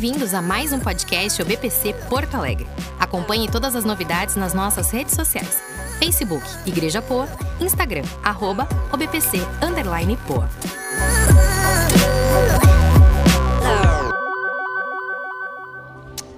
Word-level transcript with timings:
Bem-vindos 0.00 0.32
a 0.32 0.40
mais 0.40 0.72
um 0.72 0.78
podcast 0.78 1.42
OBPC 1.42 1.92
Porto 2.08 2.36
Alegre. 2.36 2.68
Acompanhe 3.00 3.50
todas 3.50 3.74
as 3.74 3.84
novidades 3.84 4.36
nas 4.36 4.54
nossas 4.54 4.92
redes 4.92 5.12
sociais. 5.12 5.60
Facebook 5.98 6.46
Igreja 6.64 7.02
Poa, 7.02 7.28
Instagram 7.60 8.04
arroba 8.22 8.68
OBPC 8.92 9.38
underline 9.60 10.16
Poa. 10.18 10.48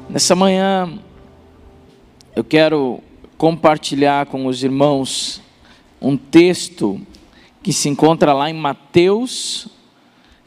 Nessa 0.09 0.35
manhã 0.35 0.99
eu 2.35 2.43
quero 2.43 3.03
compartilhar 3.37 4.25
com 4.25 4.47
os 4.47 4.65
irmãos 4.65 5.43
um 6.01 6.17
texto 6.17 6.99
que 7.63 7.75
se 7.75 7.91
encontra 7.91 8.33
lá 8.33 8.49
em 8.49 8.55
Mateus, 8.55 9.69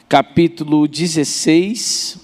capítulo 0.10 0.88
16. 0.88 2.23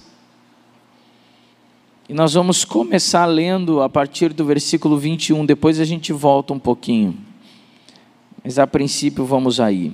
E 2.10 2.12
nós 2.12 2.34
vamos 2.34 2.64
começar 2.64 3.24
lendo 3.24 3.80
a 3.80 3.88
partir 3.88 4.32
do 4.32 4.44
versículo 4.44 4.98
21, 4.98 5.46
depois 5.46 5.78
a 5.78 5.84
gente 5.84 6.12
volta 6.12 6.52
um 6.52 6.58
pouquinho. 6.58 7.16
Mas 8.42 8.58
a 8.58 8.66
princípio 8.66 9.24
vamos 9.24 9.60
aí. 9.60 9.92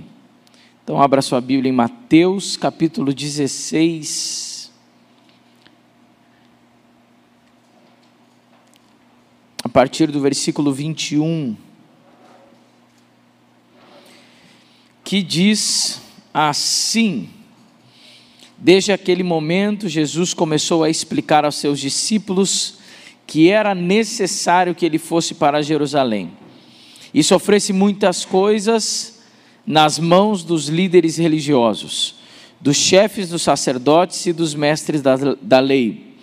Então 0.83 0.99
abra 0.99 1.21
sua 1.21 1.43
Bíblia 1.43 1.69
em 1.69 1.75
Mateus, 1.75 2.57
capítulo 2.57 3.13
16. 3.13 4.73
A 9.63 9.69
partir 9.69 10.11
do 10.11 10.19
versículo 10.19 10.73
21. 10.73 11.55
Que 15.05 15.23
diz 15.23 16.01
assim: 16.33 17.29
Desde 18.59 18.91
aquele 18.91 19.23
momento, 19.23 19.89
Jesus 19.89 20.33
começou 20.33 20.83
a 20.83 20.91
explicar 20.91 21.45
aos 21.45 21.57
seus 21.57 21.79
discípulos 21.79 22.79
que 23.27 23.51
era 23.51 23.75
necessário 23.75 24.75
que 24.75 24.87
ele 24.87 24.99
fosse 24.99 25.35
para 25.35 25.63
Jerusalém 25.63 26.31
e 27.13 27.23
sofresse 27.23 27.73
muitas 27.73 28.25
coisas 28.25 29.21
nas 29.67 29.99
mãos 29.99 30.45
dos 30.45 30.69
líderes 30.69 31.17
religiosos, 31.17 32.17
dos 32.61 32.77
chefes 32.77 33.31
dos 33.31 33.43
sacerdotes 33.43 34.25
e 34.27 34.33
dos 34.33 34.55
mestres 34.55 35.03
da, 35.03 35.17
da 35.41 35.59
lei, 35.59 36.15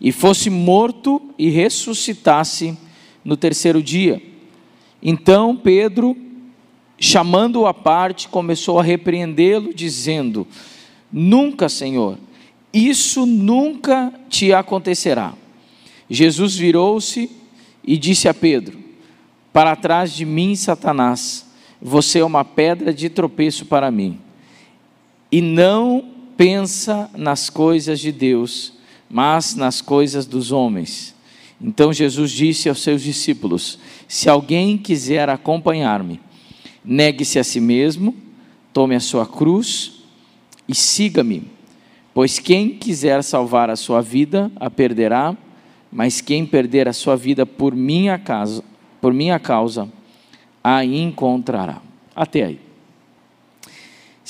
e 0.00 0.12
fosse 0.12 0.50
morto 0.50 1.22
e 1.38 1.48
ressuscitasse 1.48 2.76
no 3.24 3.36
terceiro 3.36 3.82
dia. 3.82 4.20
Então 5.02 5.56
Pedro, 5.56 6.16
chamando-o 6.98 7.66
à 7.66 7.72
parte, 7.72 8.28
começou 8.28 8.78
a 8.78 8.82
repreendê-lo, 8.82 9.72
dizendo: 9.72 10.46
Nunca, 11.12 11.68
Senhor, 11.68 12.18
isso 12.72 13.26
nunca 13.26 14.12
te 14.30 14.52
acontecerá. 14.52 15.34
Jesus 16.08 16.56
virou-se 16.56 17.30
e 17.84 17.98
disse 17.98 18.28
a 18.28 18.34
Pedro: 18.34 18.78
Para 19.52 19.76
trás 19.76 20.12
de 20.12 20.24
mim, 20.24 20.56
Satanás, 20.56 21.46
você 21.80 22.20
é 22.20 22.24
uma 22.24 22.44
pedra 22.44 22.94
de 22.94 23.10
tropeço 23.10 23.66
para 23.66 23.90
mim. 23.90 24.18
E 25.30 25.42
não 25.42 26.04
pensa 26.36 27.10
nas 27.14 27.50
coisas 27.50 28.00
de 28.00 28.10
Deus, 28.10 28.72
mas 29.08 29.54
nas 29.54 29.82
coisas 29.82 30.24
dos 30.24 30.50
homens. 30.50 31.14
Então 31.60 31.92
Jesus 31.92 32.30
disse 32.30 32.70
aos 32.70 32.82
seus 32.82 33.02
discípulos: 33.02 33.78
Se 34.08 34.30
alguém 34.30 34.78
quiser 34.78 35.28
acompanhar-me, 35.28 36.20
negue-se 36.82 37.38
a 37.38 37.44
si 37.44 37.60
mesmo, 37.60 38.16
tome 38.72 38.94
a 38.94 39.00
sua 39.00 39.26
cruz 39.26 40.01
e 40.68 40.74
siga-me. 40.74 41.50
Pois 42.14 42.38
quem 42.38 42.70
quiser 42.70 43.22
salvar 43.22 43.70
a 43.70 43.76
sua 43.76 44.00
vida, 44.00 44.50
a 44.56 44.70
perderá, 44.70 45.36
mas 45.90 46.20
quem 46.20 46.44
perder 46.44 46.88
a 46.88 46.92
sua 46.92 47.16
vida 47.16 47.46
por 47.46 47.74
minha 47.74 48.18
causa, 48.18 48.62
por 49.00 49.12
minha 49.12 49.38
causa, 49.38 49.88
a 50.62 50.84
encontrará. 50.84 51.80
Até 52.14 52.44
aí. 52.44 52.60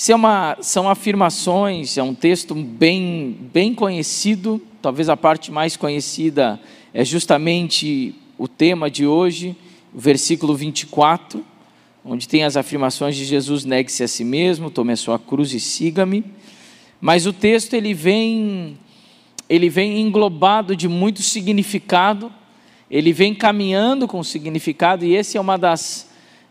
É 0.08 0.14
uma, 0.14 0.56
são 0.60 0.88
afirmações, 0.88 1.98
é 1.98 2.02
um 2.02 2.14
texto 2.14 2.54
bem, 2.54 3.36
bem 3.52 3.74
conhecido, 3.74 4.60
talvez 4.80 5.08
a 5.08 5.16
parte 5.16 5.52
mais 5.52 5.76
conhecida 5.76 6.58
é 6.94 7.04
justamente 7.04 8.14
o 8.38 8.48
tema 8.48 8.90
de 8.90 9.06
hoje, 9.06 9.56
versículo 9.94 10.54
24 10.54 11.51
onde 12.04 12.28
tem 12.28 12.44
as 12.44 12.56
afirmações 12.56 13.16
de 13.16 13.24
Jesus: 13.24 13.64
negue-se 13.64 14.02
a 14.02 14.08
si 14.08 14.24
mesmo, 14.24 14.70
tome 14.70 14.92
a 14.92 14.96
sua 14.96 15.18
cruz 15.18 15.52
e 15.52 15.60
siga-me. 15.60 16.24
Mas 17.00 17.26
o 17.26 17.32
texto 17.32 17.74
ele 17.74 17.94
vem, 17.94 18.78
ele 19.48 19.68
vem 19.68 20.00
englobado 20.00 20.76
de 20.76 20.88
muito 20.88 21.22
significado, 21.22 22.32
ele 22.90 23.12
vem 23.12 23.34
caminhando 23.34 24.06
com 24.06 24.22
significado, 24.22 25.04
e 25.04 25.14
esse 25.14 25.36
é 25.36 25.40
uma 25.40 25.56
das, 25.56 26.08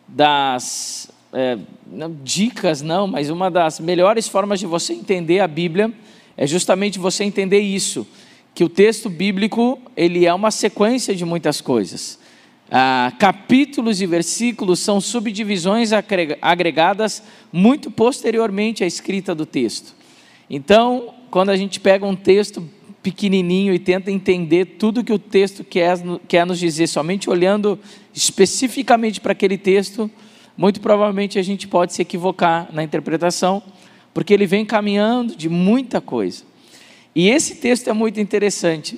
das 0.08 1.10
é, 1.32 1.58
não, 1.88 2.14
dicas, 2.24 2.82
não, 2.82 3.08
mas 3.08 3.30
uma 3.30 3.50
das 3.50 3.80
melhores 3.80 4.28
formas 4.28 4.60
de 4.60 4.66
você 4.66 4.94
entender 4.94 5.40
a 5.40 5.48
Bíblia 5.48 5.92
é 6.36 6.46
justamente 6.46 7.00
você 7.00 7.24
entender 7.24 7.60
isso, 7.60 8.06
que 8.54 8.64
o 8.64 8.70
texto 8.70 9.10
bíblico 9.10 9.80
ele 9.96 10.26
é 10.26 10.34
uma 10.34 10.52
sequência 10.52 11.16
de 11.16 11.24
muitas 11.24 11.62
coisas 11.62 12.21
ah, 12.74 13.12
capítulos 13.20 14.00
e 14.00 14.06
versículos 14.06 14.80
são 14.80 15.02
subdivisões 15.02 15.92
agregadas 16.42 17.22
muito 17.52 17.92
posteriormente 17.92 18.82
à 18.82 18.88
escrita 18.88 19.36
do 19.36 19.46
texto. 19.46 19.94
Então, 20.50 21.14
quando 21.30 21.50
a 21.50 21.58
gente 21.58 21.82
pega 21.82 22.06
um 22.06 22.16
texto 22.16 22.66
pequenininho 23.04 23.74
e 23.74 23.80
tenta 23.80 24.10
entender 24.10 24.78
tudo 24.78 25.04
que 25.04 25.12
o 25.12 25.20
texto 25.20 25.66
quer, 25.66 25.98
quer 26.30 26.46
nos 26.46 26.60
dizer, 26.60 26.88
somente 26.88 27.30
olhando 27.30 27.78
especificamente 28.14 29.20
para 29.20 29.34
aquele 29.34 29.58
texto, 29.58 30.10
muito 30.56 30.80
provavelmente 30.80 31.38
a 31.38 31.44
gente 31.44 31.68
pode 31.68 31.94
se 31.94 32.02
equivocar 32.02 32.70
na 32.72 32.84
interpretação, 32.84 33.62
porque 34.14 34.34
ele 34.34 34.46
vem 34.46 34.66
caminhando 34.66 35.36
de 35.36 35.50
muita 35.50 36.00
coisa. 36.00 36.44
E 37.14 37.30
esse 37.30 37.56
texto 37.56 37.90
é 37.90 37.94
muito 37.94 38.20
interessante, 38.20 38.98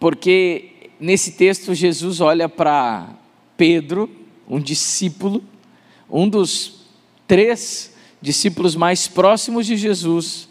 porque 0.00 0.71
nesse 1.02 1.32
texto, 1.32 1.74
Jesus 1.74 2.20
olha 2.20 2.48
para 2.48 3.08
Pedro, 3.56 4.08
um 4.48 4.60
discípulo, 4.60 5.42
um 6.08 6.28
dos 6.28 6.86
três 7.26 7.92
discípulos 8.20 8.76
mais 8.76 9.08
próximos 9.08 9.66
de 9.66 9.76
Jesus, 9.76 10.48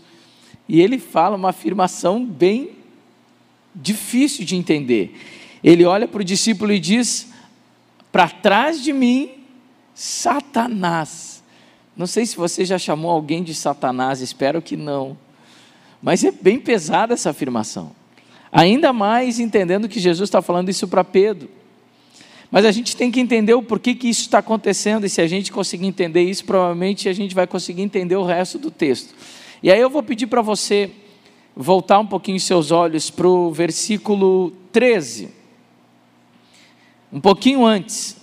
e 0.67 0.81
ele 0.81 0.99
fala 0.99 1.37
uma 1.37 1.49
afirmação 1.49 2.25
bem 2.25 2.71
difícil 3.73 4.43
de 4.43 4.57
entender. 4.57 5.15
Ele 5.63 5.85
olha 5.85 6.07
para 6.07 6.21
o 6.21 6.25
discípulo 6.25 6.73
e 6.73 6.79
diz: 6.79 7.31
Para 8.11 8.27
trás 8.27 8.83
de 8.83 8.91
mim, 8.91 9.31
Satanás. 9.95 11.41
Não 11.95 12.07
sei 12.07 12.25
se 12.25 12.35
você 12.35 12.65
já 12.65 12.77
chamou 12.77 13.11
alguém 13.11 13.41
de 13.43 13.53
Satanás, 13.53 14.19
espero 14.21 14.61
que 14.61 14.75
não. 14.75 15.17
Mas 16.01 16.23
é 16.23 16.31
bem 16.31 16.59
pesada 16.59 17.13
essa 17.13 17.29
afirmação. 17.29 18.00
Ainda 18.51 18.91
mais 18.91 19.39
entendendo 19.39 19.87
que 19.87 19.99
Jesus 19.99 20.27
está 20.27 20.41
falando 20.41 20.69
isso 20.69 20.87
para 20.87 21.03
Pedro. 21.03 21.49
Mas 22.51 22.65
a 22.65 22.71
gente 22.71 22.97
tem 22.97 23.09
que 23.09 23.19
entender 23.19 23.53
o 23.53 23.63
porquê 23.63 23.95
que 23.95 24.09
isso 24.09 24.21
está 24.21 24.39
acontecendo, 24.39 25.05
e 25.05 25.09
se 25.09 25.21
a 25.21 25.27
gente 25.27 25.51
conseguir 25.53 25.87
entender 25.87 26.21
isso, 26.21 26.43
provavelmente 26.43 27.07
a 27.07 27.13
gente 27.13 27.33
vai 27.33 27.47
conseguir 27.47 27.81
entender 27.81 28.17
o 28.17 28.25
resto 28.25 28.59
do 28.59 28.69
texto. 28.69 29.15
E 29.63 29.71
aí 29.71 29.79
eu 29.79 29.89
vou 29.89 30.03
pedir 30.03 30.27
para 30.27 30.41
você 30.41 30.91
voltar 31.55 31.99
um 31.99 32.05
pouquinho 32.05 32.39
seus 32.41 32.71
olhos 32.71 33.09
para 33.09 33.27
o 33.27 33.51
versículo 33.51 34.51
13. 34.73 35.29
Um 37.13 37.21
pouquinho 37.21 37.65
antes, 37.65 38.17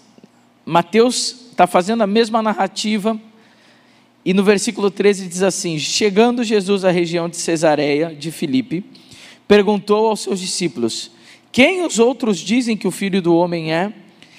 Mateus 0.64 1.46
está 1.50 1.66
fazendo 1.66 2.02
a 2.02 2.06
mesma 2.06 2.42
narrativa, 2.42 3.18
e 4.24 4.34
no 4.34 4.44
versículo 4.44 4.90
13 4.90 5.26
diz 5.26 5.42
assim: 5.42 5.78
Chegando 5.78 6.44
Jesus 6.44 6.84
à 6.84 6.90
região 6.90 7.30
de 7.30 7.36
Cesareia 7.38 8.14
de 8.14 8.30
Filipe, 8.30 8.84
perguntou 9.48 10.06
aos 10.06 10.20
seus 10.20 10.38
discípulos: 10.38 11.10
Quem 11.50 11.84
os 11.84 11.98
outros 11.98 12.38
dizem 12.38 12.76
que 12.76 12.86
o 12.86 12.92
filho 12.92 13.22
do 13.22 13.34
homem 13.34 13.72
é? 13.72 13.92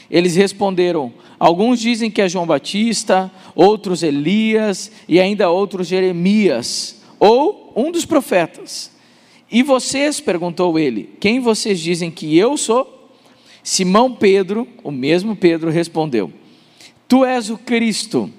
Eles 0.09 0.35
responderam: 0.35 1.11
Alguns 1.39 1.79
dizem 1.79 2.11
que 2.11 2.21
é 2.21 2.29
João 2.29 2.45
Batista, 2.45 3.31
outros 3.55 4.03
Elias 4.03 4.91
e 5.07 5.19
ainda 5.19 5.49
outros 5.49 5.87
Jeremias, 5.87 7.01
ou 7.19 7.73
um 7.75 7.91
dos 7.91 8.05
profetas. 8.05 8.91
E 9.51 9.63
vocês, 9.63 10.19
perguntou 10.19 10.77
ele, 10.77 11.09
quem 11.19 11.39
vocês 11.39 11.79
dizem 11.79 12.11
que 12.11 12.37
eu 12.37 12.55
sou? 12.55 13.09
Simão 13.63 14.13
Pedro, 14.13 14.67
o 14.83 14.91
mesmo 14.91 15.35
Pedro, 15.35 15.71
respondeu: 15.71 16.31
Tu 17.07 17.25
és 17.25 17.49
o 17.49 17.57
Cristo, 17.57 18.29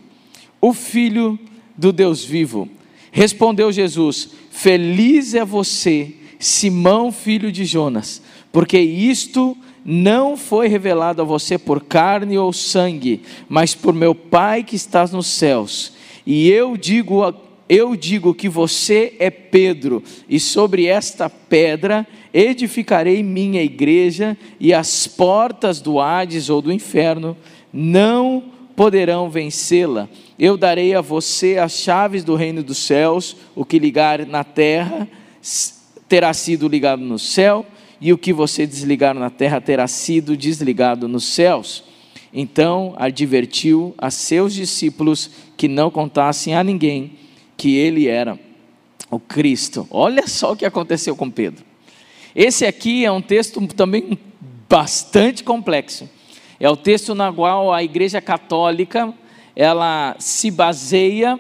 o 0.61 0.73
Filho 0.73 1.39
do 1.77 1.93
Deus 1.93 2.25
vivo. 2.25 2.69
Respondeu 3.11 3.73
Jesus: 3.73 4.31
Feliz 4.51 5.35
é 5.35 5.45
você 5.45 6.15
Simão, 6.41 7.13
filho 7.13 7.53
de 7.53 7.67
Jonas, 7.67 8.23
porque 8.51 8.79
isto 8.81 9.55
não 9.85 10.39
foi 10.39 10.69
revelado 10.69 11.21
a 11.21 11.25
você 11.25 11.59
por 11.59 11.85
carne 11.85 12.39
ou 12.39 12.51
sangue, 12.51 13.21
mas 13.47 13.75
por 13.75 13.93
meu 13.93 14.15
Pai 14.15 14.65
que 14.65 14.75
está 14.75 15.07
nos 15.07 15.27
céus. 15.27 15.93
E 16.27 16.49
eu 16.49 16.79
digo 16.79 17.23
eu 17.69 17.95
digo 17.95 18.35
que 18.35 18.49
você 18.49 19.15
é 19.21 19.31
Pedro, 19.31 20.03
e 20.29 20.41
sobre 20.41 20.87
esta 20.87 21.31
pedra 21.31 22.05
edificarei 22.35 23.23
minha 23.23 23.63
igreja, 23.63 24.37
e 24.59 24.75
as 24.75 25.07
portas 25.07 25.81
do 25.81 26.01
Hades 26.01 26.51
ou 26.51 26.61
do 26.61 26.73
inferno 26.73 27.37
não 27.73 28.43
poderão 28.75 29.31
vencê-la. 29.31 30.09
Eu 30.37 30.57
darei 30.57 30.97
a 30.97 31.01
você 31.01 31.59
as 31.59 31.73
chaves 31.73 32.25
do 32.25 32.35
reino 32.35 32.61
dos 32.61 32.79
céus, 32.79 33.37
o 33.55 33.65
que 33.65 33.79
ligar 33.79 34.27
na 34.27 34.43
terra 34.43 35.07
terá 36.11 36.35
sido 36.35 36.67
ligado 36.67 37.03
no 37.03 37.21
céu, 37.21 37.65
e 38.01 38.13
o 38.13 38.19
que 38.19 38.33
você 38.33 38.67
desligar 38.67 39.15
na 39.15 39.31
terra 39.31 39.61
terá 39.61 39.87
sido 39.87 40.37
desligado 40.37 41.07
nos 41.07 41.25
céus. 41.25 41.85
Então 42.35 42.95
advertiu 42.97 43.95
a 43.97 44.11
seus 44.11 44.53
discípulos 44.53 45.31
que 45.57 45.69
não 45.69 45.89
contassem 45.89 46.57
a 46.57 46.65
ninguém 46.65 47.13
que 47.57 47.77
ele 47.77 48.09
era 48.09 48.37
o 49.09 49.21
Cristo. 49.21 49.87
Olha 49.89 50.27
só 50.27 50.53
o 50.53 50.57
que 50.57 50.65
aconteceu 50.65 51.15
com 51.15 51.31
Pedro. 51.31 51.65
Esse 52.35 52.67
aqui 52.67 53.05
é 53.05 53.13
um 53.13 53.23
texto 53.23 53.65
também 53.69 54.19
bastante 54.69 55.45
complexo. 55.45 56.11
É 56.59 56.69
o 56.69 56.77
texto 56.77 57.15
na 57.15 57.33
qual 57.33 57.73
a 57.73 57.85
Igreja 57.85 58.21
Católica 58.21 59.15
ela 59.55 60.17
se 60.19 60.51
baseia 60.51 61.39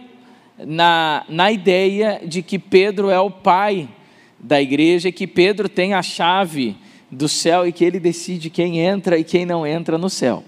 na, 0.64 1.24
na 1.28 1.50
ideia 1.50 2.20
de 2.24 2.40
que 2.40 2.58
Pedro 2.58 3.10
é 3.10 3.18
o 3.18 3.30
pai 3.30 3.88
da 4.40 4.60
igreja 4.60 5.08
e 5.08 5.12
que 5.12 5.26
Pedro 5.26 5.68
tem 5.68 5.94
a 5.94 6.02
chave 6.02 6.76
do 7.10 7.28
céu 7.28 7.66
e 7.66 7.72
que 7.72 7.84
ele 7.84 8.00
decide 8.00 8.48
quem 8.48 8.78
entra 8.78 9.18
e 9.18 9.24
quem 9.24 9.44
não 9.44 9.66
entra 9.66 9.98
no 9.98 10.08
céu. 10.08 10.44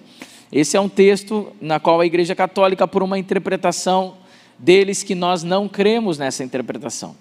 Esse 0.51 0.77
é 0.77 0.81
um 0.81 0.89
texto 0.89 1.53
na 1.61 1.81
qual 1.81 2.01
a 2.01 2.07
Igreja 2.07 2.35
Católica, 2.35 2.87
por 2.87 3.03
uma 3.03 3.19
interpretação 3.19 4.17
deles 4.59 5.03
que 5.03 5.15
nós 5.15 5.43
não 5.43 5.69
cremos 5.69 6.19
nessa 6.19 6.45
interpretação. 6.45 7.17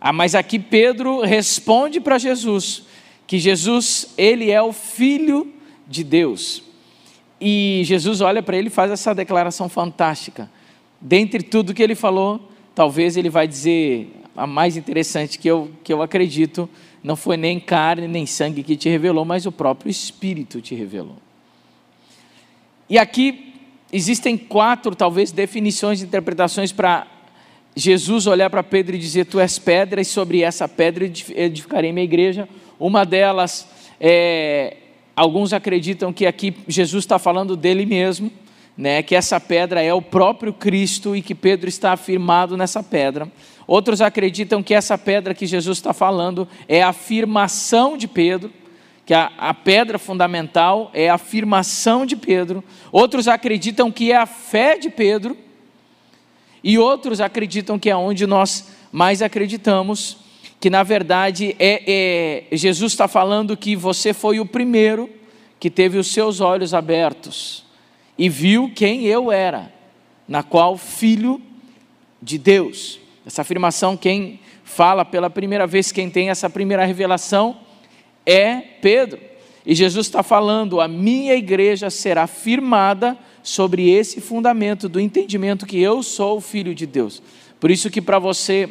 Ah, 0.00 0.12
mas 0.12 0.34
aqui 0.34 0.58
Pedro 0.58 1.20
responde 1.22 2.00
para 2.00 2.18
Jesus 2.18 2.84
que 3.26 3.38
Jesus, 3.38 4.14
ele 4.16 4.50
é 4.50 4.62
o 4.62 4.72
filho 4.72 5.52
de 5.86 6.04
Deus. 6.04 6.62
E 7.40 7.82
Jesus 7.84 8.20
olha 8.20 8.42
para 8.42 8.56
ele 8.56 8.68
e 8.68 8.70
faz 8.70 8.90
essa 8.90 9.14
declaração 9.14 9.68
fantástica. 9.68 10.50
Dentre 11.00 11.42
tudo 11.42 11.74
que 11.74 11.82
ele 11.82 11.94
falou, 11.94 12.50
talvez 12.74 13.16
ele 13.16 13.28
vai 13.28 13.48
dizer 13.48 14.10
a 14.36 14.46
mais 14.46 14.76
interessante 14.76 15.38
que 15.38 15.48
eu, 15.48 15.70
que 15.82 15.92
eu 15.92 16.02
acredito, 16.02 16.68
não 17.02 17.16
foi 17.16 17.36
nem 17.36 17.58
carne 17.58 18.06
nem 18.06 18.26
sangue 18.26 18.62
que 18.62 18.76
te 18.76 18.88
revelou, 18.88 19.24
mas 19.24 19.46
o 19.46 19.52
próprio 19.52 19.90
Espírito 19.90 20.60
te 20.60 20.74
revelou. 20.74 21.16
E 22.88 22.98
aqui 22.98 23.54
existem 23.92 24.36
quatro, 24.36 24.94
talvez, 24.94 25.32
definições, 25.32 26.02
interpretações 26.02 26.72
para 26.72 27.06
Jesus 27.74 28.26
olhar 28.26 28.48
para 28.48 28.62
Pedro 28.62 28.96
e 28.96 28.98
dizer: 28.98 29.26
Tu 29.26 29.38
és 29.38 29.58
pedra, 29.58 30.00
e 30.00 30.04
sobre 30.04 30.42
essa 30.42 30.68
pedra 30.68 31.04
edificarei 31.04 31.92
minha 31.92 32.04
igreja. 32.04 32.48
Uma 32.78 33.04
delas, 33.04 33.68
é, 34.00 34.76
alguns 35.14 35.52
acreditam 35.52 36.12
que 36.12 36.26
aqui 36.26 36.54
Jesus 36.68 37.04
está 37.04 37.18
falando 37.18 37.56
dele 37.56 37.84
mesmo, 37.84 38.30
né, 38.76 39.02
que 39.02 39.14
essa 39.14 39.40
pedra 39.40 39.82
é 39.82 39.92
o 39.92 40.02
próprio 40.02 40.52
Cristo 40.52 41.16
e 41.16 41.22
que 41.22 41.34
Pedro 41.34 41.68
está 41.68 41.92
afirmado 41.92 42.56
nessa 42.56 42.82
pedra. 42.82 43.30
Outros 43.66 44.00
acreditam 44.00 44.62
que 44.62 44.74
essa 44.74 44.96
pedra 44.96 45.34
que 45.34 45.46
Jesus 45.46 45.78
está 45.78 45.92
falando 45.92 46.48
é 46.68 46.82
a 46.82 46.88
afirmação 46.88 47.96
de 47.96 48.06
Pedro 48.06 48.52
que 49.06 49.14
a, 49.14 49.30
a 49.38 49.54
pedra 49.54 50.00
fundamental 50.00 50.90
é 50.92 51.08
a 51.08 51.14
afirmação 51.14 52.04
de 52.04 52.16
Pedro, 52.16 52.62
outros 52.90 53.28
acreditam 53.28 53.90
que 53.90 54.10
é 54.10 54.16
a 54.16 54.26
fé 54.26 54.76
de 54.76 54.90
Pedro, 54.90 55.38
e 56.62 56.76
outros 56.76 57.20
acreditam 57.20 57.78
que 57.78 57.88
é 57.88 57.94
onde 57.94 58.26
nós 58.26 58.68
mais 58.90 59.22
acreditamos, 59.22 60.18
que 60.58 60.68
na 60.68 60.82
verdade 60.82 61.54
é, 61.60 62.48
é 62.50 62.56
Jesus 62.56 62.92
está 62.92 63.06
falando 63.06 63.56
que 63.56 63.76
você 63.76 64.12
foi 64.12 64.40
o 64.40 64.46
primeiro 64.46 65.08
que 65.60 65.70
teve 65.70 65.96
os 65.96 66.08
seus 66.08 66.40
olhos 66.40 66.74
abertos 66.74 67.64
e 68.18 68.28
viu 68.28 68.72
quem 68.74 69.04
eu 69.04 69.30
era, 69.30 69.72
na 70.26 70.42
qual 70.42 70.76
filho 70.76 71.40
de 72.20 72.38
Deus. 72.38 72.98
Essa 73.26 73.42
afirmação, 73.42 73.96
quem 73.96 74.38
fala 74.62 75.04
pela 75.04 75.28
primeira 75.28 75.66
vez, 75.66 75.90
quem 75.90 76.08
tem 76.08 76.30
essa 76.30 76.48
primeira 76.48 76.84
revelação, 76.84 77.58
é 78.24 78.56
Pedro. 78.80 79.18
E 79.66 79.74
Jesus 79.74 80.06
está 80.06 80.22
falando: 80.22 80.80
a 80.80 80.86
minha 80.86 81.34
igreja 81.34 81.90
será 81.90 82.28
firmada 82.28 83.18
sobre 83.42 83.90
esse 83.90 84.20
fundamento 84.20 84.88
do 84.88 85.00
entendimento 85.00 85.66
que 85.66 85.80
eu 85.80 86.04
sou 86.04 86.38
o 86.38 86.40
filho 86.40 86.72
de 86.72 86.86
Deus. 86.86 87.20
Por 87.58 87.70
isso 87.70 87.90
que 87.90 88.00
para 88.00 88.20
você 88.20 88.68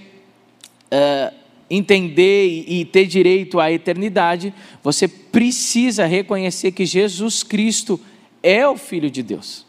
é, 0.90 1.34
entender 1.70 2.48
e, 2.48 2.82
e 2.82 2.86
ter 2.86 3.06
direito 3.08 3.60
à 3.60 3.70
eternidade, 3.72 4.54
você 4.82 5.06
precisa 5.06 6.06
reconhecer 6.06 6.72
que 6.72 6.86
Jesus 6.86 7.44
Cristo 7.44 8.00
é 8.42 8.66
o 8.66 8.78
filho 8.78 9.12
de 9.12 9.22
Deus. 9.22 9.65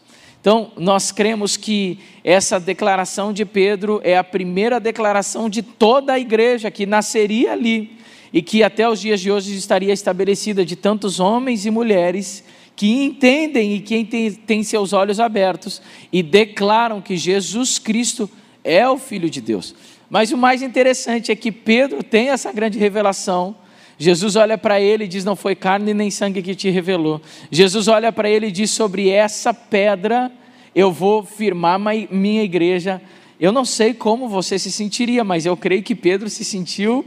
Então, 0.47 0.71
nós 0.77 1.11
cremos 1.11 1.57
que 1.57 1.99
essa 2.23 2.57
declaração 2.57 3.33
de 3.33 3.43
Pedro 3.43 3.99
é 4.01 4.17
a 4.17 4.23
primeira 4.23 4.79
declaração 4.79 5.49
de 5.49 5.61
toda 5.61 6.13
a 6.13 6.19
igreja 6.19 6.71
que 6.71 6.85
nasceria 6.85 7.51
ali 7.51 7.97
e 8.31 8.41
que 8.41 8.63
até 8.63 8.87
os 8.87 9.01
dias 9.01 9.19
de 9.19 9.29
hoje 9.29 9.53
estaria 9.57 9.91
estabelecida 9.91 10.63
de 10.63 10.77
tantos 10.77 11.19
homens 11.19 11.65
e 11.65 11.69
mulheres 11.69 12.45
que 12.77 13.03
entendem 13.03 13.73
e 13.73 13.81
que 13.81 14.05
têm 14.47 14.63
seus 14.63 14.93
olhos 14.93 15.19
abertos 15.19 15.81
e 16.13 16.23
declaram 16.23 17.01
que 17.01 17.17
Jesus 17.17 17.77
Cristo 17.77 18.29
é 18.63 18.87
o 18.87 18.97
Filho 18.97 19.29
de 19.29 19.41
Deus. 19.41 19.75
Mas 20.09 20.31
o 20.31 20.37
mais 20.37 20.61
interessante 20.61 21.29
é 21.29 21.35
que 21.35 21.51
Pedro 21.51 22.01
tem 22.01 22.29
essa 22.29 22.53
grande 22.53 22.79
revelação. 22.79 23.53
Jesus 23.97 24.35
olha 24.35 24.57
para 24.57 24.79
ele 24.79 25.05
e 25.05 25.07
diz: 25.07 25.25
Não 25.25 25.35
foi 25.35 25.55
carne 25.55 25.93
nem 25.93 26.11
sangue 26.11 26.41
que 26.41 26.53
te 26.53 26.69
revelou. 26.69 27.21
Jesus 27.51 27.87
olha 27.87 28.11
para 28.11 28.29
ele 28.29 28.47
e 28.47 28.51
diz: 28.51 28.69
Sobre 28.69 29.09
essa 29.09 29.53
pedra 29.53 30.31
eu 30.75 30.91
vou 30.91 31.23
firmar 31.23 31.79
minha 31.79 32.43
igreja. 32.43 33.01
Eu 33.39 33.51
não 33.51 33.65
sei 33.65 33.93
como 33.93 34.27
você 34.27 34.59
se 34.59 34.71
sentiria, 34.71 35.23
mas 35.23 35.45
eu 35.45 35.57
creio 35.57 35.83
que 35.83 35.95
Pedro 35.95 36.29
se 36.29 36.43
sentiu 36.45 37.05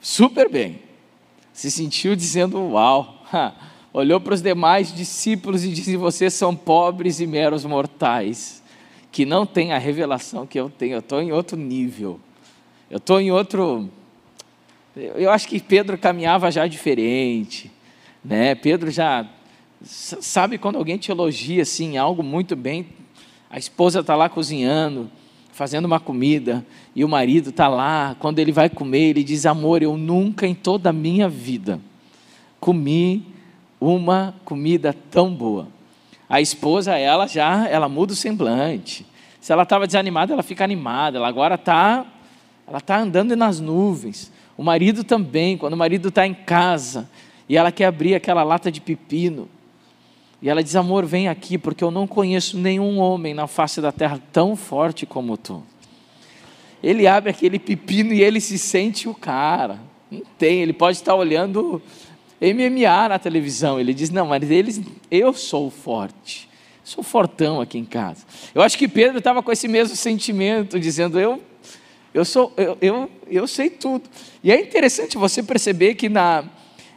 super 0.00 0.50
bem. 0.50 0.80
Se 1.52 1.70
sentiu 1.70 2.14
dizendo: 2.14 2.58
Uau! 2.58 3.24
Olhou 3.94 4.18
para 4.18 4.32
os 4.32 4.40
demais 4.40 4.94
discípulos 4.94 5.64
e 5.64 5.70
disse: 5.70 5.96
Vocês 5.96 6.34
são 6.34 6.56
pobres 6.56 7.20
e 7.20 7.26
meros 7.26 7.64
mortais, 7.64 8.62
que 9.10 9.24
não 9.26 9.44
têm 9.44 9.72
a 9.72 9.78
revelação 9.78 10.46
que 10.46 10.58
eu 10.58 10.70
tenho. 10.70 10.94
Eu 10.94 11.00
estou 11.00 11.20
em 11.20 11.32
outro 11.32 11.56
nível. 11.56 12.18
Eu 12.90 12.98
estou 12.98 13.20
em 13.20 13.30
outro. 13.30 13.90
Eu 14.94 15.30
acho 15.30 15.48
que 15.48 15.58
Pedro 15.58 15.96
caminhava 15.96 16.50
já 16.50 16.66
diferente, 16.66 17.70
né? 18.22 18.54
Pedro 18.54 18.90
já 18.90 19.26
sabe 19.82 20.58
quando 20.58 20.76
alguém 20.76 20.98
te 20.98 21.10
elogia 21.10 21.62
assim 21.62 21.96
algo 21.96 22.22
muito 22.22 22.54
bem, 22.54 22.86
a 23.50 23.58
esposa 23.58 24.00
está 24.00 24.14
lá 24.14 24.28
cozinhando, 24.28 25.10
fazendo 25.50 25.86
uma 25.86 25.98
comida 25.98 26.64
e 26.94 27.04
o 27.04 27.08
marido 27.08 27.50
está 27.50 27.68
lá, 27.68 28.14
quando 28.18 28.38
ele 28.38 28.52
vai 28.52 28.68
comer, 28.68 29.10
ele 29.10 29.24
diz: 29.24 29.46
Amor, 29.46 29.82
eu 29.82 29.96
nunca 29.96 30.46
em 30.46 30.54
toda 30.54 30.90
a 30.90 30.92
minha 30.92 31.28
vida 31.28 31.80
comi 32.60 33.26
uma 33.80 34.34
comida 34.44 34.94
tão 35.10 35.34
boa. 35.34 35.68
A 36.28 36.40
esposa, 36.40 36.96
ela 36.96 37.26
já, 37.26 37.66
ela 37.68 37.88
muda 37.88 38.12
o 38.12 38.16
semblante. 38.16 39.04
Se 39.40 39.52
ela 39.52 39.64
estava 39.64 39.86
desanimada, 39.86 40.32
ela 40.32 40.42
fica 40.42 40.62
animada. 40.62 41.18
Ela 41.18 41.28
agora 41.28 41.56
está, 41.56 42.06
ela 42.66 42.78
está 42.78 42.98
andando 42.98 43.34
nas 43.36 43.58
nuvens. 43.58 44.30
O 44.62 44.64
marido 44.64 45.02
também, 45.02 45.58
quando 45.58 45.72
o 45.72 45.76
marido 45.76 46.08
está 46.08 46.24
em 46.24 46.32
casa 46.32 47.10
e 47.48 47.56
ela 47.56 47.72
quer 47.72 47.86
abrir 47.86 48.14
aquela 48.14 48.44
lata 48.44 48.70
de 48.70 48.80
pepino, 48.80 49.48
e 50.40 50.48
ela 50.48 50.62
diz: 50.62 50.76
Amor, 50.76 51.04
vem 51.04 51.26
aqui, 51.26 51.58
porque 51.58 51.82
eu 51.82 51.90
não 51.90 52.06
conheço 52.06 52.56
nenhum 52.56 53.00
homem 53.00 53.34
na 53.34 53.48
face 53.48 53.80
da 53.80 53.90
terra 53.90 54.22
tão 54.30 54.54
forte 54.54 55.04
como 55.04 55.36
tu. 55.36 55.64
Ele 56.80 57.08
abre 57.08 57.30
aquele 57.30 57.58
pepino 57.58 58.12
e 58.12 58.22
ele 58.22 58.40
se 58.40 58.56
sente 58.56 59.08
o 59.08 59.14
cara. 59.14 59.80
Não 60.08 60.22
tem, 60.38 60.62
ele 60.62 60.72
pode 60.72 60.96
estar 60.96 61.16
olhando 61.16 61.82
MMA 62.40 63.08
na 63.08 63.18
televisão. 63.18 63.80
Ele 63.80 63.92
diz: 63.92 64.10
Não, 64.10 64.28
mas 64.28 64.48
eles, 64.48 64.80
eu 65.10 65.32
sou 65.32 65.70
forte. 65.70 66.48
Sou 66.84 67.02
fortão 67.02 67.60
aqui 67.60 67.78
em 67.78 67.84
casa. 67.84 68.24
Eu 68.54 68.62
acho 68.62 68.78
que 68.78 68.86
Pedro 68.86 69.18
estava 69.18 69.42
com 69.42 69.50
esse 69.50 69.66
mesmo 69.66 69.96
sentimento, 69.96 70.78
dizendo: 70.78 71.18
Eu, 71.18 71.42
eu, 72.14 72.24
sou, 72.24 72.52
eu, 72.56 72.76
eu, 72.80 73.10
eu 73.26 73.46
sei 73.46 73.70
tudo. 73.70 74.08
E 74.42 74.52
é 74.52 74.60
interessante 74.60 75.16
você 75.16 75.42
perceber 75.42 75.94
que 75.94 76.08
na, 76.08 76.44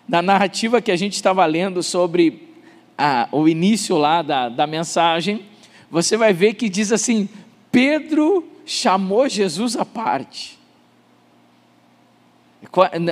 na 0.08 0.22
narrativa 0.22 0.82
que 0.82 0.92
a 0.92 0.96
gente 0.96 1.14
estava 1.14 1.46
lendo 1.46 1.82
sobre 1.82 2.50
a, 2.98 3.28
o 3.32 3.48
início 3.48 3.98
lá 3.98 4.22
da, 4.22 4.50
da 4.50 4.68
mensagem, 4.68 5.46
você 5.90 6.18
vai 6.18 6.34
ver 6.34 6.56
que 6.56 6.68
diz 6.68 6.92
assim: 6.92 7.30
Pedro 7.72 8.46
chamou 8.66 9.30
Jesus 9.30 9.78
à 9.78 9.86
parte. 9.86 10.60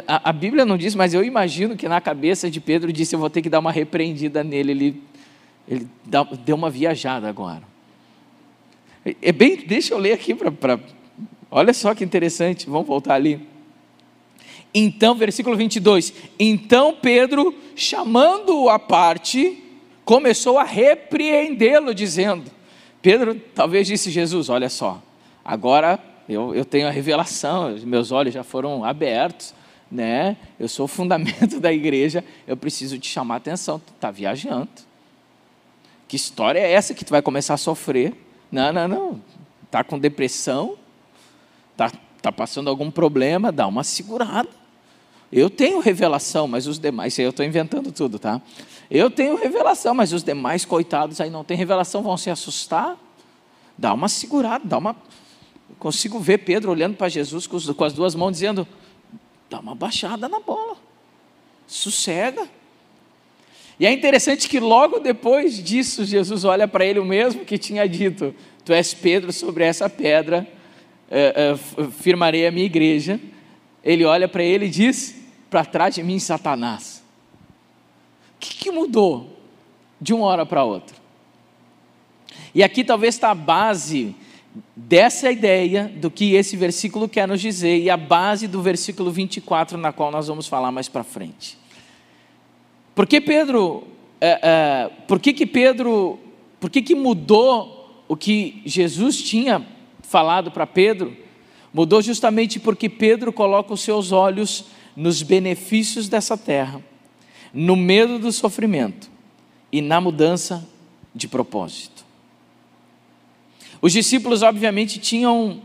A, 0.08 0.30
a 0.30 0.34
Bíblia 0.34 0.66
não 0.66 0.78
diz, 0.78 0.96
mas 0.96 1.14
eu 1.14 1.24
imagino 1.24 1.78
que 1.78 1.88
na 1.88 2.02
cabeça 2.02 2.50
de 2.50 2.60
Pedro 2.60 2.92
disse: 2.92 3.16
Eu 3.16 3.20
vou 3.20 3.30
ter 3.30 3.42
que 3.42 3.50
dar 3.50 3.60
uma 3.60 3.72
repreendida 3.72 4.44
nele. 4.44 4.72
Ele, 4.72 5.04
ele 5.68 5.88
deu 6.44 6.56
uma 6.56 6.70
viajada 6.70 7.30
agora. 7.30 7.64
É 9.22 9.32
bem, 9.32 9.58
deixa 9.58 9.94
eu 9.94 9.98
ler 9.98 10.14
aqui 10.14 10.34
para 10.34 10.80
Olha 11.56 11.72
só 11.72 11.94
que 11.94 12.04
interessante, 12.04 12.68
vamos 12.68 12.88
voltar 12.88 13.14
ali. 13.14 13.40
Então, 14.74 15.14
versículo 15.14 15.56
22. 15.56 16.12
Então 16.40 16.98
Pedro, 17.00 17.54
chamando-o 17.76 18.70
à 18.70 18.80
parte, 18.80 19.64
começou 20.04 20.58
a 20.58 20.64
repreendê-lo, 20.64 21.94
dizendo: 21.94 22.50
Pedro 23.04 23.36
talvez 23.54 23.86
disse 23.86 24.10
Jesus: 24.10 24.50
Olha 24.50 24.68
só, 24.68 25.00
agora 25.46 26.00
eu, 26.28 26.56
eu 26.56 26.66
tenho 26.66 26.88
a 26.88 26.90
revelação, 26.90 27.78
meus 27.84 28.12
olhos 28.12 28.34
já 28.34 28.44
foram 28.44 28.84
abertos, 28.84 29.54
né? 29.92 30.36
Eu 30.60 30.68
sou 30.68 30.86
o 30.86 30.88
fundamento 30.88 31.60
da 31.62 31.72
igreja, 31.72 32.26
eu 32.48 32.58
preciso 32.58 32.98
te 32.98 33.08
chamar 33.08 33.36
a 33.36 33.38
atenção. 33.38 33.78
Tu 33.78 33.94
está 33.94 34.10
viajando. 34.10 34.70
Que 36.08 36.16
história 36.16 36.58
é 36.58 36.72
essa 36.72 36.96
que 36.96 37.06
tu 37.06 37.12
vai 37.12 37.22
começar 37.22 37.54
a 37.54 37.58
sofrer? 37.58 38.12
Não, 38.52 38.74
não, 38.74 38.88
não. 38.88 39.22
Está 39.68 39.84
com 39.84 40.00
depressão? 40.00 40.80
Está 41.74 41.92
tá 42.22 42.32
passando 42.32 42.70
algum 42.70 42.90
problema? 42.90 43.52
Dá 43.52 43.68
uma 43.68 43.84
segurada. 43.84 44.50
Eu 45.32 45.50
tenho 45.50 45.80
revelação, 45.80 46.48
mas 46.48 46.68
os 46.68 46.78
demais, 46.78 47.18
eu 47.18 47.32
estou 47.32 47.44
inventando 47.44 47.92
tudo, 47.92 48.20
tá? 48.20 48.40
Eu 48.90 49.10
tenho 49.10 49.36
revelação, 49.36 49.96
mas 49.96 50.14
os 50.14 50.24
demais 50.24 50.64
coitados 50.64 51.20
aí 51.20 51.32
não 51.32 51.44
têm 51.44 51.58
revelação, 51.58 52.04
vão 52.04 52.16
se 52.16 52.30
assustar. 52.30 52.96
Dá 53.76 53.92
uma 53.94 54.08
segurada, 54.08 54.64
dá 54.64 54.78
uma. 54.78 54.96
Eu 55.68 55.76
consigo 55.80 56.20
ver 56.20 56.40
Pedro 56.40 56.70
olhando 56.70 56.96
para 56.96 57.10
Jesus 57.10 57.48
com, 57.48 57.60
com 57.60 57.84
as 57.84 57.94
duas 57.94 58.14
mãos, 58.14 58.32
dizendo: 58.34 58.68
dá 59.50 59.60
uma 59.60 59.74
baixada 59.74 60.30
na 60.30 60.40
bola, 60.40 60.78
sossega. 61.66 62.48
E 63.80 63.88
é 63.88 63.92
interessante 63.92 64.48
que 64.48 64.60
logo 64.60 65.00
depois 65.00 65.64
disso, 65.64 66.06
Jesus 66.06 66.46
olha 66.46 66.68
para 66.68 66.86
ele 66.86 67.00
o 67.00 67.06
mesmo 67.06 67.44
que 67.44 67.58
tinha 67.58 67.90
dito: 67.90 68.36
Tu 68.64 68.72
és 68.72 68.94
Pedro, 68.94 69.34
sobre 69.34 69.64
essa 69.64 69.90
pedra 69.90 70.48
é, 71.16 71.52
é, 71.52 71.88
firmarei 71.92 72.48
a 72.48 72.52
minha 72.52 72.66
igreja. 72.66 73.20
Ele 73.84 74.04
olha 74.04 74.28
para 74.28 74.44
ele 74.44 74.66
e 74.66 74.70
diz: 74.70 75.16
para 75.48 75.64
trás 75.64 75.94
de 75.94 76.02
mim, 76.02 76.18
Satanás. 76.18 77.04
O 78.36 78.40
que, 78.40 78.56
que 78.56 78.72
mudou 78.72 79.38
de 80.02 80.12
uma 80.12 80.26
hora 80.26 80.44
para 80.44 80.64
outra? 80.64 80.98
E 82.56 82.64
aqui 82.64 82.84
talvez 82.84 83.14
está 83.14 83.30
a 83.30 83.36
base 83.36 84.16
dessa 84.76 85.32
ideia 85.32 85.92
do 85.96 86.10
que 86.10 86.34
esse 86.34 86.58
versículo 86.58 87.08
quer 87.08 87.28
nos 87.28 87.40
dizer 87.40 87.78
e 87.80 87.90
a 87.90 87.98
base 87.98 88.48
do 88.48 88.62
versículo 88.62 89.12
24, 89.12 89.78
na 89.78 89.92
qual 89.92 90.12
nós 90.12 90.28
vamos 90.28 90.48
falar 90.48 90.72
mais 90.72 90.90
para 90.90 91.04
frente. 91.04 91.58
Por 92.96 93.06
que 93.06 93.22
Pedro, 93.22 93.88
é, 94.20 94.40
é, 94.42 94.90
por 95.08 95.20
que, 95.20 95.32
que 95.34 95.46
Pedro, 95.46 96.20
por 96.60 96.72
que, 96.72 96.82
que 96.82 96.96
mudou 96.96 98.04
o 98.08 98.16
que 98.16 98.62
Jesus 98.66 99.22
tinha 99.22 99.73
falado 100.04 100.52
para 100.52 100.68
Pedro? 100.68 101.16
Mudou 101.74 102.02
justamente 102.02 102.60
porque 102.60 102.88
Pedro 102.88 103.34
coloca 103.34 103.74
os 103.74 103.82
seus 103.82 104.12
olhos 104.12 104.66
nos 104.96 105.24
benefícios 105.24 106.08
dessa 106.08 106.38
terra, 106.38 106.84
no 107.52 107.76
medo 107.76 108.20
do 108.20 108.32
sofrimento 108.32 109.10
e 109.72 109.82
na 109.82 110.00
mudança 110.00 110.68
de 111.16 111.28
propósito. 111.28 112.06
Os 113.82 113.92
discípulos, 113.92 114.44
obviamente, 114.44 115.00
tinham 115.00 115.62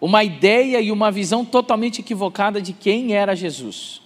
uma 0.00 0.24
ideia 0.24 0.80
e 0.80 0.90
uma 0.90 1.10
visão 1.12 1.44
totalmente 1.44 2.00
equivocada 2.00 2.60
de 2.60 2.72
quem 2.72 3.14
era 3.14 3.36
Jesus. 3.36 4.00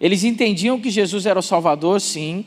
Eles 0.00 0.24
entendiam 0.24 0.80
que 0.80 0.90
Jesus 0.90 1.26
era 1.26 1.38
o 1.38 1.42
Salvador, 1.42 2.00
sim. 2.00 2.44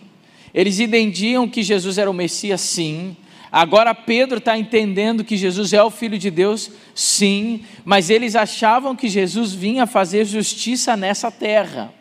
Eles 0.54 0.80
entendiam 0.80 1.48
que 1.48 1.62
Jesus 1.62 1.98
era 1.98 2.10
o 2.10 2.14
Messias, 2.14 2.60
sim. 2.60 3.16
Agora 3.56 3.96
Pedro 3.96 4.40
está 4.40 4.58
entendendo 4.58 5.24
que 5.24 5.38
Jesus 5.38 5.72
é 5.72 5.82
o 5.82 5.90
Filho 5.90 6.18
de 6.18 6.30
Deus, 6.30 6.70
sim, 6.94 7.64
mas 7.86 8.10
eles 8.10 8.36
achavam 8.36 8.94
que 8.98 9.08
Jesus 9.08 9.54
vinha 9.54 9.88
fazer 9.88 10.26
justiça 10.26 10.98
nessa 10.98 11.32
terra. 11.32 11.94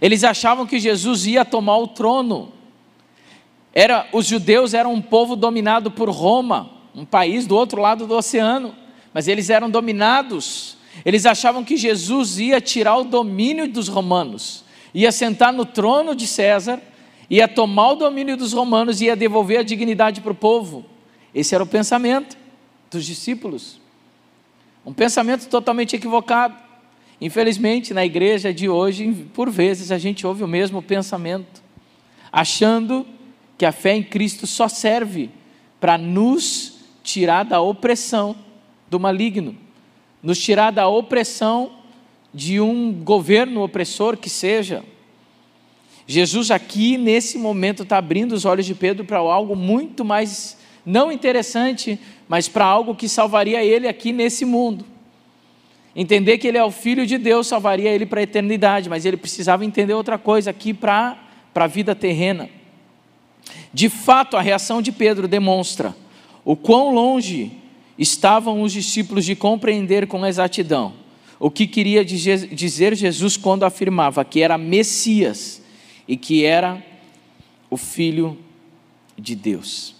Eles 0.00 0.22
achavam 0.22 0.64
que 0.64 0.78
Jesus 0.78 1.26
ia 1.26 1.44
tomar 1.44 1.78
o 1.78 1.88
trono. 1.88 2.52
Era, 3.74 4.06
os 4.12 4.24
judeus 4.24 4.72
eram 4.72 4.94
um 4.94 5.02
povo 5.02 5.34
dominado 5.34 5.90
por 5.90 6.08
Roma, 6.10 6.70
um 6.94 7.04
país 7.04 7.44
do 7.44 7.56
outro 7.56 7.80
lado 7.80 8.06
do 8.06 8.14
oceano, 8.14 8.72
mas 9.12 9.26
eles 9.26 9.50
eram 9.50 9.68
dominados. 9.68 10.76
Eles 11.04 11.26
achavam 11.26 11.64
que 11.64 11.76
Jesus 11.76 12.38
ia 12.38 12.60
tirar 12.60 12.98
o 12.98 13.04
domínio 13.04 13.66
dos 13.66 13.88
romanos, 13.88 14.62
ia 14.94 15.10
sentar 15.10 15.52
no 15.52 15.66
trono 15.66 16.14
de 16.14 16.24
César 16.24 16.80
ia 17.28 17.48
tomar 17.48 17.92
o 17.92 17.96
domínio 17.96 18.36
dos 18.36 18.52
romanos 18.52 19.00
e 19.00 19.06
ia 19.06 19.16
devolver 19.16 19.58
a 19.58 19.62
dignidade 19.62 20.20
para 20.20 20.32
o 20.32 20.34
povo. 20.34 20.84
Esse 21.34 21.54
era 21.54 21.64
o 21.64 21.66
pensamento 21.66 22.36
dos 22.90 23.04
discípulos. 23.04 23.80
Um 24.84 24.92
pensamento 24.92 25.48
totalmente 25.48 25.96
equivocado. 25.96 26.56
Infelizmente, 27.20 27.92
na 27.92 28.04
igreja 28.04 28.52
de 28.52 28.68
hoje, 28.68 29.26
por 29.34 29.50
vezes 29.50 29.90
a 29.90 29.98
gente 29.98 30.26
ouve 30.26 30.44
o 30.44 30.48
mesmo 30.48 30.82
pensamento, 30.82 31.62
achando 32.30 33.06
que 33.56 33.64
a 33.64 33.72
fé 33.72 33.96
em 33.96 34.02
Cristo 34.02 34.46
só 34.46 34.68
serve 34.68 35.30
para 35.80 35.96
nos 35.96 36.80
tirar 37.02 37.44
da 37.44 37.60
opressão 37.60 38.36
do 38.88 39.00
maligno, 39.00 39.56
nos 40.22 40.38
tirar 40.38 40.70
da 40.70 40.86
opressão 40.88 41.72
de 42.34 42.60
um 42.60 42.92
governo 42.92 43.62
opressor 43.62 44.16
que 44.16 44.28
seja, 44.28 44.84
Jesus 46.06 46.50
aqui, 46.50 46.96
nesse 46.96 47.36
momento, 47.36 47.82
está 47.82 47.98
abrindo 47.98 48.32
os 48.32 48.44
olhos 48.44 48.64
de 48.64 48.74
Pedro 48.74 49.04
para 49.04 49.18
algo 49.18 49.56
muito 49.56 50.04
mais, 50.04 50.56
não 50.84 51.10
interessante, 51.10 51.98
mas 52.28 52.48
para 52.48 52.64
algo 52.64 52.94
que 52.94 53.08
salvaria 53.08 53.64
ele 53.64 53.88
aqui 53.88 54.12
nesse 54.12 54.44
mundo. 54.44 54.84
Entender 55.94 56.38
que 56.38 56.46
ele 56.46 56.58
é 56.58 56.64
o 56.64 56.70
Filho 56.70 57.06
de 57.06 57.18
Deus 57.18 57.46
salvaria 57.46 57.90
ele 57.90 58.06
para 58.06 58.20
a 58.20 58.22
eternidade, 58.22 58.88
mas 58.88 59.04
ele 59.04 59.16
precisava 59.16 59.64
entender 59.64 59.94
outra 59.94 60.16
coisa 60.16 60.50
aqui 60.50 60.72
para 60.72 61.18
a 61.54 61.66
vida 61.66 61.94
terrena. 61.94 62.48
De 63.72 63.88
fato, 63.88 64.36
a 64.36 64.42
reação 64.42 64.80
de 64.80 64.92
Pedro 64.92 65.26
demonstra 65.26 65.96
o 66.44 66.54
quão 66.54 66.94
longe 66.94 67.52
estavam 67.98 68.62
os 68.62 68.72
discípulos 68.72 69.24
de 69.24 69.34
compreender 69.34 70.06
com 70.06 70.24
exatidão 70.24 70.92
o 71.38 71.50
que 71.50 71.66
queria 71.66 72.04
dizer 72.04 72.94
Jesus 72.94 73.36
quando 73.36 73.64
afirmava 73.64 74.24
que 74.24 74.40
era 74.40 74.56
Messias 74.56 75.62
e 76.06 76.16
que 76.16 76.44
era 76.44 76.84
o 77.70 77.76
Filho 77.76 78.38
de 79.18 79.34
Deus. 79.34 79.94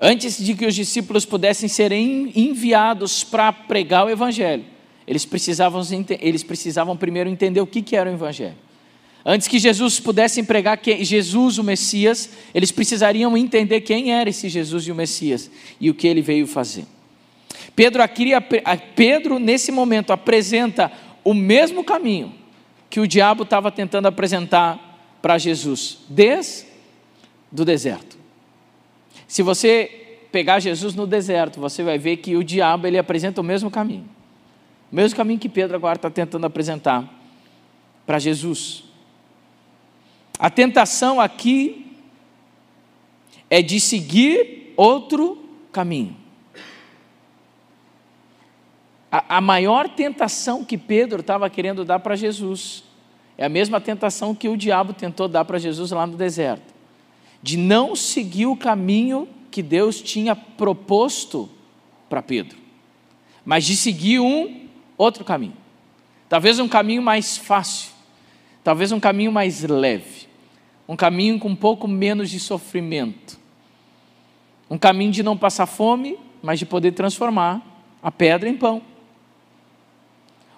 Antes 0.00 0.42
de 0.42 0.54
que 0.54 0.66
os 0.66 0.74
discípulos 0.74 1.24
pudessem 1.24 1.68
ser 1.68 1.92
enviados 1.92 3.24
para 3.24 3.52
pregar 3.52 4.06
o 4.06 4.10
Evangelho, 4.10 4.64
eles 5.06 5.24
precisavam, 5.24 5.82
eles 6.20 6.42
precisavam 6.42 6.96
primeiro 6.96 7.30
entender 7.30 7.60
o 7.60 7.66
que 7.66 7.96
era 7.96 8.10
o 8.10 8.12
Evangelho. 8.12 8.56
Antes 9.24 9.48
que 9.48 9.58
Jesus 9.58 9.98
pudesse 9.98 10.42
pregar 10.42 10.76
que 10.76 11.02
Jesus, 11.02 11.56
o 11.56 11.64
Messias, 11.64 12.28
eles 12.54 12.70
precisariam 12.70 13.34
entender 13.36 13.80
quem 13.80 14.12
era 14.12 14.28
esse 14.28 14.50
Jesus 14.50 14.86
e 14.86 14.92
o 14.92 14.94
Messias 14.94 15.50
e 15.80 15.88
o 15.88 15.94
que 15.94 16.06
ele 16.06 16.20
veio 16.20 16.46
fazer. 16.46 16.84
Pedro, 17.74 18.02
aqui, 18.02 18.26
Pedro 18.94 19.38
nesse 19.38 19.72
momento, 19.72 20.12
apresenta 20.12 20.92
o 21.24 21.32
mesmo 21.32 21.82
caminho 21.82 22.34
que 22.90 23.00
o 23.00 23.08
diabo 23.08 23.44
estava 23.44 23.72
tentando 23.72 24.06
apresentar 24.06 24.93
para 25.24 25.38
Jesus 25.38 26.00
desde 26.06 26.66
do 27.50 27.64
deserto. 27.64 28.18
Se 29.26 29.42
você 29.42 30.18
pegar 30.30 30.60
Jesus 30.60 30.94
no 30.94 31.06
deserto, 31.06 31.58
você 31.58 31.82
vai 31.82 31.96
ver 31.96 32.18
que 32.18 32.36
o 32.36 32.44
diabo 32.44 32.86
ele 32.86 32.98
apresenta 32.98 33.40
o 33.40 33.44
mesmo 33.44 33.70
caminho. 33.70 34.06
O 34.92 34.94
mesmo 34.94 35.16
caminho 35.16 35.40
que 35.40 35.48
Pedro 35.48 35.76
agora 35.76 35.96
está 35.96 36.10
tentando 36.10 36.44
apresentar 36.44 37.08
para 38.04 38.18
Jesus. 38.18 38.84
A 40.38 40.50
tentação 40.50 41.18
aqui 41.18 41.96
é 43.48 43.62
de 43.62 43.80
seguir 43.80 44.74
outro 44.76 45.42
caminho. 45.72 46.14
A, 49.10 49.38
a 49.38 49.40
maior 49.40 49.88
tentação 49.88 50.62
que 50.62 50.76
Pedro 50.76 51.22
estava 51.22 51.48
querendo 51.48 51.82
dar 51.82 52.00
para 52.00 52.14
Jesus 52.14 52.84
é 53.36 53.44
a 53.44 53.48
mesma 53.48 53.80
tentação 53.80 54.34
que 54.34 54.48
o 54.48 54.56
diabo 54.56 54.92
tentou 54.92 55.28
dar 55.28 55.44
para 55.44 55.58
Jesus 55.58 55.90
lá 55.90 56.06
no 56.06 56.16
deserto, 56.16 56.72
de 57.42 57.56
não 57.56 57.96
seguir 57.96 58.46
o 58.46 58.56
caminho 58.56 59.28
que 59.50 59.62
Deus 59.62 60.00
tinha 60.00 60.34
proposto 60.34 61.48
para 62.08 62.22
Pedro, 62.22 62.56
mas 63.44 63.64
de 63.64 63.76
seguir 63.76 64.20
um 64.20 64.68
outro 64.96 65.24
caminho. 65.24 65.56
Talvez 66.28 66.58
um 66.58 66.68
caminho 66.68 67.02
mais 67.02 67.36
fácil, 67.36 67.90
talvez 68.62 68.92
um 68.92 69.00
caminho 69.00 69.30
mais 69.30 69.62
leve, 69.62 70.26
um 70.88 70.96
caminho 70.96 71.38
com 71.38 71.48
um 71.48 71.56
pouco 71.56 71.86
menos 71.86 72.30
de 72.30 72.38
sofrimento, 72.38 73.38
um 74.70 74.78
caminho 74.78 75.12
de 75.12 75.22
não 75.22 75.36
passar 75.36 75.66
fome, 75.66 76.18
mas 76.42 76.58
de 76.58 76.66
poder 76.66 76.92
transformar 76.92 77.62
a 78.02 78.10
pedra 78.10 78.48
em 78.48 78.56
pão 78.56 78.82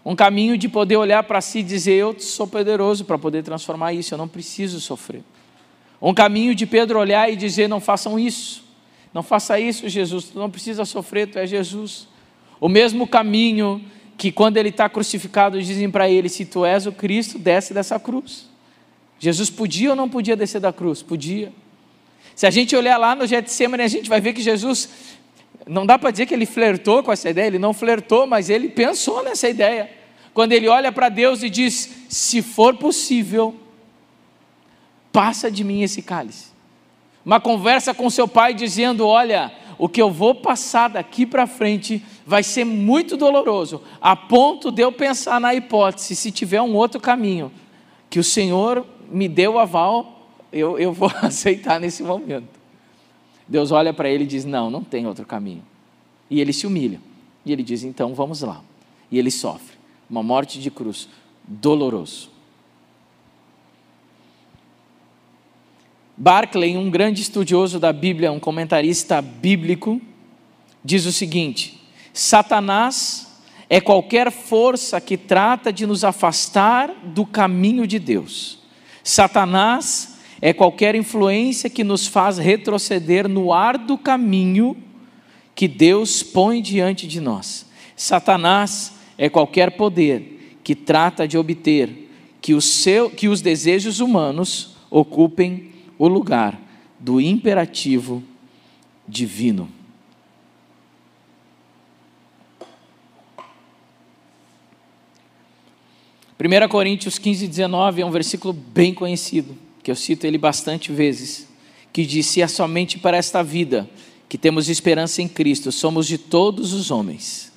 um 0.08 0.14
caminho 0.14 0.56
de 0.56 0.68
poder 0.68 0.96
olhar 0.96 1.24
para 1.24 1.40
si 1.40 1.58
e 1.58 1.62
dizer: 1.64 1.94
Eu 1.94 2.14
sou 2.20 2.46
poderoso 2.46 3.04
para 3.04 3.18
poder 3.18 3.42
transformar 3.42 3.92
isso, 3.92 4.14
eu 4.14 4.18
não 4.18 4.28
preciso 4.28 4.80
sofrer. 4.80 5.24
Um 6.00 6.14
caminho 6.14 6.54
de 6.54 6.64
Pedro 6.64 7.00
olhar 7.00 7.28
e 7.28 7.34
dizer: 7.34 7.68
Não 7.68 7.80
façam 7.80 8.16
isso, 8.16 8.62
não 9.12 9.24
faça 9.24 9.58
isso, 9.58 9.88
Jesus, 9.88 10.26
tu 10.26 10.38
não 10.38 10.48
precisa 10.48 10.84
sofrer, 10.84 11.26
tu 11.26 11.40
é 11.40 11.46
Jesus. 11.46 12.06
O 12.60 12.68
mesmo 12.68 13.04
caminho 13.04 13.84
que 14.16 14.30
quando 14.30 14.58
ele 14.58 14.68
está 14.68 14.88
crucificado 14.88 15.60
dizem 15.60 15.90
para 15.90 16.08
ele: 16.08 16.28
se 16.28 16.44
tu 16.44 16.64
és 16.64 16.86
o 16.86 16.92
Cristo, 16.92 17.36
desce 17.36 17.74
dessa 17.74 17.98
cruz. 17.98 18.46
Jesus 19.18 19.50
podia 19.50 19.90
ou 19.90 19.96
não 19.96 20.08
podia 20.08 20.36
descer 20.36 20.60
da 20.60 20.72
cruz? 20.72 21.02
Podia. 21.02 21.52
Se 22.32 22.46
a 22.46 22.50
gente 22.50 22.76
olhar 22.76 22.96
lá 22.96 23.16
no 23.16 23.26
Getsemane, 23.26 23.82
a 23.82 23.88
gente 23.88 24.08
vai 24.08 24.20
ver 24.20 24.34
que 24.34 24.42
Jesus, 24.42 24.88
não 25.66 25.84
dá 25.84 25.98
para 25.98 26.12
dizer 26.12 26.26
que 26.26 26.34
ele 26.34 26.46
flertou 26.46 27.02
com 27.02 27.10
essa 27.10 27.28
ideia, 27.28 27.48
ele 27.48 27.58
não 27.58 27.74
flertou, 27.74 28.26
mas 28.26 28.48
ele 28.48 28.68
pensou 28.68 29.22
nessa 29.24 29.48
ideia. 29.48 29.90
Quando 30.32 30.52
ele 30.52 30.68
olha 30.68 30.92
para 30.92 31.08
Deus 31.08 31.42
e 31.42 31.50
diz: 31.50 32.06
se 32.08 32.40
for 32.40 32.76
possível, 32.76 33.54
passa 35.10 35.50
de 35.50 35.64
mim 35.64 35.82
esse 35.82 36.02
cálice. 36.02 36.48
Uma 37.24 37.40
conversa 37.40 37.92
com 37.92 38.08
seu 38.08 38.28
pai 38.28 38.54
dizendo: 38.54 39.06
olha, 39.06 39.52
o 39.78 39.88
que 39.88 40.00
eu 40.00 40.10
vou 40.10 40.34
passar 40.34 40.88
daqui 40.88 41.26
para 41.26 41.46
frente 41.46 42.04
vai 42.24 42.42
ser 42.42 42.64
muito 42.64 43.16
doloroso, 43.16 43.82
a 44.00 44.14
ponto 44.14 44.70
de 44.70 44.82
eu 44.82 44.92
pensar 44.92 45.40
na 45.40 45.54
hipótese, 45.54 46.14
se 46.14 46.30
tiver 46.30 46.62
um 46.62 46.74
outro 46.74 47.00
caminho, 47.00 47.50
que 48.08 48.18
o 48.18 48.24
Senhor 48.24 48.86
me 49.10 49.28
deu 49.28 49.58
aval, 49.58 50.28
eu, 50.52 50.78
eu 50.78 50.92
vou 50.92 51.10
aceitar 51.22 51.80
nesse 51.80 52.02
momento. 52.02 52.55
Deus 53.48 53.70
olha 53.70 53.92
para 53.92 54.08
ele 54.08 54.24
e 54.24 54.26
diz: 54.26 54.44
Não, 54.44 54.70
não 54.70 54.82
tem 54.82 55.06
outro 55.06 55.24
caminho. 55.24 55.62
E 56.30 56.40
ele 56.40 56.52
se 56.52 56.66
humilha. 56.66 57.00
E 57.44 57.52
ele 57.52 57.62
diz: 57.62 57.82
Então 57.82 58.14
vamos 58.14 58.42
lá. 58.42 58.62
E 59.10 59.18
ele 59.18 59.30
sofre 59.30 59.76
uma 60.08 60.22
morte 60.22 60.60
de 60.60 60.70
cruz, 60.70 61.08
doloroso. 61.46 62.30
Barclay, 66.16 66.76
um 66.76 66.90
grande 66.90 67.20
estudioso 67.20 67.78
da 67.78 67.92
Bíblia, 67.92 68.32
um 68.32 68.40
comentarista 68.40 69.20
bíblico, 69.20 70.00
diz 70.82 71.04
o 71.04 71.12
seguinte: 71.12 71.82
Satanás 72.12 73.40
é 73.68 73.80
qualquer 73.80 74.30
força 74.30 75.00
que 75.00 75.16
trata 75.16 75.72
de 75.72 75.86
nos 75.86 76.04
afastar 76.04 76.90
do 77.04 77.26
caminho 77.26 77.86
de 77.86 77.98
Deus. 77.98 78.58
Satanás 79.02 80.15
é 80.40 80.52
qualquer 80.52 80.94
influência 80.94 81.70
que 81.70 81.82
nos 81.82 82.06
faz 82.06 82.38
retroceder 82.38 83.28
no 83.28 83.52
árduo 83.52 83.96
caminho 83.96 84.76
que 85.54 85.66
Deus 85.66 86.22
põe 86.22 86.60
diante 86.60 87.06
de 87.06 87.20
nós. 87.20 87.66
Satanás 87.96 88.92
é 89.16 89.28
qualquer 89.28 89.76
poder 89.76 90.58
que 90.62 90.74
trata 90.74 91.26
de 91.26 91.38
obter 91.38 92.10
que, 92.42 92.52
o 92.52 92.60
seu, 92.60 93.08
que 93.08 93.28
os 93.28 93.40
desejos 93.40 94.00
humanos 94.00 94.76
ocupem 94.90 95.72
o 95.98 96.06
lugar 96.06 96.60
do 97.00 97.20
imperativo 97.20 98.22
divino. 99.08 99.70
Primeira 106.36 106.68
Coríntios 106.68 107.18
15, 107.18 107.48
19 107.48 108.02
é 108.02 108.06
um 108.06 108.10
versículo 108.10 108.52
bem 108.52 108.92
conhecido 108.92 109.65
que 109.86 109.90
eu 109.92 109.94
cito 109.94 110.26
ele 110.26 110.36
bastante 110.36 110.90
vezes, 110.90 111.46
que 111.92 112.04
diz: 112.04 112.26
Se 112.26 112.42
é 112.42 112.48
somente 112.48 112.98
para 112.98 113.16
esta 113.16 113.40
vida 113.40 113.88
que 114.28 114.36
temos 114.36 114.68
esperança 114.68 115.22
em 115.22 115.28
Cristo, 115.28 115.70
somos 115.70 116.08
de 116.08 116.18
todos 116.18 116.72
os 116.72 116.90
homens 116.90 117.52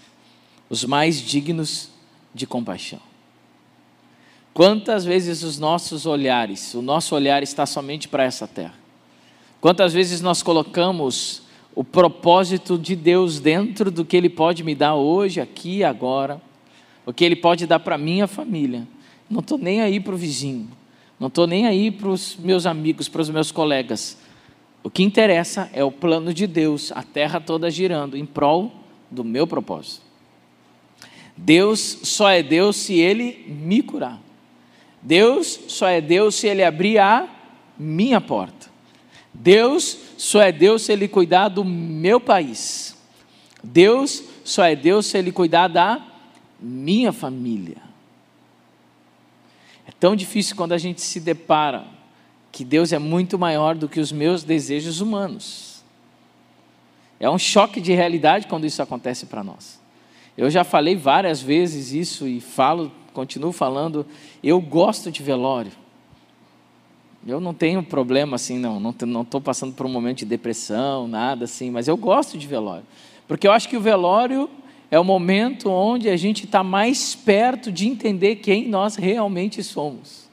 os 0.69 0.85
mais 0.85 1.19
dignos 1.19 1.89
de 2.31 2.45
compaixão. 2.45 2.99
Quantas 4.53 5.05
vezes 5.05 5.41
os 5.41 5.57
nossos 5.57 6.05
olhares, 6.05 6.75
o 6.75 6.83
nosso 6.83 7.15
olhar 7.15 7.41
está 7.41 7.65
somente 7.65 8.07
para 8.07 8.23
essa 8.23 8.47
terra? 8.47 8.75
Quantas 9.59 9.91
vezes 9.91 10.21
nós 10.21 10.43
colocamos 10.43 11.41
o 11.73 11.83
propósito 11.83 12.77
de 12.77 12.95
Deus 12.95 13.39
dentro 13.39 13.89
do 13.89 14.05
que 14.05 14.15
Ele 14.15 14.29
pode 14.29 14.63
me 14.63 14.75
dar 14.75 14.93
hoje, 14.93 15.41
aqui, 15.41 15.83
agora, 15.83 16.39
o 17.07 17.11
que 17.11 17.25
Ele 17.25 17.35
pode 17.35 17.65
dar 17.65 17.79
para 17.79 17.97
minha 17.97 18.27
família? 18.27 18.87
Não 19.27 19.39
estou 19.39 19.57
nem 19.57 19.81
aí 19.81 19.99
para 19.99 20.13
o 20.13 20.17
vizinho, 20.17 20.69
não 21.19 21.27
estou 21.27 21.45
nem 21.45 21.67
aí 21.67 21.91
para 21.91 22.07
os 22.07 22.37
meus 22.37 22.65
amigos, 22.65 23.09
para 23.09 23.21
os 23.21 23.29
meus 23.29 23.51
colegas. 23.51 24.17
O 24.81 24.89
que 24.89 25.03
interessa 25.03 25.69
é 25.73 25.83
o 25.83 25.91
plano 25.91 26.33
de 26.33 26.47
Deus, 26.47 26.91
a 26.93 27.03
terra 27.03 27.41
toda 27.41 27.69
girando 27.69 28.15
em 28.15 28.25
prol 28.25 28.71
do 29.11 29.23
meu 29.23 29.45
propósito. 29.45 30.01
Deus 31.35 31.99
só 32.03 32.29
é 32.29 32.41
Deus 32.41 32.77
se 32.77 32.95
Ele 32.99 33.45
me 33.47 33.81
curar. 33.81 34.21
Deus 35.01 35.59
só 35.67 35.87
é 35.87 35.99
Deus 35.99 36.35
se 36.35 36.47
Ele 36.47 36.63
abrir 36.63 36.99
a 36.99 37.27
minha 37.77 38.21
porta. 38.21 38.67
Deus 39.33 39.97
só 40.17 40.41
é 40.41 40.51
Deus 40.51 40.83
se 40.83 40.93
Ele 40.93 41.07
cuidar 41.07 41.49
do 41.49 41.63
meu 41.65 42.19
país. 42.19 42.97
Deus 43.63 44.23
só 44.43 44.63
é 44.63 44.75
Deus 44.75 45.05
se 45.05 45.17
Ele 45.17 45.31
cuidar 45.31 45.67
da 45.67 46.01
minha 46.59 47.11
família. 47.11 47.88
Tão 49.99 50.15
difícil 50.15 50.55
quando 50.55 50.71
a 50.73 50.77
gente 50.77 51.01
se 51.01 51.19
depara 51.19 51.85
que 52.51 52.63
Deus 52.63 52.93
é 52.93 52.99
muito 52.99 53.37
maior 53.37 53.75
do 53.75 53.87
que 53.87 53.99
os 53.99 54.11
meus 54.11 54.43
desejos 54.43 55.01
humanos. 55.01 55.83
É 57.19 57.29
um 57.29 57.37
choque 57.37 57.81
de 57.81 57.93
realidade 57.93 58.47
quando 58.47 58.65
isso 58.65 58.81
acontece 58.81 59.25
para 59.25 59.43
nós. 59.43 59.79
Eu 60.37 60.49
já 60.49 60.63
falei 60.63 60.95
várias 60.95 61.41
vezes 61.41 61.91
isso 61.91 62.27
e 62.27 62.39
falo, 62.39 62.91
continuo 63.13 63.51
falando, 63.51 64.05
eu 64.41 64.61
gosto 64.61 65.11
de 65.11 65.21
velório. 65.21 65.71
Eu 67.27 67.41
não 67.41 67.53
tenho 67.53 67.83
problema 67.83 68.35
assim, 68.35 68.57
não, 68.57 68.79
não 68.79 69.21
estou 69.21 69.41
passando 69.41 69.73
por 69.73 69.85
um 69.85 69.89
momento 69.89 70.19
de 70.19 70.25
depressão, 70.25 71.07
nada 71.07 71.43
assim, 71.43 71.69
mas 71.69 71.89
eu 71.89 71.97
gosto 71.97 72.37
de 72.37 72.47
velório. 72.47 72.85
Porque 73.27 73.45
eu 73.45 73.51
acho 73.51 73.67
que 73.67 73.75
o 73.75 73.81
velório 73.81 74.49
é 74.91 74.99
o 74.99 75.03
momento 75.03 75.69
onde 75.69 76.09
a 76.09 76.17
gente 76.17 76.45
está 76.45 76.63
mais 76.63 77.13
perto 77.13 77.71
de 77.71 77.87
entender 77.87 78.37
quem 78.37 78.67
nós 78.67 78.95
realmente 78.95 79.61
somos. 79.61 80.27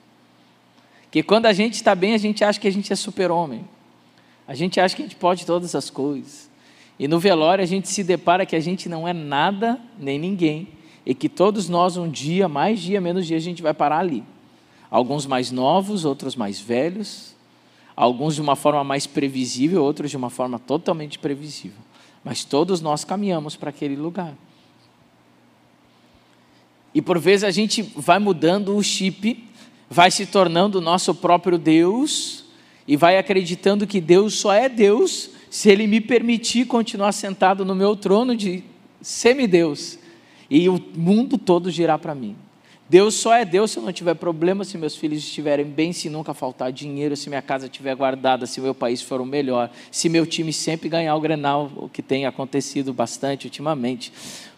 Que 1.11 1.23
quando 1.23 1.47
a 1.47 1.53
gente 1.53 1.75
está 1.75 1.95
bem, 1.95 2.15
a 2.15 2.19
gente 2.19 2.43
acha 2.43 2.59
que 2.59 2.69
a 2.69 2.73
gente 2.73 2.93
é 2.93 2.97
super-homem. 2.97 3.65
A 4.49 4.55
gente 4.55 4.81
acha 4.81 4.95
que 4.97 5.03
a 5.03 5.05
gente 5.05 5.17
pode 5.17 5.45
todas 5.45 5.75
as 5.75 5.91
coisas. 5.91 6.49
E 6.99 7.07
no 7.07 7.19
velório 7.19 7.63
a 7.63 7.67
gente 7.67 7.89
se 7.89 8.03
depara 8.03 8.47
que 8.47 8.57
a 8.57 8.61
gente 8.61 8.89
não 8.89 9.07
é 9.07 9.13
nada 9.13 9.79
nem 9.99 10.19
ninguém. 10.19 10.69
E 11.05 11.15
que 11.15 11.29
todos 11.29 11.69
nós, 11.69 11.97
um 11.97 12.09
dia, 12.09 12.49
mais 12.49 12.81
dia, 12.81 13.01
menos 13.01 13.27
dia, 13.27 13.37
a 13.37 13.41
gente 13.41 13.63
vai 13.63 13.75
parar 13.75 13.99
ali. 13.99 14.25
Alguns 14.91 15.27
mais 15.27 15.51
novos, 15.51 16.05
outros 16.05 16.35
mais 16.35 16.59
velhos. 16.59 17.35
Alguns 17.95 18.35
de 18.35 18.41
uma 18.41 18.57
forma 18.57 18.83
mais 18.83 19.07
previsível, 19.07 19.85
outros 19.85 20.11
de 20.11 20.17
uma 20.17 20.31
forma 20.31 20.59
totalmente 20.59 21.19
previsível. 21.19 21.79
Mas 22.25 22.45
todos 22.45 22.81
nós 22.81 23.05
caminhamos 23.05 23.55
para 23.55 23.71
aquele 23.71 23.97
lugar. 23.97 24.35
E 26.97 27.03
por 27.03 27.19
vezes 27.19 27.45
a 27.45 27.51
gente 27.51 27.83
vai 27.95 28.19
mudando 28.19 28.75
o 28.75 28.83
chip, 28.83 29.47
vai 29.87 30.11
se 30.11 30.25
tornando 30.25 30.79
o 30.79 30.81
nosso 30.81 31.15
próprio 31.15 31.59
Deus 31.59 32.47
e 32.89 32.97
vai 32.97 33.19
acreditando 33.19 33.87
que 33.87 34.01
Deus 34.01 34.33
só 34.33 34.51
é 34.55 34.67
Deus 34.67 35.29
se 35.51 35.69
Ele 35.69 35.87
me 35.87 36.01
permitir 36.01 36.65
continuar 36.65 37.13
sentado 37.13 37.67
no 37.67 37.75
meu 37.75 37.97
trono 37.97 38.35
de 38.35 38.65
semideus 39.03 39.99
e 40.49 40.71
o 40.71 40.83
mundo 40.97 41.37
todo 41.37 41.71
girar 41.71 41.99
para 41.99 42.15
mim. 42.15 42.35
Deus 42.89 43.15
só 43.15 43.35
é 43.35 43.45
Deus 43.45 43.73
se 43.73 43.79
eu 43.79 43.83
não 43.83 43.93
tiver 43.93 44.15
problema, 44.15 44.65
se 44.65 44.79
meus 44.79 44.97
filhos 44.97 45.19
estiverem 45.19 45.67
bem, 45.67 45.93
se 45.93 46.09
nunca 46.09 46.33
faltar 46.33 46.73
dinheiro, 46.73 47.17
se 47.17 47.29
minha 47.29 47.43
casa 47.43 47.67
estiver 47.67 47.95
guardada, 47.97 48.47
se 48.47 48.61
meu 48.61 48.75
país 48.75 49.03
for 49.03 49.21
o 49.21 49.27
melhor, 49.27 49.71
se 49.91 50.09
meu 50.09 50.25
time 50.25 50.53
sempre 50.53 50.89
ganhar 50.89 51.15
o 51.17 51.21
Grenal, 51.21 51.71
o 51.77 51.89
que 51.89 52.01
tem 52.01 52.27
acontecido 52.27 52.95
bastante 52.95 53.47
ultimamente. 53.47 54.13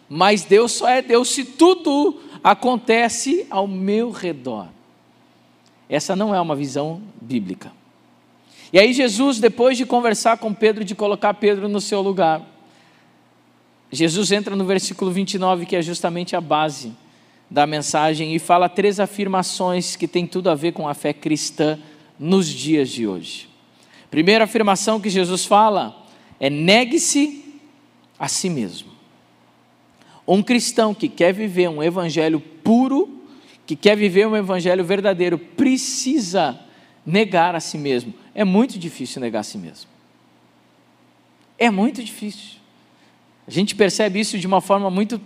Mas 0.09 0.43
Deus 0.43 0.71
só 0.71 0.89
é 0.89 1.01
Deus 1.01 1.29
se 1.29 1.45
tudo 1.45 2.19
acontece 2.43 3.45
ao 3.49 3.67
meu 3.67 4.09
redor. 4.09 4.67
Essa 5.87 6.15
não 6.15 6.33
é 6.33 6.41
uma 6.41 6.55
visão 6.55 7.01
bíblica. 7.21 7.71
E 8.71 8.79
aí, 8.79 8.93
Jesus, 8.93 9.39
depois 9.39 9.77
de 9.77 9.85
conversar 9.85 10.37
com 10.37 10.53
Pedro, 10.53 10.83
de 10.83 10.93
colocar 10.93 11.33
Pedro 11.33 11.67
no 11.67 11.81
seu 11.81 12.01
lugar, 12.01 12.45
Jesus 13.91 14.31
entra 14.31 14.55
no 14.55 14.65
versículo 14.65 15.11
29, 15.11 15.65
que 15.65 15.75
é 15.75 15.81
justamente 15.81 16.35
a 16.35 16.41
base 16.41 16.93
da 17.49 17.65
mensagem, 17.65 18.35
e 18.35 18.39
fala 18.39 18.69
três 18.69 18.99
afirmações 18.99 19.95
que 19.95 20.07
têm 20.07 20.27
tudo 20.27 20.51
a 20.51 20.55
ver 20.55 20.73
com 20.73 20.87
a 20.87 20.93
fé 20.93 21.11
cristã 21.13 21.79
nos 22.19 22.47
dias 22.47 22.89
de 22.89 23.07
hoje. 23.07 23.49
Primeira 24.11 24.43
afirmação 24.43 24.99
que 24.99 25.09
Jesus 25.09 25.45
fala 25.45 26.05
é: 26.39 26.49
negue-se 26.49 27.59
a 28.19 28.27
si 28.27 28.49
mesmo. 28.49 28.88
Um 30.31 30.43
cristão 30.43 30.93
que 30.93 31.09
quer 31.09 31.33
viver 31.33 31.67
um 31.67 31.81
evangelho 31.81 32.39
puro, 32.39 33.19
que 33.65 33.75
quer 33.75 33.97
viver 33.97 34.27
um 34.27 34.37
evangelho 34.37 34.85
verdadeiro, 34.85 35.39
precisa 35.39 36.59
negar 37.03 37.55
a 37.55 37.59
si 37.59 37.79
mesmo. 37.79 38.13
É 38.35 38.43
muito 38.43 38.77
difícil 38.77 39.19
negar 39.19 39.39
a 39.39 39.43
si 39.43 39.57
mesmo. 39.57 39.89
É 41.57 41.71
muito 41.71 42.03
difícil. 42.03 42.59
A 43.47 43.49
gente 43.49 43.73
percebe 43.73 44.19
isso 44.19 44.37
de 44.37 44.45
uma 44.45 44.61
forma 44.61 44.91
muito 44.91 45.19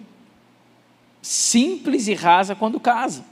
simples 1.22 2.08
e 2.08 2.14
rasa 2.14 2.56
quando 2.56 2.80
casa. 2.80 3.26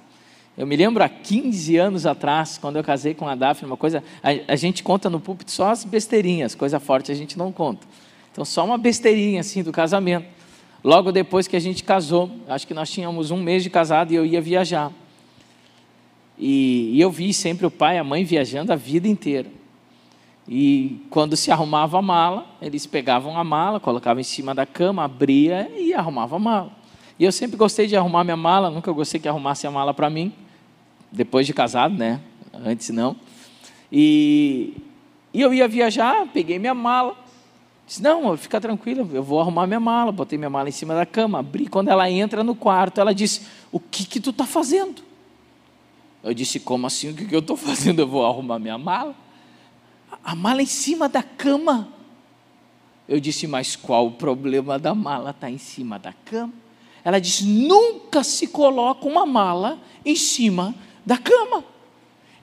Eu 0.58 0.68
me 0.68 0.76
lembro 0.76 1.02
há 1.02 1.08
15 1.08 1.78
anos 1.78 2.06
atrás, 2.06 2.58
quando 2.58 2.76
eu 2.76 2.84
casei 2.84 3.14
com 3.14 3.30
a 3.30 3.34
Daphne, 3.34 3.72
uma 3.72 3.78
coisa, 3.78 4.04
a, 4.22 4.52
a 4.52 4.56
gente 4.58 4.84
conta 4.84 5.10
no 5.10 5.22
púlpito 5.22 5.52
só 5.52 5.72
as 5.72 5.86
besteirinhas, 5.86 6.54
coisa 6.54 6.82
forte 6.82 7.14
a 7.14 7.16
gente 7.16 7.38
não 7.38 7.50
conta. 7.50 7.88
Então, 8.30 8.44
só 8.44 8.66
uma 8.66 8.78
besteirinha 8.78 9.40
assim 9.40 9.64
do 9.64 9.72
casamento. 9.72 10.41
Logo 10.84 11.12
depois 11.12 11.48
que 11.48 11.56
a 11.56 11.60
gente 11.60 11.84
casou. 11.84 12.32
Acho 12.48 12.68
que 12.68 12.74
nós 12.74 12.90
tínhamos 12.90 13.32
um 13.32 13.38
mês 13.42 13.64
de 13.64 13.70
casado 13.70 14.12
e 14.12 14.16
eu 14.16 14.26
ia 14.26 14.42
viajar. 14.42 14.92
E, 16.38 16.92
e 16.94 17.02
eu 17.02 17.12
vi 17.12 17.34
sempre 17.34 17.66
o 17.66 17.72
pai 17.72 17.98
e 17.98 18.00
a 18.00 18.04
mãe 18.04 18.24
viajando 18.24 18.74
a 18.74 18.76
vida 18.76 19.08
inteira. 19.08 19.50
E 20.48 21.06
quando 21.10 21.38
se 21.38 21.52
arrumava 21.52 22.00
a 22.00 22.02
mala, 22.02 22.46
eles 22.62 22.86
pegavam 22.86 23.38
a 23.38 23.44
mala, 23.44 23.80
colocavam 23.80 24.20
em 24.20 24.24
cima 24.24 24.56
da 24.56 24.66
cama, 24.66 25.04
abria 25.04 25.72
e 25.78 25.94
arrumava 25.94 26.36
a 26.36 26.40
mala. 26.40 26.72
E 27.20 27.24
eu 27.24 27.32
sempre 27.32 27.56
gostei 27.56 27.86
de 27.86 27.96
arrumar 27.96 28.24
minha 28.24 28.36
mala, 28.36 28.72
nunca 28.72 28.92
gostei 28.92 29.20
que 29.20 29.28
arrumasse 29.28 29.68
a 29.68 29.72
mala 29.72 29.94
para 29.94 30.10
mim, 30.10 30.34
depois 31.12 31.46
de 31.46 31.54
casado, 31.54 31.96
né? 31.96 32.20
Antes 32.66 32.90
não. 32.90 33.16
E, 33.92 34.76
e 35.32 35.40
eu 35.40 35.54
ia 35.54 35.68
viajar, 35.68 36.28
peguei 36.34 36.58
minha 36.58 36.74
mala, 36.74 37.16
disse, 37.86 38.02
não, 38.02 38.36
fica 38.38 38.60
tranquila, 38.62 39.08
eu 39.12 39.24
vou 39.24 39.40
arrumar 39.40 39.68
minha 39.68 39.80
mala, 39.80 40.12
botei 40.12 40.38
minha 40.38 40.50
mala 40.50 40.70
em 40.70 40.72
cima 40.72 40.96
da 40.96 41.06
cama, 41.06 41.40
abri, 41.40 41.68
quando 41.68 41.90
ela 41.90 42.10
entra 42.10 42.44
no 42.44 42.56
quarto, 42.56 43.02
ela 43.02 43.14
disse, 43.14 43.48
o 43.72 43.80
que 43.80 44.06
que 44.06 44.20
tu 44.20 44.30
está 44.30 44.46
fazendo? 44.46 45.04
Eu 46.24 46.34
disse, 46.34 46.60
como 46.60 46.86
assim, 46.88 47.10
o 47.10 47.14
que, 47.14 47.26
que 47.26 47.36
eu 47.36 47.40
estou 47.40 47.58
fazendo? 47.58 48.00
Eu 48.00 48.08
vou 48.08 48.26
arrumar 48.26 48.60
minha 48.60 48.78
mala? 48.78 49.16
A 50.24 50.36
mala 50.36 50.62
em 50.62 50.68
cima 50.68 51.10
da 51.10 51.24
cama. 51.24 51.88
Eu 53.08 53.20
disse, 53.20 53.48
mas 53.48 53.76
qual 53.76 54.08
o 54.08 54.12
problema 54.12 54.78
da 54.78 54.94
mala 54.94 55.32
estar 55.32 55.48
tá 55.48 55.52
em 55.52 55.58
cima 55.58 55.98
da 55.98 56.14
cama? 56.14 56.54
Ela 57.04 57.20
disse, 57.20 57.44
nunca 57.46 58.24
se 58.24 58.48
coloca 58.48 59.08
uma 59.08 59.26
mala 59.26 59.80
em 60.06 60.16
cima 60.16 60.76
da 61.06 61.18
cama. 61.18 61.66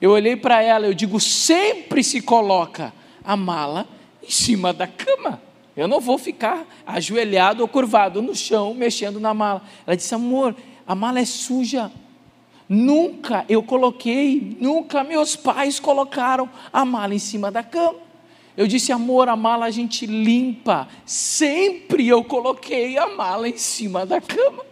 Eu 0.01 0.11
olhei 0.11 0.35
para 0.35 0.61
ela, 0.61 0.85
eu 0.85 0.93
digo, 0.93 1.19
sempre 1.19 2.03
se 2.03 2.21
coloca 2.21 2.93
a 3.23 3.35
mala 3.35 3.87
em 4.29 4.31
cima 4.31 4.71
da 4.71 4.85
cama. 4.85 5.41
Eu 5.75 5.87
não 5.87 5.99
vou 5.99 6.19
ficar 6.19 6.65
ajoelhado 6.85 7.63
ou 7.63 7.67
curvado 7.67 8.21
no 8.21 8.35
chão 8.35 8.75
mexendo 8.75 9.19
na 9.19 9.33
mala. 9.33 9.63
Ela 9.87 9.97
disse, 9.97 10.13
amor, 10.13 10.55
a 10.85 10.93
mala 10.93 11.19
é 11.19 11.25
suja. 11.25 11.91
Nunca 12.67 13.43
eu 13.49 13.63
coloquei, 13.63 14.55
nunca 14.59 15.03
meus 15.03 15.35
pais 15.35 15.79
colocaram 15.79 16.47
a 16.71 16.85
mala 16.85 17.15
em 17.15 17.19
cima 17.19 17.49
da 17.49 17.63
cama. 17.63 17.97
Eu 18.55 18.67
disse, 18.67 18.91
amor, 18.91 19.27
a 19.29 19.35
mala 19.35 19.65
a 19.65 19.71
gente 19.71 20.05
limpa. 20.05 20.87
Sempre 21.05 22.07
eu 22.07 22.23
coloquei 22.23 22.97
a 22.97 23.07
mala 23.07 23.49
em 23.49 23.57
cima 23.57 24.05
da 24.05 24.21
cama. 24.21 24.63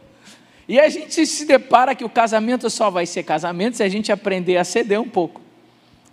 E 0.68 0.80
a 0.80 0.90
gente 0.90 1.26
se 1.26 1.46
depara 1.46 1.96
que 1.96 2.04
o 2.04 2.10
casamento 2.10 2.70
só 2.70 2.92
vai 2.92 3.06
ser 3.06 3.24
casamento 3.24 3.78
se 3.78 3.84
a 3.84 3.90
gente 3.90 4.12
aprender 4.12 4.58
a 4.58 4.64
ceder 4.64 5.02
um 5.02 5.08
pouco. 5.10 5.42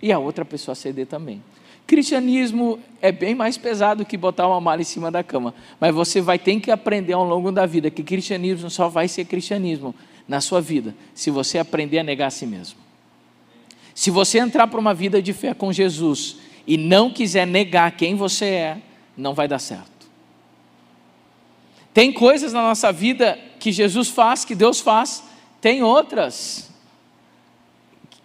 E 0.00 0.12
a 0.12 0.18
outra 0.18 0.44
pessoa 0.44 0.74
ceder 0.74 1.06
também. 1.06 1.42
Cristianismo 1.86 2.78
é 3.02 3.12
bem 3.12 3.34
mais 3.34 3.58
pesado 3.58 4.04
que 4.04 4.16
botar 4.16 4.48
uma 4.48 4.60
mala 4.60 4.80
em 4.80 4.84
cima 4.84 5.10
da 5.10 5.22
cama. 5.22 5.54
Mas 5.78 5.94
você 5.94 6.20
vai 6.20 6.38
ter 6.38 6.58
que 6.58 6.70
aprender 6.70 7.12
ao 7.12 7.24
longo 7.24 7.52
da 7.52 7.66
vida 7.66 7.90
que 7.90 8.02
cristianismo 8.02 8.70
só 8.70 8.88
vai 8.88 9.06
ser 9.06 9.26
cristianismo 9.26 9.94
na 10.26 10.40
sua 10.40 10.60
vida 10.60 10.94
se 11.14 11.30
você 11.30 11.58
aprender 11.58 11.98
a 11.98 12.02
negar 12.02 12.28
a 12.28 12.30
si 12.30 12.46
mesmo. 12.46 12.78
Se 13.94 14.10
você 14.10 14.38
entrar 14.38 14.66
para 14.66 14.80
uma 14.80 14.94
vida 14.94 15.20
de 15.20 15.32
fé 15.32 15.52
com 15.52 15.72
Jesus 15.72 16.38
e 16.66 16.78
não 16.78 17.10
quiser 17.10 17.46
negar 17.46 17.92
quem 17.92 18.14
você 18.14 18.46
é, 18.46 18.78
não 19.16 19.34
vai 19.34 19.46
dar 19.46 19.58
certo. 19.58 20.08
Tem 21.92 22.12
coisas 22.12 22.52
na 22.52 22.62
nossa 22.62 22.90
vida 22.90 23.38
que 23.60 23.70
Jesus 23.70 24.08
faz, 24.08 24.44
que 24.44 24.54
Deus 24.54 24.80
faz, 24.80 25.22
tem 25.60 25.82
outras 25.82 26.70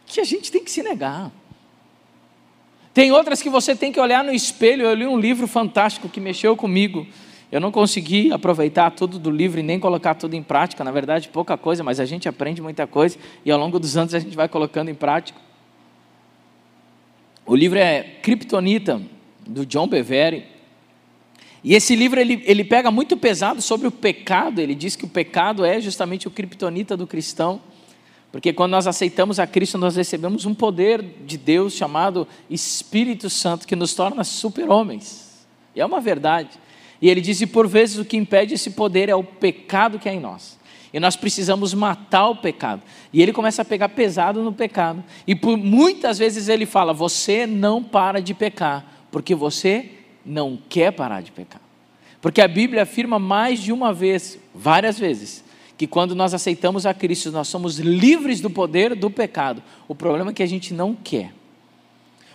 que 0.07 0.19
a 0.19 0.23
gente 0.23 0.51
tem 0.51 0.63
que 0.63 0.71
se 0.71 0.81
negar. 0.81 1.31
Tem 2.93 3.11
outras 3.11 3.41
que 3.41 3.49
você 3.49 3.75
tem 3.75 3.91
que 3.91 3.99
olhar 3.99 4.23
no 4.23 4.31
espelho. 4.31 4.83
Eu 4.83 4.93
li 4.93 5.07
um 5.07 5.19
livro 5.19 5.47
fantástico 5.47 6.09
que 6.09 6.19
mexeu 6.19 6.55
comigo. 6.55 7.05
Eu 7.51 7.59
não 7.59 7.71
consegui 7.71 8.31
aproveitar 8.31 8.91
tudo 8.91 9.17
do 9.17 9.31
livro 9.31 9.59
e 9.59 9.63
nem 9.63 9.79
colocar 9.79 10.15
tudo 10.15 10.35
em 10.35 10.43
prática. 10.43 10.83
Na 10.83 10.91
verdade, 10.91 11.29
pouca 11.29 11.57
coisa, 11.57 11.83
mas 11.83 11.99
a 11.99 12.05
gente 12.05 12.29
aprende 12.29 12.61
muita 12.61 12.85
coisa 12.85 13.17
e 13.43 13.51
ao 13.51 13.59
longo 13.59 13.79
dos 13.79 13.97
anos 13.97 14.13
a 14.13 14.19
gente 14.19 14.35
vai 14.35 14.47
colocando 14.47 14.89
em 14.89 14.95
prática. 14.95 15.39
O 17.45 17.55
livro 17.55 17.79
é 17.79 18.03
Kryptonita, 18.21 19.01
do 19.47 19.65
John 19.65 19.87
Bevere. 19.87 20.45
E 21.63 21.73
esse 21.73 21.95
livro 21.95 22.19
ele, 22.19 22.43
ele 22.45 22.63
pega 22.63 22.91
muito 22.91 23.17
pesado 23.17 23.61
sobre 23.61 23.87
o 23.87 23.91
pecado. 23.91 24.61
Ele 24.61 24.75
diz 24.75 24.95
que 24.95 25.05
o 25.05 25.09
pecado 25.09 25.65
é 25.65 25.81
justamente 25.81 26.27
o 26.27 26.31
kryptonita 26.31 26.95
do 26.95 27.07
cristão. 27.07 27.61
Porque 28.31 28.53
quando 28.53 28.71
nós 28.71 28.85
aceitamos 28.85 29.39
a 29.39 29.47
Cristo, 29.47 29.77
nós 29.77 29.95
recebemos 29.95 30.45
um 30.45 30.53
poder 30.53 31.01
de 31.25 31.37
Deus 31.37 31.73
chamado 31.73 32.27
Espírito 32.49 33.29
Santo, 33.29 33.67
que 33.67 33.75
nos 33.75 33.93
torna 33.93 34.23
super-homens. 34.23 35.47
E 35.75 35.81
é 35.81 35.85
uma 35.85 35.99
verdade. 35.99 36.49
E 37.01 37.09
ele 37.09 37.21
diz: 37.21 37.41
e 37.41 37.47
por 37.47 37.67
vezes 37.67 37.97
o 37.97 38.05
que 38.05 38.17
impede 38.17 38.53
esse 38.53 38.71
poder 38.71 39.09
é 39.09 39.15
o 39.15 39.23
pecado 39.23 39.97
que 39.97 40.07
é 40.07 40.13
em 40.13 40.19
nós. 40.19 40.59
E 40.91 40.99
nós 40.99 41.15
precisamos 41.15 41.73
matar 41.73 42.29
o 42.29 42.35
pecado. 42.35 42.81
E 43.13 43.21
ele 43.21 43.31
começa 43.33 43.61
a 43.61 43.65
pegar 43.65 43.89
pesado 43.89 44.43
no 44.43 44.51
pecado. 44.51 45.03
E 45.27 45.35
por 45.35 45.57
muitas 45.57 46.17
vezes 46.19 46.49
ele 46.49 46.65
fala: 46.65 46.93
você 46.93 47.47
não 47.47 47.83
para 47.83 48.21
de 48.21 48.33
pecar, 48.33 48.85
porque 49.11 49.33
você 49.33 49.91
não 50.25 50.59
quer 50.69 50.91
parar 50.91 51.21
de 51.21 51.31
pecar. 51.31 51.61
Porque 52.21 52.41
a 52.41 52.47
Bíblia 52.47 52.83
afirma 52.83 53.17
mais 53.17 53.59
de 53.59 53.71
uma 53.71 53.93
vez, 53.93 54.37
várias 54.53 54.99
vezes, 54.99 55.43
que 55.79 55.87
quando 55.87 56.13
nós 56.13 56.33
aceitamos 56.33 56.85
a 56.85 56.93
Cristo, 56.93 57.31
nós 57.31 57.47
somos 57.47 57.79
livres 57.79 58.41
do 58.41 58.49
poder 58.49 58.93
do 58.95 59.09
pecado. 59.09 59.63
O 59.87 59.95
problema 59.95 60.31
é 60.31 60.33
que 60.33 60.43
a 60.43 60.45
gente 60.45 60.73
não 60.73 60.93
quer. 60.93 61.33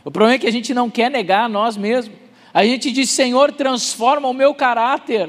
O 0.03 0.11
problema 0.11 0.37
é 0.37 0.39
que 0.39 0.47
a 0.47 0.51
gente 0.51 0.73
não 0.73 0.89
quer 0.89 1.11
negar 1.11 1.45
a 1.45 1.49
nós 1.49 1.77
mesmos. 1.77 2.17
A 2.55 2.65
gente 2.65 2.91
diz, 2.91 3.11
Senhor, 3.11 3.53
transforma 3.53 4.27
o 4.29 4.33
meu 4.33 4.55
caráter. 4.55 5.29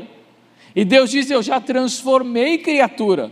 E 0.73 0.85
Deus 0.85 1.11
diz, 1.11 1.29
eu 1.29 1.43
já 1.43 1.59
transformei 1.59 2.57
criatura. 2.57 3.29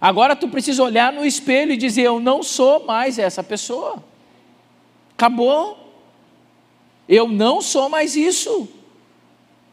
Agora 0.00 0.34
tu 0.34 0.48
precisa 0.48 0.82
olhar 0.82 1.12
no 1.12 1.22
espelho 1.22 1.72
e 1.72 1.76
dizer, 1.76 2.04
eu 2.04 2.18
não 2.18 2.42
sou 2.42 2.86
mais 2.86 3.18
essa 3.18 3.42
pessoa. 3.42 4.02
Acabou. 5.12 5.94
Eu 7.06 7.28
não 7.28 7.60
sou 7.60 7.90
mais 7.90 8.16
isso. 8.16 8.66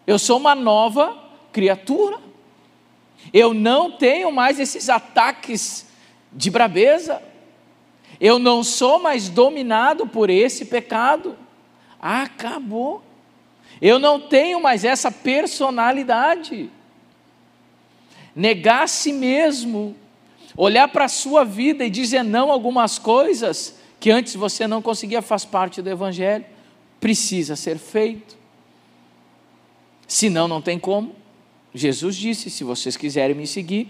Eu 0.05 0.19
sou 0.19 0.37
uma 0.37 0.53
nova 0.53 1.17
criatura. 1.53 2.30
Eu 3.33 3.53
não 3.53 3.91
tenho 3.91 4.31
mais 4.31 4.59
esses 4.59 4.89
ataques 4.89 5.87
de 6.31 6.49
brabeza. 6.49 7.21
Eu 8.19 8.37
não 8.37 8.63
sou 8.63 8.99
mais 8.99 9.29
dominado 9.29 10.05
por 10.07 10.29
esse 10.29 10.65
pecado. 10.65 11.37
Acabou. 11.99 13.03
Eu 13.81 13.97
não 13.97 14.19
tenho 14.19 14.61
mais 14.61 14.83
essa 14.83 15.11
personalidade. 15.11 16.69
Negar 18.35 18.83
a 18.83 18.87
si 18.87 19.11
mesmo, 19.11 19.95
olhar 20.55 20.87
para 20.87 21.05
a 21.05 21.09
sua 21.09 21.43
vida 21.43 21.85
e 21.85 21.89
dizer 21.89 22.23
não 22.23 22.49
a 22.49 22.53
algumas 22.53 22.97
coisas 22.97 23.77
que 23.99 24.09
antes 24.09 24.35
você 24.35 24.67
não 24.67 24.81
conseguia, 24.81 25.21
faz 25.21 25.45
parte 25.45 25.81
do 25.81 25.89
Evangelho 25.89 26.45
precisa 27.01 27.55
ser 27.55 27.79
feito. 27.79 28.37
Senão, 30.07 30.47
não 30.47 30.61
tem 30.61 30.77
como. 30.77 31.15
Jesus 31.73 32.15
disse: 32.15 32.49
se 32.49 32.63
vocês 32.63 32.97
quiserem 32.97 33.35
me 33.35 33.47
seguir, 33.47 33.87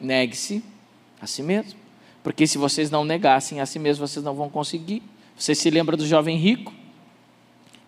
negue-se 0.00 0.62
a 1.20 1.26
si 1.26 1.42
mesmo. 1.42 1.78
Porque 2.22 2.46
se 2.46 2.58
vocês 2.58 2.90
não 2.90 3.04
negassem 3.04 3.60
a 3.60 3.66
si 3.66 3.78
mesmo, 3.78 4.06
vocês 4.06 4.24
não 4.24 4.34
vão 4.34 4.48
conseguir. 4.48 5.02
Você 5.36 5.54
se 5.54 5.70
lembra 5.70 5.96
do 5.96 6.06
jovem 6.06 6.36
rico? 6.36 6.72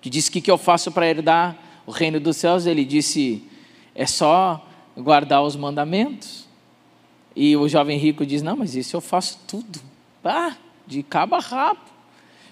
Que 0.01 0.09
disse: 0.09 0.31
O 0.31 0.33
que, 0.33 0.41
que 0.41 0.51
eu 0.51 0.59
faço 0.59 0.91
para 0.91 1.09
herdar 1.09 1.57
o 1.87 1.91
reino 1.91 2.19
dos 2.19 2.37
céus? 2.37 2.67
Ele 2.67 2.85
disse: 2.85 3.43
É 3.95 4.07
só 4.07 4.67
guardar 4.97 5.43
os 5.43 5.57
mandamentos. 5.57 6.49
E 7.37 7.57
o 7.57 7.69
jovem 7.69 7.99
rico 7.99 8.25
diz: 8.25 8.43
Não, 8.43 8.57
mas 8.57 8.75
isso 8.75 8.97
eu 8.97 9.01
faço 9.01 9.41
tudo. 9.47 9.81
Ah, 10.25 10.57
de 10.87 11.03
cabo 11.03 11.35
a 11.35 11.41
rabo. 11.41 11.81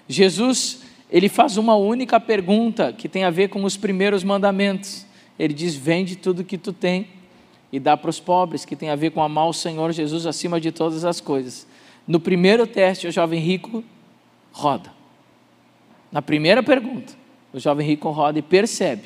Jesus 0.09 0.81
ele 1.11 1.29
faz 1.29 1.57
uma 1.57 1.75
única 1.75 2.21
pergunta 2.21 2.93
que 2.93 3.09
tem 3.09 3.25
a 3.25 3.31
ver 3.31 3.49
com 3.49 3.65
os 3.65 3.77
primeiros 3.77 4.23
mandamentos. 4.23 5.07
Ele 5.39 5.55
diz: 5.55 5.75
Vende 5.75 6.17
tudo 6.17 6.45
que 6.45 6.59
tu 6.59 6.73
tem 6.73 7.09
e 7.73 7.79
dá 7.79 7.97
para 7.97 8.11
os 8.11 8.19
pobres, 8.19 8.65
que 8.65 8.75
tem 8.75 8.91
a 8.91 8.97
ver 8.97 9.11
com 9.11 9.23
amar 9.23 9.49
o 9.49 9.53
Senhor 9.53 9.93
Jesus 9.93 10.27
acima 10.27 10.61
de 10.61 10.73
todas 10.73 11.05
as 11.05 11.21
coisas. 11.21 11.67
No 12.07 12.19
primeiro 12.19 12.67
teste, 12.67 13.07
o 13.07 13.13
jovem 13.13 13.41
rico 13.41 13.85
roda. 14.53 14.93
Na 16.11 16.23
primeira 16.23 16.63
pergunta, 16.63 17.13
o 17.53 17.61
jovem 17.61 17.87
rico 17.87 18.11
roda 18.11 18.39
e 18.39 18.43
percebe 18.43 19.03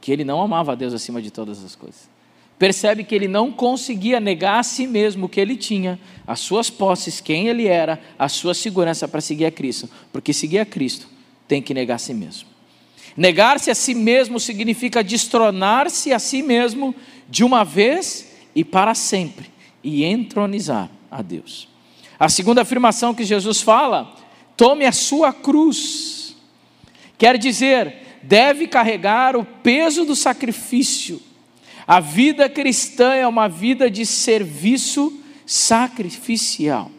que 0.00 0.10
ele 0.10 0.24
não 0.24 0.42
amava 0.42 0.72
a 0.72 0.74
Deus 0.74 0.92
acima 0.92 1.22
de 1.22 1.30
todas 1.30 1.64
as 1.64 1.76
coisas 1.76 2.14
percebe 2.58 3.04
que 3.04 3.14
ele 3.14 3.28
não 3.28 3.50
conseguia 3.50 4.20
negar 4.20 4.58
a 4.58 4.62
si 4.62 4.86
mesmo 4.86 5.26
o 5.26 5.28
que 5.28 5.40
ele 5.40 5.56
tinha, 5.56 5.98
as 6.26 6.40
suas 6.40 6.70
posses, 6.70 7.20
quem 7.20 7.48
ele 7.48 7.66
era, 7.66 8.00
a 8.18 8.28
sua 8.28 8.54
segurança 8.54 9.08
para 9.08 9.20
seguir 9.20 9.46
a 9.46 9.50
Cristo, 9.50 9.88
porque 10.12 10.32
seguir 10.32 10.60
a 10.60 10.66
Cristo 10.66 11.08
tem 11.48 11.60
que 11.60 11.74
negar 11.74 11.96
a 11.96 11.98
si 11.98 12.14
mesmo. 12.14 12.48
Negar-se 13.16 13.70
a 13.70 13.74
si 13.74 13.94
mesmo 13.94 14.40
significa 14.40 15.02
destronar-se 15.02 16.12
a 16.12 16.18
si 16.18 16.42
mesmo 16.42 16.94
de 17.28 17.44
uma 17.44 17.64
vez 17.64 18.32
e 18.54 18.64
para 18.64 18.94
sempre 18.94 19.50
e 19.82 20.04
entronizar 20.04 20.90
a 21.10 21.22
Deus. 21.22 21.68
A 22.18 22.28
segunda 22.28 22.62
afirmação 22.62 23.14
que 23.14 23.24
Jesus 23.24 23.60
fala, 23.60 24.14
tome 24.56 24.84
a 24.84 24.92
sua 24.92 25.32
cruz, 25.32 26.36
quer 27.16 27.38
dizer, 27.38 27.94
deve 28.22 28.66
carregar 28.66 29.36
o 29.36 29.44
peso 29.44 30.04
do 30.04 30.16
sacrifício 30.16 31.20
A 31.86 32.00
vida 32.00 32.48
cristã 32.48 33.14
é 33.14 33.26
uma 33.26 33.48
vida 33.48 33.90
de 33.90 34.06
serviço 34.06 35.20
sacrificial. 35.44 36.90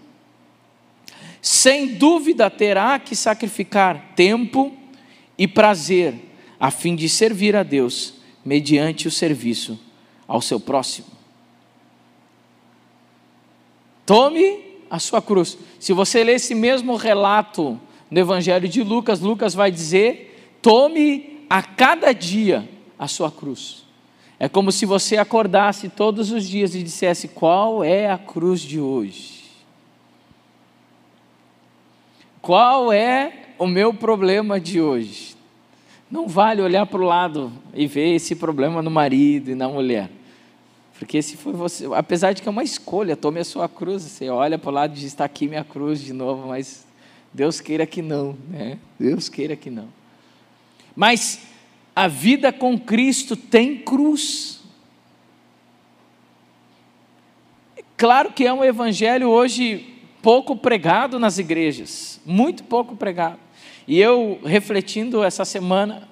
Sem 1.41 1.87
dúvida 1.87 2.49
terá 2.49 2.99
que 2.99 3.15
sacrificar 3.15 4.13
tempo 4.15 4.75
e 5.37 5.47
prazer 5.47 6.15
a 6.59 6.71
fim 6.71 6.95
de 6.95 7.09
servir 7.09 7.55
a 7.55 7.63
Deus 7.63 8.15
mediante 8.43 9.07
o 9.07 9.11
serviço 9.11 9.79
ao 10.27 10.41
seu 10.41 10.59
próximo. 10.59 11.07
Tome 14.05 14.63
a 14.89 14.99
sua 14.99 15.21
cruz. 15.21 15.57
Se 15.79 15.93
você 15.93 16.23
ler 16.23 16.35
esse 16.35 16.53
mesmo 16.53 16.95
relato 16.95 17.79
no 18.09 18.19
Evangelho 18.19 18.67
de 18.67 18.83
Lucas, 18.83 19.19
Lucas 19.19 19.53
vai 19.53 19.71
dizer: 19.71 20.57
tome 20.61 21.45
a 21.49 21.61
cada 21.63 22.13
dia 22.13 22.67
a 22.97 23.07
sua 23.07 23.31
cruz. 23.31 23.83
É 24.37 24.47
como 24.47 24.71
se 24.71 24.85
você 24.85 25.17
acordasse 25.17 25.89
todos 25.89 26.31
os 26.31 26.47
dias 26.47 26.75
e 26.75 26.83
dissesse: 26.83 27.27
qual 27.29 27.83
é 27.83 28.09
a 28.09 28.17
cruz 28.17 28.61
de 28.61 28.79
hoje? 28.79 29.43
Qual 32.41 32.93
é 32.93 33.44
o 33.57 33.67
meu 33.67 33.93
problema 33.93 34.59
de 34.59 34.81
hoje? 34.81 35.35
Não 36.09 36.27
vale 36.27 36.61
olhar 36.61 36.85
para 36.85 37.01
o 37.01 37.05
lado 37.05 37.51
e 37.73 37.87
ver 37.87 38.15
esse 38.15 38.35
problema 38.35 38.81
no 38.81 38.91
marido 38.91 39.51
e 39.51 39.55
na 39.55 39.67
mulher. 39.67 40.09
Porque 40.97 41.21
se 41.21 41.35
foi 41.35 41.53
você, 41.53 41.85
apesar 41.93 42.33
de 42.33 42.41
que 42.41 42.47
é 42.47 42.51
uma 42.51 42.63
escolha, 42.63 43.17
tome 43.17 43.39
a 43.39 43.43
sua 43.43 43.67
cruz, 43.67 44.03
você 44.03 44.29
olha 44.29 44.57
para 44.57 44.69
o 44.69 44.73
lado 44.73 44.91
e 44.91 44.95
diz, 44.95 45.05
está 45.05 45.25
aqui 45.25 45.47
minha 45.47 45.63
cruz 45.63 45.99
de 45.99 46.13
novo, 46.13 46.47
mas 46.47 46.85
Deus 47.33 47.59
queira 47.59 47.85
que 47.85 48.01
não, 48.01 48.37
né? 48.49 48.77
Deus 48.97 49.27
queira 49.27 49.55
que 49.55 49.69
não. 49.69 49.89
Mas 50.95 51.41
a 51.93 52.07
vida 52.07 52.53
com 52.53 52.79
Cristo 52.79 53.35
tem 53.35 53.77
cruz. 53.77 54.61
Claro 57.97 58.31
que 58.31 58.45
é 58.45 58.53
um 58.53 58.63
evangelho 58.63 59.29
hoje 59.29 59.93
pouco 60.21 60.55
pregado 60.55 61.19
nas 61.19 61.37
igrejas, 61.37 62.19
muito 62.25 62.63
pouco 62.63 62.95
pregado. 62.95 63.44
E 63.87 63.99
eu 63.99 64.39
refletindo 64.43 65.23
essa 65.23 65.45
semana 65.45 66.07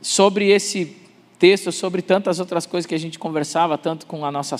sobre 0.00 0.50
esse 0.50 0.96
texto, 1.38 1.72
sobre 1.72 2.00
tantas 2.00 2.38
outras 2.38 2.64
coisas 2.64 2.86
que 2.86 2.94
a 2.94 2.98
gente 2.98 3.18
conversava, 3.18 3.76
tanto 3.76 4.06
com 4.06 4.24
a 4.24 4.30
nossa, 4.30 4.56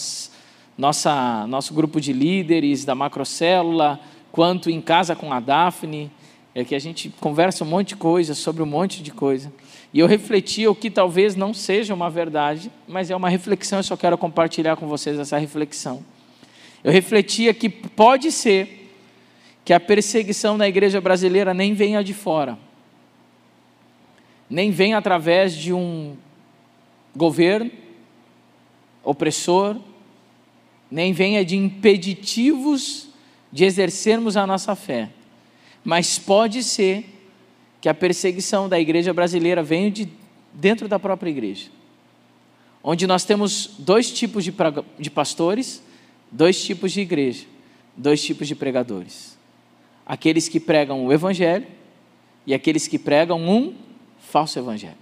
nossa, 0.77 1.47
nosso 1.47 1.73
grupo 1.73 2.01
de 2.01 2.13
líderes 2.13 2.85
da 2.85 2.95
macrocélula, 2.95 4.01
quanto 4.33 4.69
em 4.69 4.81
casa 4.81 5.15
com 5.15 5.33
a 5.33 5.39
Daphne, 5.39 6.11
é 6.55 6.65
que 6.65 6.75
a 6.75 6.79
gente 6.79 7.11
conversa 7.21 7.65
um 7.65 7.67
monte 7.67 7.89
de 7.89 7.97
coisa 7.97 8.35
sobre 8.35 8.63
um 8.63 8.67
monte 8.67 9.03
de 9.03 9.11
coisa. 9.13 9.53
E 9.93 10.01
eu 10.01 10.07
refleti 10.07 10.67
o 10.67 10.75
que 10.75 10.91
talvez 10.91 11.37
não 11.37 11.55
seja 11.55 11.95
uma 11.95 12.11
verdade, 12.11 12.71
mas 12.89 13.11
é 13.11 13.17
uma 13.17 13.29
reflexão, 13.29 13.79
eu 13.79 13.83
só 13.83 13.97
quero 13.97 14.19
compartilhar 14.19 14.77
com 14.77 14.89
vocês 14.89 15.19
essa 15.19 15.39
reflexão. 15.39 16.03
Eu 16.83 16.91
refletia 16.91 17.55
que 17.55 17.69
pode 17.69 18.33
ser 18.33 18.86
que 19.67 19.73
a 19.73 19.81
perseguição 19.81 20.57
na 20.57 20.69
igreja 20.69 21.01
brasileira 21.01 21.53
nem 21.53 21.75
venha 21.75 22.03
de 22.05 22.15
fora, 22.15 22.57
nem 24.49 24.71
venha 24.71 24.97
através 24.97 25.57
de 25.57 25.73
um 25.73 26.17
governo 27.17 27.73
opressor, 29.03 29.77
nem 30.89 31.13
venha 31.13 31.45
de 31.45 31.57
impeditivos 31.57 33.09
de 33.51 33.65
exercermos 33.65 34.37
a 34.37 34.47
nossa 34.47 34.77
fé. 34.77 35.11
Mas 35.83 36.17
pode 36.17 36.63
ser 36.63 37.05
que 37.81 37.89
a 37.89 37.95
perseguição 37.95 38.69
da 38.69 38.79
igreja 38.79 39.13
brasileira 39.13 39.65
venha 39.65 39.91
de 39.91 40.09
dentro 40.53 40.87
da 40.87 41.01
própria 41.01 41.31
igreja. 41.31 41.71
Onde 42.85 43.05
nós 43.05 43.25
temos 43.25 43.75
dois 43.81 44.13
tipos 44.13 44.45
de, 44.45 44.55
de 44.97 45.11
pastores, 45.11 45.83
dois 46.31 46.65
tipos 46.65 46.93
de 46.93 47.01
igreja, 47.01 47.47
dois 47.97 48.23
tipos 48.25 48.47
de 48.47 48.55
pregadores. 48.55 49.36
Aqueles 50.07 50.49
que 50.49 50.61
pregam 50.61 51.05
o 51.05 51.13
evangelho 51.13 51.67
e 52.47 52.55
aqueles 52.55 52.87
que 52.87 52.99
pregam 52.99 53.41
um 53.41 53.75
falso 54.19 54.59
evangelho. 54.59 54.97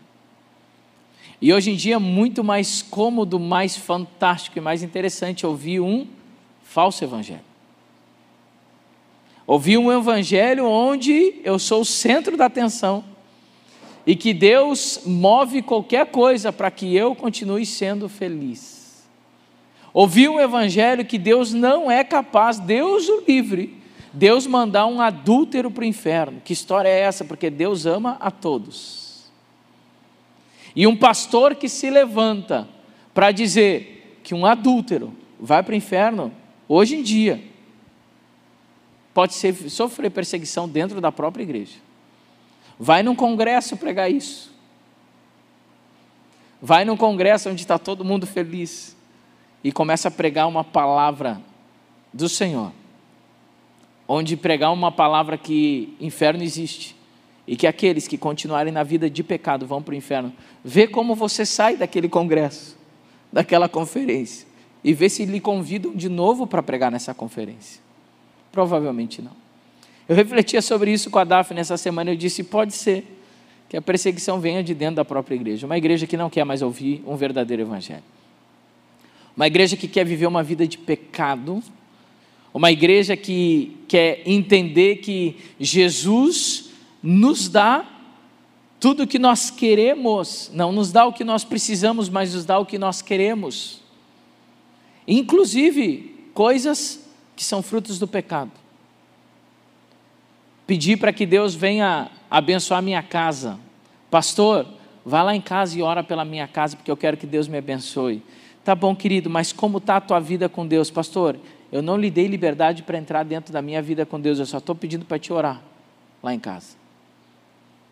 E 1.40 1.52
hoje 1.52 1.70
em 1.70 1.76
dia 1.76 1.96
é 1.96 1.98
muito 1.98 2.42
mais 2.42 2.80
cômodo, 2.80 3.38
mais 3.38 3.76
fantástico 3.76 4.56
e 4.58 4.60
mais 4.60 4.82
interessante 4.82 5.46
ouvir 5.46 5.80
um 5.80 6.06
falso 6.62 7.04
evangelho. 7.04 7.42
Ouvir 9.46 9.76
um 9.76 9.92
evangelho 9.92 10.66
onde 10.66 11.34
eu 11.44 11.58
sou 11.58 11.82
o 11.82 11.84
centro 11.84 12.36
da 12.36 12.46
atenção 12.46 13.04
e 14.06 14.16
que 14.16 14.32
Deus 14.32 15.00
move 15.04 15.60
qualquer 15.60 16.06
coisa 16.06 16.52
para 16.52 16.70
que 16.70 16.94
eu 16.96 17.14
continue 17.14 17.66
sendo 17.66 18.08
feliz. 18.08 19.04
Ouvir 19.92 20.28
um 20.28 20.40
evangelho 20.40 21.04
que 21.04 21.18
Deus 21.18 21.52
não 21.52 21.90
é 21.90 22.02
capaz, 22.02 22.58
Deus 22.58 23.08
o 23.08 23.22
livre, 23.26 23.83
Deus 24.14 24.46
mandar 24.46 24.86
um 24.86 25.00
adúltero 25.00 25.72
para 25.72 25.82
o 25.82 25.84
inferno. 25.84 26.40
Que 26.44 26.52
história 26.52 26.88
é 26.88 27.00
essa? 27.00 27.24
Porque 27.24 27.50
Deus 27.50 27.84
ama 27.84 28.16
a 28.20 28.30
todos. 28.30 29.24
E 30.74 30.86
um 30.86 30.96
pastor 30.96 31.56
que 31.56 31.68
se 31.68 31.90
levanta 31.90 32.68
para 33.12 33.32
dizer 33.32 34.20
que 34.22 34.32
um 34.32 34.46
adúltero 34.46 35.12
vai 35.38 35.64
para 35.64 35.72
o 35.72 35.76
inferno, 35.76 36.32
hoje 36.68 36.96
em 36.96 37.02
dia, 37.02 37.42
pode 39.12 39.34
ser, 39.34 39.52
sofrer 39.68 40.10
perseguição 40.10 40.68
dentro 40.68 41.00
da 41.00 41.10
própria 41.10 41.42
igreja. 41.42 41.78
Vai 42.78 43.02
num 43.02 43.16
congresso 43.16 43.76
pregar 43.76 44.10
isso. 44.10 44.52
Vai 46.62 46.84
num 46.84 46.96
congresso 46.96 47.50
onde 47.50 47.62
está 47.62 47.78
todo 47.78 48.04
mundo 48.04 48.28
feliz 48.28 48.96
e 49.62 49.72
começa 49.72 50.06
a 50.06 50.10
pregar 50.10 50.46
uma 50.46 50.62
palavra 50.62 51.40
do 52.12 52.28
Senhor. 52.28 52.72
Onde 54.06 54.36
pregar 54.36 54.72
uma 54.72 54.92
palavra 54.92 55.38
que 55.38 55.96
inferno 56.00 56.42
existe 56.42 56.94
e 57.46 57.56
que 57.56 57.66
aqueles 57.66 58.08
que 58.08 58.16
continuarem 58.16 58.72
na 58.72 58.82
vida 58.82 59.08
de 59.08 59.22
pecado 59.22 59.66
vão 59.66 59.82
para 59.82 59.92
o 59.92 59.96
inferno. 59.96 60.32
Vê 60.64 60.86
como 60.86 61.14
você 61.14 61.44
sai 61.44 61.76
daquele 61.76 62.08
congresso, 62.08 62.76
daquela 63.32 63.68
conferência, 63.68 64.46
e 64.82 64.92
vê 64.92 65.08
se 65.08 65.24
lhe 65.24 65.40
convidam 65.40 65.94
de 65.94 66.08
novo 66.08 66.46
para 66.46 66.62
pregar 66.62 66.90
nessa 66.90 67.14
conferência. 67.14 67.80
Provavelmente 68.50 69.20
não. 69.20 69.32
Eu 70.08 70.14
refletia 70.14 70.60
sobre 70.60 70.92
isso 70.92 71.10
com 71.10 71.18
a 71.18 71.24
Daphne 71.24 71.58
nessa 71.58 71.76
semana 71.76 72.10
e 72.10 72.14
eu 72.14 72.18
disse: 72.18 72.44
pode 72.44 72.74
ser 72.74 73.04
que 73.68 73.76
a 73.76 73.82
perseguição 73.82 74.38
venha 74.38 74.62
de 74.62 74.74
dentro 74.74 74.96
da 74.96 75.04
própria 75.04 75.34
igreja, 75.34 75.66
uma 75.66 75.76
igreja 75.76 76.06
que 76.06 76.16
não 76.16 76.30
quer 76.30 76.44
mais 76.44 76.62
ouvir 76.62 77.02
um 77.06 77.16
verdadeiro 77.16 77.62
evangelho, 77.62 78.02
uma 79.36 79.46
igreja 79.46 79.76
que 79.76 79.88
quer 79.88 80.04
viver 80.04 80.26
uma 80.26 80.42
vida 80.42 80.66
de 80.66 80.78
pecado, 80.78 81.62
uma 82.54 82.70
igreja 82.70 83.16
que 83.16 83.76
quer 83.88 84.22
entender 84.24 84.96
que 84.96 85.36
Jesus 85.58 86.70
nos 87.02 87.48
dá 87.48 87.84
tudo 88.78 89.02
o 89.02 89.06
que 89.06 89.18
nós 89.18 89.50
queremos, 89.50 90.50
não 90.54 90.70
nos 90.70 90.92
dá 90.92 91.04
o 91.04 91.12
que 91.12 91.24
nós 91.24 91.42
precisamos, 91.42 92.08
mas 92.08 92.32
nos 92.32 92.44
dá 92.44 92.56
o 92.58 92.64
que 92.64 92.78
nós 92.78 93.02
queremos, 93.02 93.80
inclusive 95.08 96.28
coisas 96.32 97.04
que 97.34 97.42
são 97.42 97.60
frutos 97.60 97.98
do 97.98 98.06
pecado. 98.06 98.52
Pedir 100.66 100.96
para 100.96 101.12
que 101.12 101.26
Deus 101.26 101.54
venha 101.54 102.10
abençoar 102.30 102.80
minha 102.82 103.02
casa, 103.02 103.58
pastor, 104.10 104.66
vá 105.04 105.22
lá 105.22 105.34
em 105.34 105.40
casa 105.40 105.78
e 105.78 105.82
ora 105.82 106.04
pela 106.04 106.24
minha 106.24 106.46
casa, 106.46 106.76
porque 106.76 106.90
eu 106.90 106.96
quero 106.96 107.16
que 107.16 107.26
Deus 107.26 107.48
me 107.48 107.58
abençoe. 107.58 108.22
Tá 108.64 108.74
bom, 108.74 108.94
querido, 108.94 109.28
mas 109.28 109.52
como 109.52 109.78
está 109.78 109.96
a 109.96 110.00
tua 110.00 110.20
vida 110.20 110.48
com 110.48 110.66
Deus, 110.66 110.90
pastor? 110.90 111.38
Eu 111.74 111.82
não 111.82 111.96
lhe 111.96 112.08
dei 112.08 112.28
liberdade 112.28 112.84
para 112.84 112.96
entrar 112.96 113.24
dentro 113.24 113.52
da 113.52 113.60
minha 113.60 113.82
vida 113.82 114.06
com 114.06 114.20
Deus, 114.20 114.38
eu 114.38 114.46
só 114.46 114.58
estou 114.58 114.76
pedindo 114.76 115.04
para 115.04 115.18
te 115.18 115.32
orar 115.32 115.60
lá 116.22 116.32
em 116.32 116.38
casa. 116.38 116.76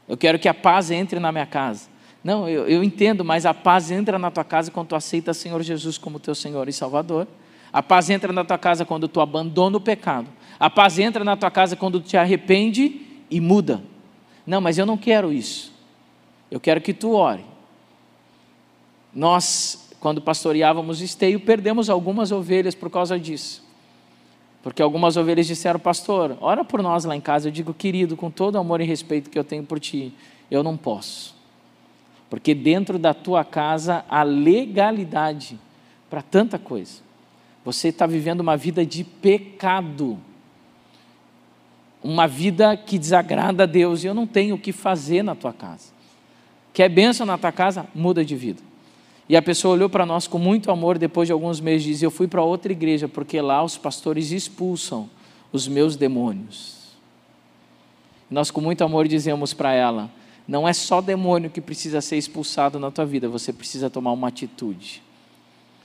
Eu 0.09 0.17
quero 0.17 0.39
que 0.39 0.49
a 0.49 0.55
paz 0.55 0.93
entre 0.93 1.19
na 1.19 1.33
minha 1.33 1.47
casa. 1.47 1.89
Não, 2.23 2.49
eu, 2.49 2.69
eu 2.69 2.85
entendo, 2.85 3.25
mas 3.25 3.45
a 3.45 3.53
paz 3.53 3.91
entra 3.91 4.21
na 4.21 4.31
tua 4.31 4.45
casa 4.45 4.71
quando 4.71 4.87
tu 4.87 4.95
aceita 4.95 5.35
Senhor 5.35 5.61
Jesus 5.65 5.99
como 5.99 6.21
teu 6.21 6.33
Senhor 6.33 6.69
e 6.69 6.73
Salvador. 6.73 7.27
A 7.73 7.83
paz 7.83 8.09
entra 8.09 8.33
na 8.33 8.45
tua 8.45 8.57
casa 8.57 8.85
quando 8.85 9.09
tu 9.09 9.21
abandona 9.21 9.79
o 9.79 9.81
pecado. 9.81 10.29
A 10.61 10.71
paz 10.71 11.01
entra 11.01 11.25
na 11.25 11.37
tua 11.37 11.51
casa 11.51 11.75
quando 11.75 11.99
tu 11.99 12.07
te 12.07 12.17
arrepende 12.17 13.01
e 13.29 13.41
muda. 13.41 13.83
Não, 14.47 14.61
mas 14.61 14.79
eu 14.79 14.87
não 14.87 14.97
quero 14.97 15.33
isso. 15.33 15.73
Eu 16.49 16.61
quero 16.61 16.81
que 16.81 16.95
tu 16.95 17.15
ore. 17.15 17.45
Nós, 19.13 19.91
quando 19.99 20.23
pastoreávamos 20.23 21.01
esteio, 21.01 21.41
perdemos 21.41 21.91
algumas 21.91 22.31
ovelhas 22.31 22.77
por 22.77 22.89
causa 22.89 23.19
disso. 23.19 23.72
Porque 24.63 24.81
algumas 24.81 25.17
ovelhas 25.17 25.47
disseram, 25.47 25.81
pastor, 25.81 26.37
ora 26.41 26.65
por 26.65 26.83
nós 26.83 27.05
lá 27.05 27.17
em 27.17 27.21
casa. 27.21 27.49
Eu 27.49 27.53
digo, 27.53 27.75
querido, 27.75 28.17
com 28.17 28.31
todo 28.31 28.55
o 28.55 28.59
amor 28.59 28.81
e 28.81 28.85
respeito 28.85 29.29
que 29.29 29.39
eu 29.39 29.43
tenho 29.43 29.65
por 29.65 29.81
ti, 29.81 30.15
eu 30.51 30.63
não 30.63 30.77
posso. 30.77 31.35
Porque 32.31 32.55
dentro 32.55 32.99
da 32.99 33.13
tua 33.13 33.45
casa 33.45 34.05
há 34.09 34.23
legalidade 34.23 35.59
para 36.09 36.23
tanta 36.23 36.59
coisa. 36.59 37.03
Você 37.65 37.89
está 37.89 38.07
vivendo 38.07 38.41
uma 38.41 38.57
vida 38.57 38.87
de 38.87 39.03
pecado. 39.03 40.19
Uma 42.03 42.27
vida 42.27 42.77
que 42.77 42.99
desagrada 42.99 43.65
a 43.65 43.67
Deus. 43.67 44.05
E 44.05 44.07
eu 44.07 44.15
não 44.15 44.27
tenho 44.27 44.55
o 44.55 44.59
que 44.59 44.73
fazer 44.73 45.23
na 45.23 45.35
tua 45.35 45.53
casa. 45.53 45.93
Quer 46.73 46.89
bênção 46.89 47.27
na 47.27 47.37
tua 47.37 47.53
casa? 47.53 47.87
Muda 47.95 48.25
de 48.25 48.35
vida. 48.37 48.63
E 49.29 49.37
a 49.37 49.43
pessoa 49.43 49.75
olhou 49.75 49.89
para 49.89 50.05
nós 50.05 50.27
com 50.27 50.39
muito 50.39 50.71
amor, 50.71 50.99
depois 50.99 51.29
de 51.29 51.33
alguns 51.33 51.61
meses, 51.61 51.85
diz: 51.85 52.03
Eu 52.03 52.11
fui 52.11 52.27
para 52.27 52.43
outra 52.43 52.73
igreja, 52.73 53.09
porque 53.09 53.41
lá 53.41 53.63
os 53.63 53.79
pastores 53.79 54.31
expulsam 54.31 55.09
os 55.53 55.69
meus 55.69 55.97
demônios. 55.97 56.83
Nós, 58.31 58.51
com 58.51 58.61
muito 58.61 58.83
amor, 58.83 59.07
dizemos 59.07 59.53
para 59.53 59.73
ela: 59.73 60.11
Não 60.47 60.67
é 60.67 60.73
só 60.73 61.01
demônio 61.01 61.51
que 61.51 61.61
precisa 61.61 62.01
ser 62.01 62.17
expulsado 62.17 62.79
na 62.79 62.91
tua 62.91 63.05
vida, 63.05 63.29
você 63.29 63.53
precisa 63.53 63.89
tomar 63.89 64.13
uma 64.13 64.29
atitude. 64.29 65.03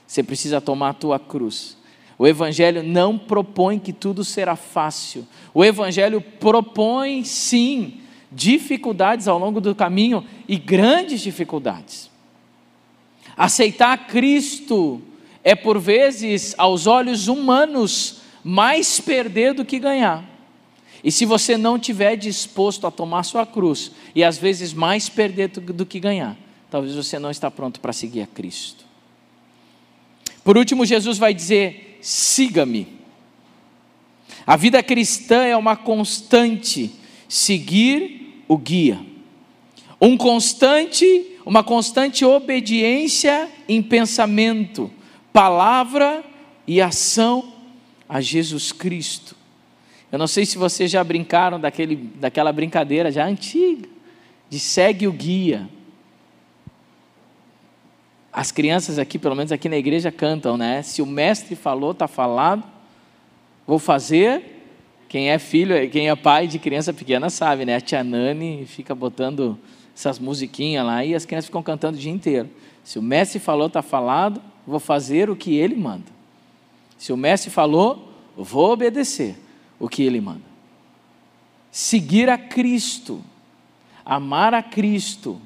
Você 0.06 0.22
precisa 0.22 0.60
tomar 0.60 0.90
a 0.90 0.94
tua 0.94 1.18
cruz. 1.18 1.76
O 2.18 2.26
Evangelho 2.26 2.82
não 2.82 3.16
propõe 3.16 3.78
que 3.78 3.92
tudo 3.92 4.24
será 4.24 4.56
fácil. 4.56 5.26
O 5.54 5.64
Evangelho 5.64 6.20
propõe, 6.20 7.22
sim, 7.24 8.00
dificuldades 8.32 9.28
ao 9.28 9.38
longo 9.38 9.60
do 9.60 9.74
caminho 9.74 10.24
e 10.48 10.56
grandes 10.56 11.20
dificuldades. 11.20 12.07
Aceitar 13.38 14.08
Cristo 14.08 15.00
é, 15.44 15.54
por 15.54 15.78
vezes, 15.78 16.54
aos 16.58 16.88
olhos 16.88 17.28
humanos, 17.28 18.22
mais 18.42 18.98
perder 19.00 19.54
do 19.54 19.64
que 19.64 19.78
ganhar. 19.78 20.24
E 21.02 21.12
se 21.12 21.24
você 21.24 21.56
não 21.56 21.76
estiver 21.76 22.16
disposto 22.16 22.86
a 22.86 22.90
tomar 22.90 23.22
sua 23.22 23.46
cruz, 23.46 23.92
e 24.14 24.24
às 24.24 24.36
vezes 24.36 24.72
mais 24.72 25.08
perder 25.08 25.48
do 25.48 25.86
que 25.86 26.00
ganhar, 26.00 26.36
talvez 26.70 26.94
você 26.94 27.18
não 27.18 27.30
está 27.30 27.50
pronto 27.50 27.80
para 27.80 27.92
seguir 27.92 28.22
a 28.22 28.26
Cristo. 28.26 28.84
Por 30.42 30.58
último, 30.58 30.84
Jesus 30.84 31.18
vai 31.18 31.32
dizer: 31.32 31.98
siga-me. 32.00 32.98
A 34.46 34.56
vida 34.56 34.82
cristã 34.82 35.44
é 35.44 35.56
uma 35.56 35.76
constante 35.76 36.90
seguir 37.28 38.42
o 38.48 38.56
guia. 38.56 38.98
Um 40.00 40.16
constante, 40.16 41.37
uma 41.48 41.64
constante 41.64 42.26
obediência 42.26 43.48
em 43.66 43.82
pensamento, 43.82 44.90
palavra 45.32 46.22
e 46.66 46.78
ação 46.78 47.54
a 48.06 48.20
Jesus 48.20 48.70
Cristo. 48.70 49.34
Eu 50.12 50.18
não 50.18 50.26
sei 50.26 50.44
se 50.44 50.58
vocês 50.58 50.90
já 50.90 51.02
brincaram 51.02 51.58
daquele, 51.58 51.96
daquela 51.96 52.52
brincadeira 52.52 53.10
já 53.10 53.24
antiga, 53.24 53.88
de 54.50 54.58
segue 54.58 55.06
o 55.08 55.12
guia. 55.12 55.66
As 58.30 58.52
crianças 58.52 58.98
aqui, 58.98 59.18
pelo 59.18 59.34
menos 59.34 59.50
aqui 59.50 59.70
na 59.70 59.78
igreja, 59.78 60.12
cantam, 60.12 60.58
né? 60.58 60.82
Se 60.82 61.00
o 61.00 61.06
mestre 61.06 61.56
falou, 61.56 61.92
está 61.92 62.06
falado, 62.06 62.62
vou 63.66 63.78
fazer. 63.78 64.66
Quem 65.08 65.30
é 65.30 65.38
filho, 65.38 65.88
quem 65.88 66.10
é 66.10 66.14
pai 66.14 66.46
de 66.46 66.58
criança 66.58 66.92
pequena 66.92 67.30
sabe, 67.30 67.64
né? 67.64 67.76
A 67.76 67.80
tia 67.80 68.04
Nani 68.04 68.66
fica 68.66 68.94
botando 68.94 69.58
essas 69.98 70.20
musiquinhas 70.20 70.86
lá 70.86 71.04
e 71.04 71.12
as 71.12 71.26
crianças 71.26 71.46
ficam 71.46 71.60
cantando 71.60 71.98
o 71.98 72.00
dia 72.00 72.12
inteiro. 72.12 72.48
Se 72.84 73.00
o 73.00 73.02
mestre 73.02 73.40
falou, 73.40 73.66
está 73.66 73.82
falado, 73.82 74.40
vou 74.64 74.78
fazer 74.78 75.28
o 75.28 75.34
que 75.34 75.56
ele 75.56 75.74
manda. 75.74 76.06
Se 76.96 77.12
o 77.12 77.16
mestre 77.16 77.50
falou, 77.50 78.12
vou 78.36 78.70
obedecer 78.70 79.36
o 79.76 79.88
que 79.88 80.04
ele 80.04 80.20
manda. 80.20 80.46
Seguir 81.72 82.30
a 82.30 82.38
Cristo, 82.38 83.24
amar 84.04 84.54
a 84.54 84.62
Cristo, 84.62 85.40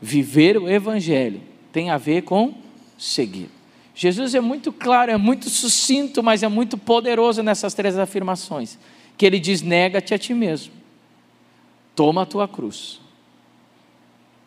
viver 0.00 0.56
o 0.56 0.68
Evangelho 0.68 1.40
tem 1.72 1.90
a 1.90 1.98
ver 1.98 2.22
com 2.22 2.54
seguir. 2.96 3.50
Jesus 3.92 4.36
é 4.36 4.40
muito 4.40 4.72
claro, 4.72 5.10
é 5.10 5.16
muito 5.16 5.50
sucinto, 5.50 6.22
mas 6.22 6.44
é 6.44 6.48
muito 6.48 6.78
poderoso 6.78 7.42
nessas 7.42 7.74
três 7.74 7.98
afirmações. 7.98 8.78
Que 9.18 9.26
ele 9.26 9.40
diz: 9.40 9.62
nega-te 9.62 10.14
a 10.14 10.18
ti 10.18 10.32
mesmo, 10.32 10.72
toma 11.94 12.22
a 12.22 12.26
tua 12.26 12.46
cruz 12.46 13.04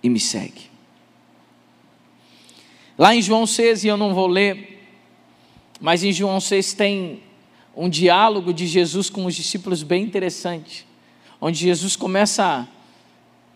e 0.01 0.09
me 0.09 0.19
segue. 0.19 0.69
Lá 2.97 3.15
em 3.15 3.21
João 3.21 3.45
6, 3.45 3.83
e 3.83 3.87
eu 3.87 3.97
não 3.97 4.13
vou 4.13 4.27
ler, 4.27 4.85
mas 5.79 6.03
em 6.03 6.11
João 6.11 6.39
6 6.39 6.73
tem 6.73 7.23
um 7.75 7.87
diálogo 7.87 8.53
de 8.53 8.67
Jesus 8.67 9.09
com 9.09 9.25
os 9.25 9.35
discípulos 9.35 9.83
bem 9.83 10.03
interessante, 10.03 10.85
onde 11.39 11.59
Jesus 11.59 11.95
começa 11.95 12.67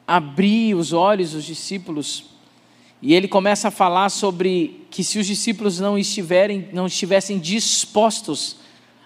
a 0.07 0.15
abrir 0.15 0.75
os 0.75 0.93
olhos 0.93 1.31
dos 1.31 1.43
discípulos 1.43 2.33
e 3.05 3.13
ele 3.13 3.27
começa 3.27 3.67
a 3.67 3.71
falar 3.71 4.07
sobre 4.07 4.87
que 4.89 5.03
se 5.03 5.19
os 5.19 5.27
discípulos 5.27 5.77
não 5.77 5.97
estiverem, 5.97 6.69
não 6.71 6.87
estivessem 6.87 7.37
dispostos 7.37 8.55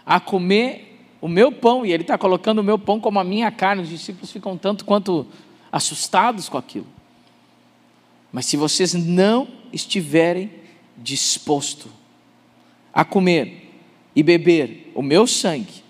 a 0.05 0.19
comer 0.19 0.99
o 1.19 1.27
meu 1.27 1.51
pão, 1.51 1.83
e 1.83 1.91
ele 1.91 2.03
está 2.03 2.15
colocando 2.15 2.59
o 2.59 2.63
meu 2.63 2.77
pão 2.77 2.99
como 2.99 3.17
a 3.17 3.23
minha 3.23 3.49
carne, 3.49 3.81
os 3.81 3.89
discípulos 3.89 4.31
ficam 4.31 4.55
tanto 4.55 4.85
quanto 4.85 5.25
assustados 5.71 6.47
com 6.47 6.59
aquilo. 6.59 6.85
Mas 8.31 8.45
se 8.45 8.57
vocês 8.57 8.93
não 8.93 9.47
estiverem 9.71 10.51
dispostos 10.97 11.91
a 12.93 13.05
comer 13.05 13.71
e 14.15 14.23
beber 14.23 14.91
o 14.95 15.01
meu 15.01 15.27
sangue, 15.27 15.83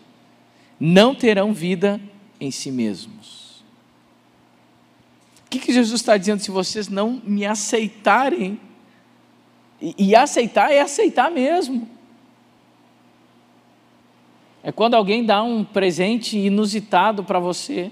não 0.79 1.15
terão 1.15 1.53
vida 1.53 1.99
em 2.39 2.51
si 2.51 2.71
mesmos. 2.71 3.63
O 5.45 5.49
que, 5.49 5.59
que 5.59 5.73
Jesus 5.73 6.01
está 6.01 6.17
dizendo? 6.17 6.41
Se 6.41 6.51
vocês 6.51 6.89
não 6.89 7.21
me 7.23 7.45
aceitarem, 7.45 8.59
e, 9.81 9.95
e 9.97 10.15
aceitar 10.15 10.71
é 10.71 10.81
aceitar 10.81 11.31
mesmo. 11.31 11.87
É 14.61 14.71
quando 14.71 14.95
alguém 14.95 15.23
dá 15.23 15.41
um 15.41 15.63
presente 15.63 16.37
inusitado 16.37 17.23
para 17.23 17.39
você. 17.39 17.91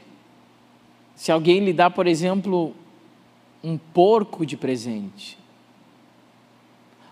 Se 1.16 1.32
alguém 1.32 1.64
lhe 1.64 1.72
dá, 1.72 1.90
por 1.90 2.08
exemplo, 2.08 2.76
um 3.66 3.80
porco 3.80 4.46
de 4.46 4.56
presente. 4.56 5.40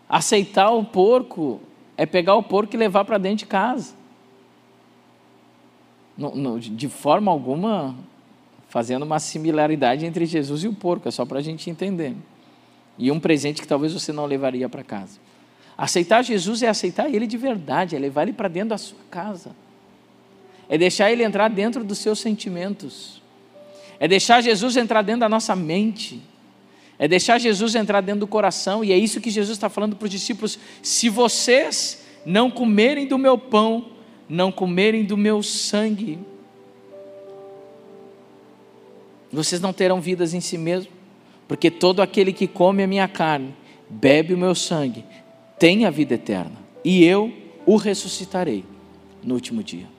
Aceitar 0.08 0.70
o 0.70 0.86
porco 0.86 1.60
é 1.98 2.06
pegar 2.06 2.36
o 2.36 2.44
porco 2.44 2.76
e 2.76 2.78
levar 2.78 3.04
para 3.06 3.18
dentro 3.18 3.38
de 3.38 3.46
casa. 3.48 3.96
de 6.60 6.88
forma 6.88 7.32
alguma 7.32 7.96
fazendo 8.70 9.02
uma 9.02 9.20
similaridade 9.20 10.06
entre 10.06 10.28
Jesus 10.28 10.64
e 10.64 10.68
o 10.68 10.74
porco, 10.74 11.08
é 11.08 11.12
só 11.12 11.26
para 11.26 11.40
a 11.40 11.42
gente 11.42 11.70
entender. 11.72 12.16
E 13.00 13.12
um 13.12 13.20
presente 13.20 13.60
que 13.60 13.68
talvez 13.68 13.92
você 13.92 14.12
não 14.12 14.26
levaria 14.28 14.70
para 14.70 14.84
casa. 14.84 15.20
Aceitar 15.76 16.22
Jesus 16.22 16.62
é 16.62 16.68
aceitar 16.68 17.12
Ele 17.12 17.26
de 17.26 17.38
verdade, 17.38 17.96
é 17.96 18.00
levar 18.00 18.24
Ele 18.24 18.34
para 18.34 18.48
dentro 18.48 18.70
da 18.70 18.78
sua 18.78 19.00
casa, 19.10 19.56
é 20.70 20.78
deixar 20.78 21.12
Ele 21.12 21.24
entrar 21.24 21.50
dentro 21.50 21.84
dos 21.84 21.98
seus 21.98 22.20
sentimentos, 22.20 23.22
é 24.00 24.08
deixar 24.08 24.42
Jesus 24.42 24.78
entrar 24.78 25.02
dentro 25.02 25.22
da 25.22 25.30
nossa 25.30 25.56
mente, 25.56 26.22
é 27.04 27.08
deixar 27.10 27.38
Jesus 27.38 27.76
entrar 27.76 28.00
dentro 28.00 28.22
do 28.22 28.28
coração, 28.28 28.82
e 28.82 28.94
é 28.94 28.98
isso 28.98 29.20
que 29.20 29.30
Jesus 29.30 29.58
está 29.58 29.68
falando 29.68 29.94
para 29.94 30.06
os 30.06 30.10
discípulos: 30.10 30.58
se 30.82 31.10
vocês 31.10 32.02
não 32.26 32.50
comerem 32.50 33.06
do 33.06 33.18
meu 33.18 33.38
pão, 33.38 33.88
não 34.30 34.54
comerem 34.54 35.04
do 35.04 35.18
meu 35.18 35.44
sangue, 35.44 36.18
vocês 39.30 39.60
não 39.60 39.74
terão 39.74 40.00
vidas 40.00 40.34
em 40.34 40.40
si 40.40 40.58
mesmos, 40.58 40.94
porque 41.46 41.70
todo 41.70 42.02
aquele 42.02 42.32
que 42.32 42.48
come 42.48 42.82
a 42.82 42.88
minha 42.88 43.10
carne, 43.10 43.54
bebe 43.90 44.34
o 44.34 44.38
meu 44.38 44.56
sangue, 44.56 45.04
tem 45.60 45.84
a 45.84 45.90
vida 45.90 46.14
eterna, 46.14 46.56
e 46.86 47.04
eu 47.04 47.34
o 47.66 47.76
ressuscitarei 47.76 48.64
no 49.22 49.34
último 49.34 49.62
dia. 49.62 49.90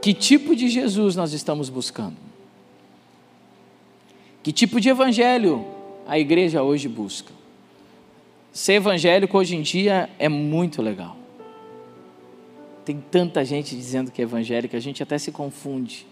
Que 0.00 0.14
tipo 0.14 0.54
de 0.54 0.68
Jesus 0.68 1.16
nós 1.16 1.32
estamos 1.32 1.68
buscando? 1.68 2.30
Que 4.42 4.52
tipo 4.52 4.80
de 4.80 4.88
evangelho 4.88 5.64
a 6.06 6.18
igreja 6.18 6.62
hoje 6.62 6.88
busca? 6.88 7.32
Ser 8.52 8.74
evangélico 8.74 9.38
hoje 9.38 9.56
em 9.56 9.62
dia 9.62 10.10
é 10.18 10.28
muito 10.28 10.82
legal. 10.82 11.16
Tem 12.84 13.02
tanta 13.10 13.44
gente 13.44 13.76
dizendo 13.76 14.10
que 14.10 14.20
é 14.20 14.24
evangélica, 14.24 14.76
a 14.76 14.80
gente 14.80 15.02
até 15.02 15.16
se 15.16 15.30
confunde. 15.30 16.06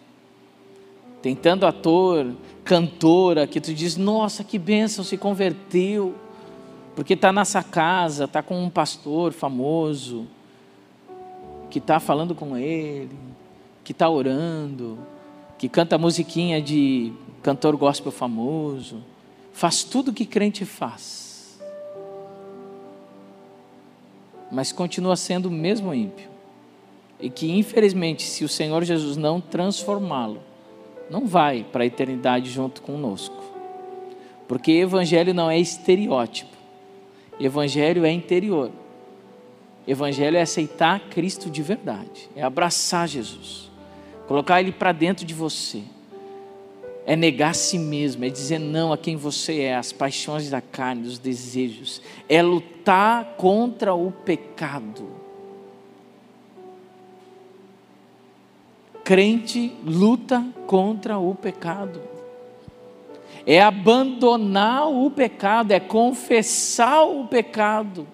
Tem 1.21 1.35
tanto 1.35 1.67
ator, 1.67 2.33
cantora, 2.65 3.47
que 3.47 3.61
tu 3.61 3.75
diz, 3.75 3.97
nossa, 3.97 4.43
que 4.45 4.59
bênção, 4.59 5.05
se 5.05 5.19
converteu, 5.19 6.15
porque 6.95 7.15
está 7.15 7.33
nessa 7.33 7.63
casa, 7.63 8.25
está 8.25 8.43
com 8.43 8.63
um 8.63 8.71
pastor 8.71 9.33
famoso, 9.33 10.27
que 11.69 11.79
está 11.79 12.01
falando 12.01 12.35
com 12.35 12.57
ele, 12.57 13.19
que 13.85 13.93
está 13.93 14.09
orando, 14.09 14.99
que 15.59 15.69
canta 15.69 15.99
musiquinha 15.99 16.63
de 16.63 17.13
cantor 17.43 17.77
gospel 17.77 18.13
famoso, 18.13 19.03
faz 19.53 19.83
tudo 19.83 20.13
que 20.13 20.27
crente 20.27 20.65
faz, 20.65 21.61
mas 24.51 24.73
continua 24.73 25.17
sendo 25.17 25.47
o 25.47 25.53
mesmo 25.53 25.95
ímpio 25.95 26.31
e 27.21 27.29
que 27.29 27.51
infelizmente, 27.51 28.23
se 28.23 28.45
o 28.45 28.49
Senhor 28.49 28.83
Jesus 28.83 29.17
não 29.17 29.41
transformá-lo, 29.41 30.41
não 31.11 31.27
vai 31.27 31.65
para 31.71 31.83
a 31.83 31.87
eternidade 31.87 32.51
junto 32.51 32.81
conosco. 32.81 33.37
Porque 34.49 34.73
evangelho 34.73 35.35
não 35.35 35.51
é 35.51 35.59
estereótipo. 35.59 36.57
Evangelho 37.39 38.05
é 38.05 38.11
interior. 38.11 38.71
Evangelho 39.87 40.37
é 40.37 40.43
aceitar 40.43 41.01
Cristo 41.09 41.51
de 41.51 41.63
verdade, 41.63 42.29
é 42.37 42.43
abraçar 42.43 43.09
Jesus, 43.09 43.71
colocar 44.29 44.61
Ele 44.61 44.73
para 44.73 44.93
dentro 44.93 45.25
de 45.25 45.35
você, 45.35 45.83
é 47.07 47.17
negar 47.17 47.51
a 47.51 47.55
si 47.55 47.79
mesmo, 47.79 48.25
é 48.25 48.29
dizer 48.29 48.59
não 48.59 48.93
a 48.93 48.99
quem 48.99 49.17
você 49.17 49.61
é, 49.61 49.77
as 49.77 49.93
paixões 49.93 50.51
da 50.51 50.61
carne, 50.61 51.09
os 51.09 51.19
desejos, 51.19 52.01
é 52.29 52.43
lutar 52.43 53.35
contra 53.37 53.95
o 53.95 54.13
pecado. 54.13 55.09
Crente 59.03 59.75
luta 59.85 60.47
contra 60.67 61.19
o 61.19 61.35
pecado, 61.35 62.01
é 63.45 63.61
abandonar 63.61 64.89
o 64.89 65.11
pecado, 65.11 65.73
é 65.73 65.81
confessar 65.81 67.03
o 67.05 67.27
pecado. 67.27 68.07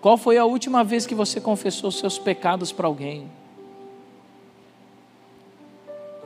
Qual 0.00 0.16
foi 0.16 0.36
a 0.36 0.44
última 0.44 0.84
vez 0.84 1.06
que 1.06 1.14
você 1.14 1.40
confessou 1.40 1.90
seus 1.90 2.18
pecados 2.18 2.72
para 2.72 2.86
alguém? 2.86 3.37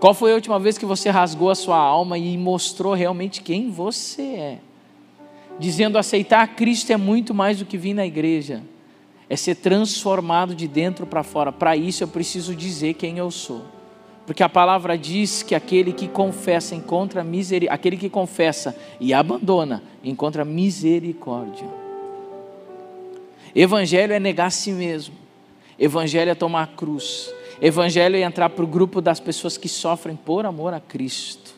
Qual 0.03 0.15
foi 0.15 0.33
a 0.33 0.35
última 0.35 0.59
vez 0.59 0.77
que 0.77 0.85
você 0.85 1.11
rasgou 1.11 1.49
a 1.49 1.55
sua 1.55 1.77
alma 1.77 2.19
e 2.19 2.37
mostrou 2.37 2.93
realmente 2.93 3.41
quem 3.41 3.71
você 3.71 4.23
é? 4.23 4.59
Dizendo 5.61 5.97
aceitar 5.97 6.45
Cristo 6.57 6.93
é 6.93 6.97
muito 6.97 7.33
mais 7.33 7.61
do 7.61 7.65
que 7.65 7.79
vir 7.79 7.95
na 7.95 8.05
igreja, 8.05 8.65
é 9.31 9.37
ser 9.37 9.55
transformado 9.55 10.57
de 10.57 10.67
dentro 10.67 11.07
para 11.07 11.23
fora. 11.23 11.53
Para 11.53 11.77
isso 11.77 12.03
eu 12.03 12.09
preciso 12.09 12.53
dizer 12.53 12.95
quem 12.95 13.19
eu 13.19 13.31
sou. 13.31 13.63
Porque 14.27 14.43
a 14.43 14.49
palavra 14.49 14.99
diz 14.99 15.45
que 15.45 15.55
aquele 15.55 15.93
que 15.93 16.09
confessa 16.09 16.75
encontra 16.75 17.23
misericórdia, 17.23 17.73
aquele 17.73 17.97
que 17.97 18.11
confessa 18.11 18.77
e 18.99 19.15
abandona 19.15 19.85
encontra 20.03 20.45
misericórdia. 20.45 21.69
Evangelho 23.55 24.13
é 24.13 24.19
negar 24.19 24.47
a 24.47 24.51
si 24.51 24.73
mesmo. 24.73 25.15
Evangelho 25.79 26.33
é 26.33 26.35
tomar 26.35 26.65
a 26.65 26.67
cruz. 26.67 27.33
Evangelho 27.63 28.17
é 28.17 28.23
entrar 28.23 28.51
para 28.51 28.65
o 28.65 28.67
grupo 28.67 29.01
das 29.01 29.21
pessoas 29.21 29.57
que 29.57 29.69
sofrem 29.69 30.17
por 30.17 30.45
amor 30.45 30.75
a 30.75 30.81
Cristo. 30.81 31.55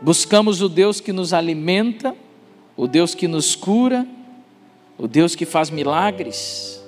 Buscamos 0.00 0.62
o 0.62 0.70
Deus 0.70 1.00
que 1.00 1.12
nos 1.12 1.34
alimenta, 1.34 2.16
o 2.74 2.86
Deus 2.86 3.14
que 3.14 3.28
nos 3.28 3.54
cura, 3.54 4.08
o 4.96 5.06
Deus 5.06 5.34
que 5.34 5.44
faz 5.44 5.68
milagres. 5.68 6.82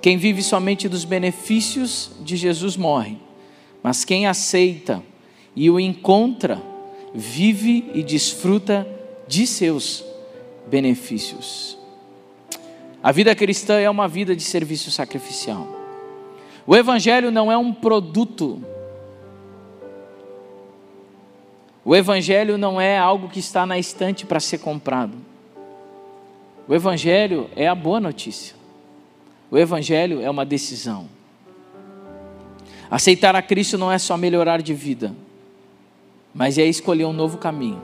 Quem 0.00 0.16
vive 0.16 0.40
somente 0.40 0.88
dos 0.88 1.04
benefícios 1.04 2.12
de 2.20 2.36
Jesus 2.36 2.76
morre, 2.76 3.18
mas 3.82 4.04
quem 4.04 4.28
aceita 4.28 5.02
e 5.56 5.68
o 5.68 5.80
encontra, 5.80 6.62
vive 7.12 7.90
e 7.92 8.04
desfruta 8.04 8.86
de 9.26 9.48
seus 9.48 10.04
benefícios. 10.68 11.76
A 13.06 13.12
vida 13.12 13.36
cristã 13.36 13.74
é 13.78 13.88
uma 13.88 14.08
vida 14.08 14.34
de 14.34 14.42
serviço 14.42 14.90
sacrificial. 14.90 15.64
O 16.66 16.74
Evangelho 16.74 17.30
não 17.30 17.52
é 17.52 17.56
um 17.56 17.72
produto. 17.72 18.60
O 21.84 21.94
Evangelho 21.94 22.58
não 22.58 22.80
é 22.80 22.98
algo 22.98 23.28
que 23.28 23.38
está 23.38 23.64
na 23.64 23.78
estante 23.78 24.26
para 24.26 24.40
ser 24.40 24.58
comprado. 24.58 25.12
O 26.66 26.74
Evangelho 26.74 27.48
é 27.54 27.68
a 27.68 27.76
boa 27.76 28.00
notícia. 28.00 28.56
O 29.52 29.56
Evangelho 29.56 30.20
é 30.20 30.28
uma 30.28 30.44
decisão. 30.44 31.08
Aceitar 32.90 33.36
a 33.36 33.40
Cristo 33.40 33.78
não 33.78 33.92
é 33.92 33.98
só 33.98 34.16
melhorar 34.16 34.60
de 34.60 34.74
vida, 34.74 35.14
mas 36.34 36.58
é 36.58 36.64
escolher 36.64 37.04
um 37.04 37.12
novo 37.12 37.38
caminho, 37.38 37.80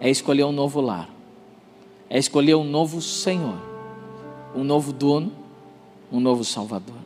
é 0.00 0.10
escolher 0.10 0.42
um 0.42 0.50
novo 0.50 0.80
lar, 0.80 1.08
é 2.10 2.18
escolher 2.18 2.56
um 2.56 2.64
novo 2.64 3.00
Senhor 3.00 3.75
um 4.56 4.64
novo 4.64 4.92
dono, 4.92 5.32
um 6.10 6.18
novo 6.18 6.44
Salvador. 6.44 6.96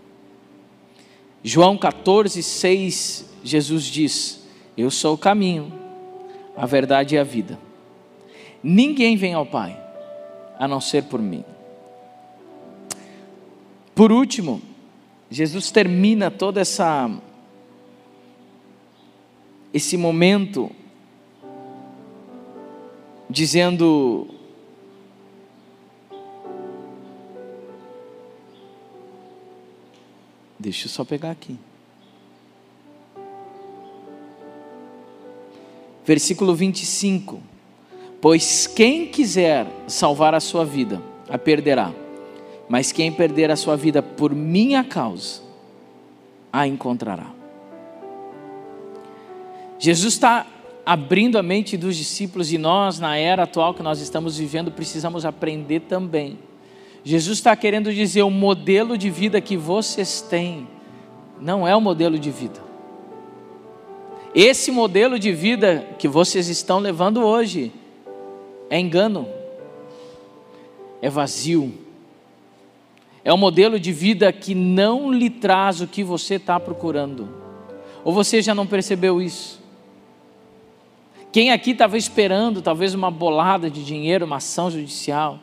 João 1.42 1.76
14, 1.76 2.42
6, 2.42 3.30
Jesus 3.42 3.84
diz: 3.84 4.44
Eu 4.76 4.90
sou 4.90 5.14
o 5.14 5.18
caminho, 5.18 5.72
a 6.57 6.64
verdade 6.64 7.16
e 7.16 7.18
a 7.18 7.24
vida. 7.24 7.59
Ninguém 8.62 9.16
vem 9.16 9.34
ao 9.34 9.44
Pai 9.44 9.78
a 10.59 10.68
não 10.68 10.80
ser 10.80 11.05
por 11.05 11.20
mim. 11.20 11.44
Por 13.94 14.12
último, 14.12 14.62
Jesus 15.30 15.70
termina 15.70 16.30
toda 16.30 16.61
essa 16.61 17.11
esse 19.72 19.96
momento 19.96 20.70
dizendo 23.28 24.26
Deixa 30.61 30.84
eu 30.84 30.90
só 30.90 31.04
pegar 31.04 31.30
aqui. 31.30 31.56
Versículo 36.04 36.54
25: 36.54 37.40
Pois 38.20 38.66
quem 38.66 39.06
quiser 39.06 39.66
salvar 39.86 40.34
a 40.34 40.40
sua 40.40 40.66
vida, 40.66 41.02
a 41.30 41.38
perderá, 41.38 41.90
mas 42.68 42.92
quem 42.92 43.11
perder 43.11 43.50
a 43.50 43.56
sua 43.56 43.74
vida 43.74 44.02
por 44.02 44.34
minha 44.34 44.84
causa, 44.84 45.40
a 46.52 46.66
encontrará. 46.66 47.32
Jesus 49.78 50.12
está 50.12 50.46
abrindo 50.84 51.38
a 51.38 51.42
mente 51.42 51.74
dos 51.78 51.96
discípulos 51.96 52.52
e 52.52 52.58
nós, 52.58 53.00
na 53.00 53.16
era 53.16 53.44
atual 53.44 53.72
que 53.72 53.82
nós 53.82 53.98
estamos 54.02 54.36
vivendo, 54.36 54.70
precisamos 54.70 55.24
aprender 55.24 55.80
também 55.80 56.38
Jesus 57.05 57.38
está 57.38 57.57
querendo 57.57 57.92
dizer: 57.92 58.22
o 58.22 58.30
modelo 58.30 58.96
de 58.96 59.11
vida 59.11 59.40
que 59.40 59.57
vocês 59.57 60.20
têm 60.20 60.66
não 61.40 61.66
é 61.66 61.74
o 61.74 61.80
modelo 61.80 62.18
de 62.18 62.30
vida. 62.30 62.61
Esse 64.34 64.70
modelo 64.70 65.18
de 65.18 65.32
vida 65.32 65.86
que 65.98 66.07
vocês 66.07 66.48
estão 66.48 66.78
levando 66.78 67.22
hoje 67.22 67.72
é 68.68 68.78
engano, 68.78 69.26
é 71.03 71.11
vazio, 71.11 71.74
é 73.24 73.32
um 73.32 73.36
modelo 73.36 73.80
de 73.80 73.92
vida 73.92 74.32
que 74.32 74.55
não 74.55 75.12
lhe 75.12 75.28
traz 75.28 75.80
o 75.80 75.86
que 75.86 76.05
você 76.05 76.34
está 76.34 76.61
procurando. 76.61 77.28
Ou 78.05 78.12
você 78.12 78.40
já 78.40 78.55
não 78.55 78.66
percebeu 78.66 79.20
isso? 79.20 79.61
Quem 81.32 81.53
aqui 81.53 81.72
estava 81.72 81.98
esperando 81.98 82.62
talvez 82.62 82.94
uma 82.94 83.11
bolada 83.11 83.70
de 83.70 83.84
dinheiro, 83.84 84.24
uma 84.24 84.36
ação 84.36 84.70
judicial? 84.70 85.38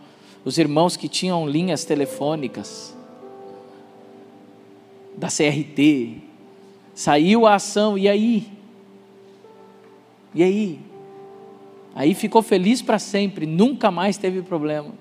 Os 0.47 0.57
irmãos 0.57 0.95
que 0.95 1.09
tinham 1.09 1.45
linhas 1.45 1.83
telefônicas 1.83 2.95
da 5.17 5.27
CRT, 5.27 6.21
saiu 6.95 7.45
a 7.45 7.55
ação, 7.55 7.97
e 7.97 8.07
aí? 8.07 8.49
E 10.33 10.41
aí? 10.41 10.79
Aí 11.93 12.13
ficou 12.13 12.41
feliz 12.41 12.81
para 12.81 12.97
sempre, 12.97 13.45
nunca 13.45 13.91
mais 13.91 14.17
teve 14.17 14.41
problema. 14.41 14.93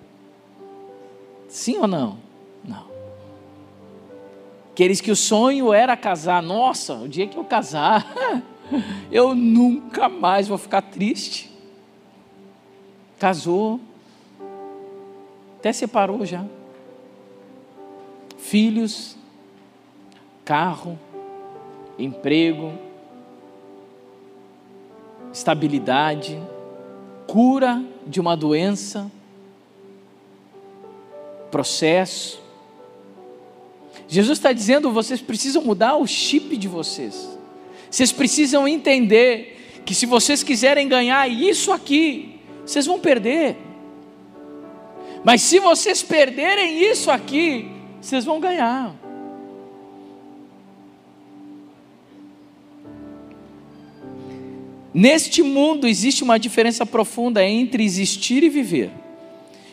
Sim 1.48 1.78
ou 1.78 1.86
não? 1.86 2.18
Não. 2.64 2.88
Aqueles 4.72 5.00
que 5.00 5.12
o 5.12 5.16
sonho 5.16 5.72
era 5.72 5.96
casar, 5.96 6.42
nossa, 6.42 6.94
o 6.94 7.08
dia 7.08 7.28
que 7.28 7.36
eu 7.36 7.44
casar, 7.44 8.04
eu 9.12 9.32
nunca 9.32 10.08
mais 10.08 10.48
vou 10.48 10.58
ficar 10.58 10.82
triste. 10.82 11.52
Casou, 13.16 13.80
até 15.66 15.72
separou 15.72 16.24
já. 16.24 16.44
Filhos, 18.38 19.16
carro, 20.44 20.96
emprego, 21.98 22.72
estabilidade, 25.32 26.40
cura 27.26 27.84
de 28.06 28.20
uma 28.20 28.36
doença, 28.36 29.10
processo. 31.50 32.40
Jesus 34.06 34.38
está 34.38 34.52
dizendo: 34.52 34.92
vocês 34.92 35.20
precisam 35.20 35.64
mudar 35.64 35.96
o 35.96 36.06
chip 36.06 36.56
de 36.56 36.68
vocês. 36.68 37.36
Vocês 37.90 38.12
precisam 38.12 38.68
entender 38.68 39.80
que 39.84 39.96
se 39.96 40.06
vocês 40.06 40.44
quiserem 40.44 40.86
ganhar 40.86 41.28
isso 41.28 41.72
aqui, 41.72 42.38
vocês 42.64 42.86
vão 42.86 43.00
perder. 43.00 43.65
Mas 45.26 45.42
se 45.42 45.58
vocês 45.58 46.04
perderem 46.04 46.88
isso 46.88 47.10
aqui, 47.10 47.68
vocês 48.00 48.24
vão 48.24 48.38
ganhar. 48.38 48.94
Neste 54.94 55.42
mundo 55.42 55.88
existe 55.88 56.22
uma 56.22 56.38
diferença 56.38 56.86
profunda 56.86 57.44
entre 57.44 57.82
existir 57.82 58.44
e 58.44 58.48
viver. 58.48 58.92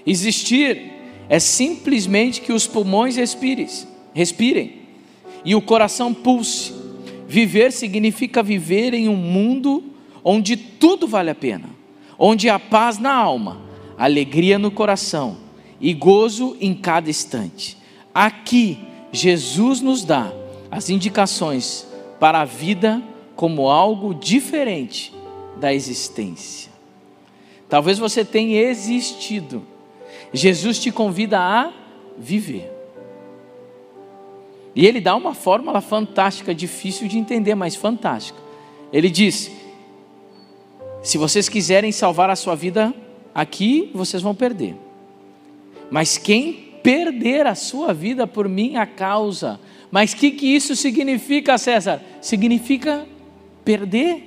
Existir 0.08 0.92
é 1.30 1.38
simplesmente 1.38 2.42
que 2.42 2.52
os 2.52 2.66
pulmões 2.66 3.16
respirem, 3.16 4.82
e 5.46 5.54
o 5.54 5.62
coração 5.62 6.16
pulse. 6.16 6.74
Viver 7.28 7.72
significa 7.72 8.42
viver 8.42 8.96
em 8.96 9.08
um 9.08 9.16
mundo 9.16 9.84
onde 10.24 10.58
tudo 10.58 11.08
vale 11.08 11.30
a 11.30 11.36
pena, 11.36 11.70
onde 12.18 12.50
há 12.50 12.58
paz 12.58 12.98
na 12.98 13.14
alma, 13.14 13.62
alegria 14.00 14.58
no 14.58 14.72
coração 14.72 15.43
e 15.84 15.94
gozo 15.94 16.56
em 16.62 16.74
cada 16.74 17.10
instante. 17.10 17.78
Aqui, 18.16 18.80
Jesus 19.12 19.82
nos 19.82 20.06
dá 20.06 20.32
as 20.72 20.90
indicações 20.90 21.86
para 22.22 22.40
a 22.40 22.46
vida 22.46 23.04
como 23.36 23.68
algo 23.70 24.14
diferente 24.14 25.14
da 25.58 25.74
existência. 25.74 26.72
Talvez 27.68 28.00
você 28.00 28.24
tenha 28.24 28.62
existido. 28.62 29.62
Jesus 30.32 30.80
te 30.80 30.90
convida 30.90 31.38
a 31.38 31.74
viver. 32.18 32.72
E 34.74 34.88
ele 34.88 35.02
dá 35.02 35.18
uma 35.18 35.34
fórmula 35.34 35.82
fantástica, 35.82 36.56
difícil 36.56 37.10
de 37.10 37.18
entender, 37.18 37.56
mas 37.56 37.76
fantástica. 37.76 38.40
Ele 38.92 39.10
diz: 39.10 39.52
se 41.04 41.18
vocês 41.18 41.50
quiserem 41.50 41.92
salvar 41.92 42.30
a 42.30 42.38
sua 42.38 42.56
vida 42.56 42.94
aqui, 43.36 43.92
vocês 43.94 44.24
vão 44.24 44.34
perder. 44.34 44.83
Mas 45.90 46.18
quem 46.18 46.74
perder 46.84 47.48
a 47.48 47.56
sua 47.56 47.94
vida 47.94 48.28
por 48.28 48.50
minha 48.50 48.86
causa, 48.86 49.60
mas 49.90 50.12
o 50.12 50.18
que, 50.18 50.32
que 50.32 50.48
isso 50.48 50.76
significa, 50.76 51.58
César? 51.58 52.02
Significa 52.20 53.06
perder. 53.64 54.24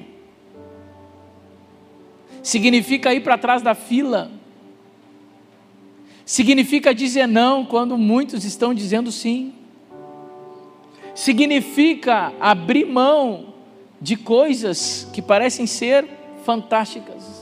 Significa 2.42 3.12
ir 3.12 3.20
para 3.24 3.36
trás 3.36 3.62
da 3.62 3.74
fila. 3.74 4.30
Significa 6.24 6.94
dizer 6.94 7.26
não 7.26 7.64
quando 7.64 7.98
muitos 7.98 8.44
estão 8.44 8.72
dizendo 8.72 9.10
sim. 9.10 9.52
Significa 11.16 12.32
abrir 12.38 12.86
mão 12.86 13.54
de 14.00 14.16
coisas 14.16 15.08
que 15.12 15.20
parecem 15.20 15.66
ser 15.66 16.06
fantásticas. 16.44 17.35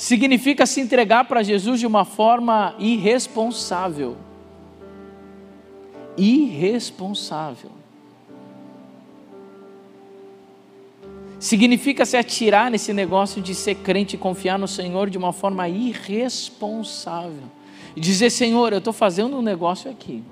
Significa 0.00 0.64
se 0.64 0.80
entregar 0.80 1.26
para 1.26 1.42
Jesus 1.42 1.78
de 1.78 1.86
uma 1.86 2.06
forma 2.06 2.74
irresponsável. 2.78 4.16
Irresponsável. 6.16 7.70
Significa 11.38 12.06
se 12.06 12.16
atirar 12.16 12.70
nesse 12.70 12.94
negócio 12.94 13.42
de 13.42 13.54
ser 13.54 13.74
crente 13.74 14.16
e 14.16 14.18
confiar 14.18 14.58
no 14.58 14.66
Senhor 14.66 15.10
de 15.10 15.18
uma 15.18 15.34
forma 15.34 15.68
irresponsável. 15.68 17.44
E 17.94 18.00
dizer, 18.00 18.30
Senhor, 18.30 18.72
eu 18.72 18.78
estou 18.78 18.94
fazendo 18.94 19.36
um 19.36 19.42
negócio 19.42 19.90
aqui. 19.90 20.24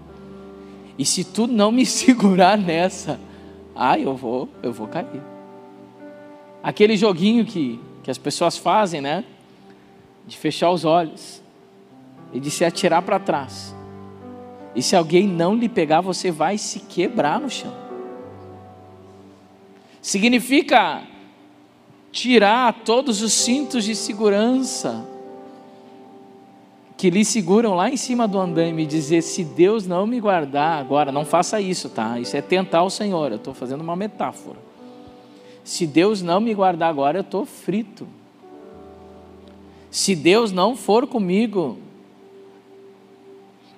E 0.99 1.05
se 1.05 1.25
tu 1.25 1.47
não 1.47 1.71
me 1.71 1.85
segurar 1.85 2.57
nessa, 2.57 3.21
ah, 3.77 3.99
eu 3.99 4.16
vou, 4.16 4.49
eu 4.62 4.73
vou 4.73 4.89
cair. 4.89 5.23
Aquele 6.62 6.97
joguinho 6.97 7.45
que, 7.45 7.79
que 8.03 8.11
as 8.11 8.16
pessoas 8.16 8.57
fazem, 8.57 9.03
né? 9.03 9.27
De 10.29 10.37
fechar 10.37 10.70
os 10.70 10.85
olhos 10.85 11.43
e 12.33 12.39
de 12.39 12.51
se 12.51 12.64
atirar 12.64 13.03
para 13.03 13.18
trás. 13.18 13.74
E 14.74 14.83
se 14.83 14.95
alguém 14.95 15.26
não 15.26 15.57
lhe 15.57 15.68
pegar, 15.68 16.01
você 16.01 16.31
vai 16.31 16.57
se 16.57 16.79
quebrar 16.81 17.41
no 17.41 17.51
chão. 17.51 17.72
Significa 20.01 21.03
tirar 22.12 22.72
todos 22.85 23.20
os 23.22 23.33
cintos 23.33 23.85
de 23.85 23.97
segurança 23.97 25.05
que 26.97 27.11
lhe 27.11 27.24
seguram 27.24 27.74
lá 27.74 27.89
em 27.89 27.97
cima 27.97 28.26
do 28.26 28.39
andaime 28.39 28.83
e 28.83 28.87
dizer: 28.87 29.22
se 29.22 29.45
Deus 29.45 29.87
não 29.87 30.07
me 30.07 30.20
guardar, 30.20 30.81
agora 30.81 31.12
não 31.12 31.24
faça 31.24 31.61
isso, 31.61 31.89
tá? 31.89 32.18
Isso 32.18 32.37
é 32.37 32.43
tentar 32.43 32.83
o 32.83 32.91
Senhor. 32.91 33.31
Eu 33.31 33.37
estou 33.37 33.55
fazendo 33.55 33.81
uma 33.81 33.97
metáfora. 33.97 34.59
Se 35.62 35.87
Deus 35.87 36.22
não 36.22 36.41
me 36.41 36.55
guardar 36.55 36.89
agora, 36.89 37.18
eu 37.18 37.22
estou 37.22 37.45
frito. 37.45 38.07
Se 39.91 40.14
Deus 40.14 40.53
não 40.53 40.76
for 40.76 41.07
comigo, 41.07 41.78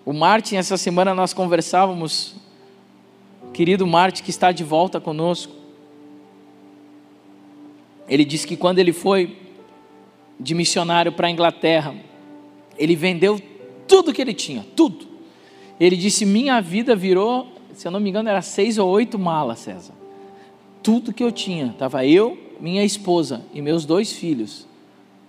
o 0.04 0.12
Martin, 0.12 0.56
essa 0.56 0.76
semana 0.76 1.14
nós 1.14 1.32
conversávamos, 1.32 2.34
querido 3.52 3.86
Martin, 3.86 4.22
que 4.22 4.30
está 4.30 4.50
de 4.50 4.64
volta 4.64 5.00
conosco. 5.00 5.52
Ele 8.08 8.24
disse 8.24 8.46
que 8.46 8.56
quando 8.56 8.80
ele 8.80 8.92
foi 8.92 9.38
de 10.38 10.54
missionário 10.54 11.12
para 11.12 11.28
a 11.28 11.30
Inglaterra, 11.30 11.94
ele 12.76 12.96
vendeu 12.96 13.40
tudo 13.86 14.12
que 14.12 14.20
ele 14.20 14.34
tinha, 14.34 14.66
tudo. 14.74 15.06
Ele 15.78 15.96
disse: 15.96 16.26
Minha 16.26 16.60
vida 16.60 16.96
virou, 16.96 17.52
se 17.72 17.86
eu 17.86 17.92
não 17.92 18.00
me 18.00 18.10
engano, 18.10 18.28
era 18.28 18.42
seis 18.42 18.78
ou 18.78 18.88
oito 18.88 19.18
malas, 19.18 19.60
César. 19.60 19.94
Tudo 20.82 21.12
que 21.12 21.22
eu 21.22 21.30
tinha, 21.30 21.66
estava 21.66 22.04
eu, 22.04 22.36
minha 22.58 22.84
esposa 22.84 23.44
e 23.52 23.62
meus 23.62 23.84
dois 23.84 24.12
filhos, 24.12 24.66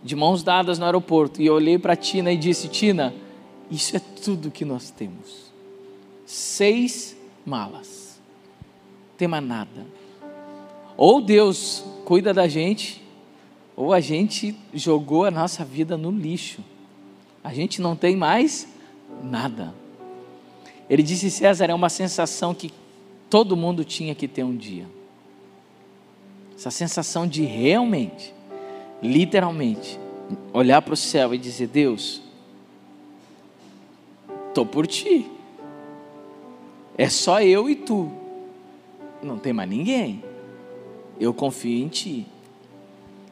de 0.04 0.16
mãos 0.16 0.44
dadas 0.44 0.80
no 0.80 0.86
aeroporto. 0.86 1.42
E 1.42 1.46
eu 1.46 1.54
olhei 1.54 1.78
para 1.78 1.96
Tina 1.96 2.32
e 2.32 2.38
disse: 2.38 2.68
Tina, 2.68 3.14
isso 3.70 3.96
é 3.96 4.00
tudo 4.00 4.52
que 4.52 4.66
nós 4.66 4.90
temos. 4.90 5.52
Seis 6.26 7.16
malas, 7.46 8.20
não 9.10 9.18
tem 9.18 9.28
mais 9.28 9.44
nada. 9.44 9.86
Ou 10.98 11.22
Deus 11.22 11.84
cuida 12.06 12.34
da 12.34 12.48
gente, 12.48 13.02
ou 13.76 13.94
a 13.94 14.00
gente 14.00 14.56
jogou 14.74 15.26
a 15.26 15.32
nossa 15.32 15.66
vida 15.66 15.98
no 15.98 16.12
lixo 16.12 16.62
a 17.44 17.54
gente 17.54 17.82
não 17.82 17.96
tem 17.96 18.16
mais 18.16 18.68
nada. 19.24 19.74
Ele 20.90 21.02
disse: 21.02 21.32
César, 21.32 21.66
é 21.66 21.74
uma 21.74 21.90
sensação 21.90 22.54
que 22.54 22.72
todo 23.30 23.58
mundo 23.58 23.84
tinha 23.84 24.14
que 24.14 24.28
ter 24.28 24.44
um 24.44 24.56
dia. 24.56 24.88
Essa 26.56 26.70
sensação 26.70 27.28
de 27.28 27.44
realmente, 27.44 28.34
literalmente, 29.02 30.00
olhar 30.54 30.82
para 30.82 30.94
o 30.94 30.98
céu 30.98 31.34
e 31.34 31.38
dizer: 31.38 31.68
Deus, 31.68 32.22
estou 34.48 34.66
por 34.66 34.86
ti. 34.86 35.30
É 36.98 37.10
só 37.10 37.42
eu 37.42 37.70
e 37.70 37.76
tu. 37.76 38.12
Não 39.24 39.38
tem 39.38 39.54
mais 39.54 39.70
ninguém. 39.70 40.24
Eu 41.20 41.34
confio 41.34 41.84
em 41.84 41.88
ti. 41.88 42.28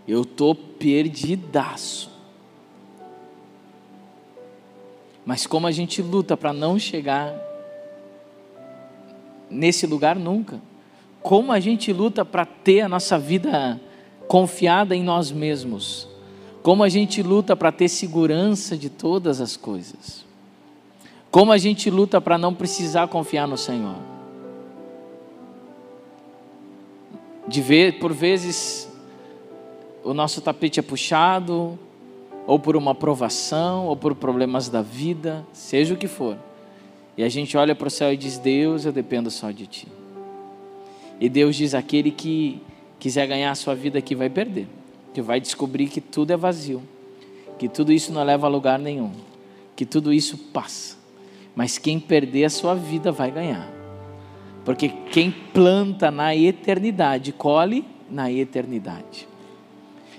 Eu 0.07 0.23
estou 0.23 0.55
perdidaço. 0.55 2.09
Mas 5.25 5.45
como 5.45 5.67
a 5.67 5.71
gente 5.71 6.01
luta 6.01 6.35
para 6.35 6.51
não 6.51 6.79
chegar 6.79 7.35
nesse 9.49 9.85
lugar 9.85 10.15
nunca. 10.15 10.59
Como 11.21 11.51
a 11.51 11.59
gente 11.59 11.91
luta 11.91 12.23
para 12.23 12.45
ter 12.45 12.81
a 12.81 12.89
nossa 12.89 13.19
vida 13.19 13.79
confiada 14.29 14.95
em 14.95 15.03
nós 15.03 15.31
mesmos. 15.31 16.07
Como 16.61 16.83
a 16.83 16.87
gente 16.87 17.23
luta 17.23 17.55
para 17.55 17.71
ter 17.71 17.89
segurança 17.89 18.77
de 18.77 18.87
todas 18.87 19.41
as 19.41 19.57
coisas. 19.57 20.23
Como 21.31 21.51
a 21.51 21.57
gente 21.57 21.89
luta 21.89 22.21
para 22.21 22.37
não 22.37 22.53
precisar 22.53 23.07
confiar 23.07 23.47
no 23.47 23.57
Senhor. 23.57 23.95
De 27.47 27.59
ver, 27.59 27.97
por 27.97 28.13
vezes 28.13 28.87
o 30.03 30.13
nosso 30.13 30.41
tapete 30.41 30.79
é 30.79 30.83
puxado, 30.83 31.79
ou 32.45 32.59
por 32.59 32.75
uma 32.77 32.93
provação, 32.93 33.87
ou 33.87 33.95
por 33.95 34.13
problemas 34.13 34.69
da 34.69 34.83
vida, 34.83 35.43
seja 35.51 35.95
o 35.95 35.97
que 35.97 36.07
for. 36.07 36.37
E 37.17 37.23
a 37.23 37.29
gente 37.29 37.57
olha 37.57 37.73
para 37.73 37.87
o 37.87 37.91
céu 37.91 38.13
e 38.13 38.17
diz: 38.17 38.37
Deus, 38.37 38.85
eu 38.85 38.91
dependo 38.91 39.31
só 39.31 39.49
de 39.49 39.65
Ti. 39.65 39.87
E 41.19 41.27
Deus 41.27 41.55
diz: 41.55 41.73
aquele 41.73 42.11
que 42.11 42.61
quiser 42.99 43.25
ganhar 43.25 43.51
a 43.51 43.55
sua 43.55 43.73
vida 43.73 43.97
aqui 43.97 44.13
vai 44.13 44.29
perder, 44.29 44.67
que 45.13 45.21
vai 45.21 45.39
descobrir 45.39 45.87
que 45.87 46.01
tudo 46.01 46.31
é 46.31 46.37
vazio, 46.37 46.83
que 47.57 47.67
tudo 47.69 47.91
isso 47.91 48.11
não 48.11 48.23
leva 48.23 48.45
a 48.45 48.49
lugar 48.49 48.77
nenhum, 48.77 49.11
que 49.75 49.85
tudo 49.85 50.13
isso 50.13 50.37
passa. 50.37 50.97
Mas 51.55 51.77
quem 51.77 51.99
perder 51.99 52.45
a 52.45 52.49
sua 52.49 52.75
vida 52.75 53.11
vai 53.11 53.31
ganhar. 53.31 53.69
Porque 54.63 54.89
quem 55.11 55.31
planta 55.31 56.11
na 56.11 56.35
eternidade, 56.35 57.31
colhe 57.31 57.85
na 58.09 58.31
eternidade. 58.31 59.27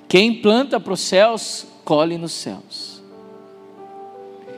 Quem 0.08 0.40
planta 0.40 0.80
para 0.80 0.92
os 0.92 1.00
céus, 1.00 1.66
colhe 1.84 2.18
nos 2.18 2.32
céus. 2.32 3.02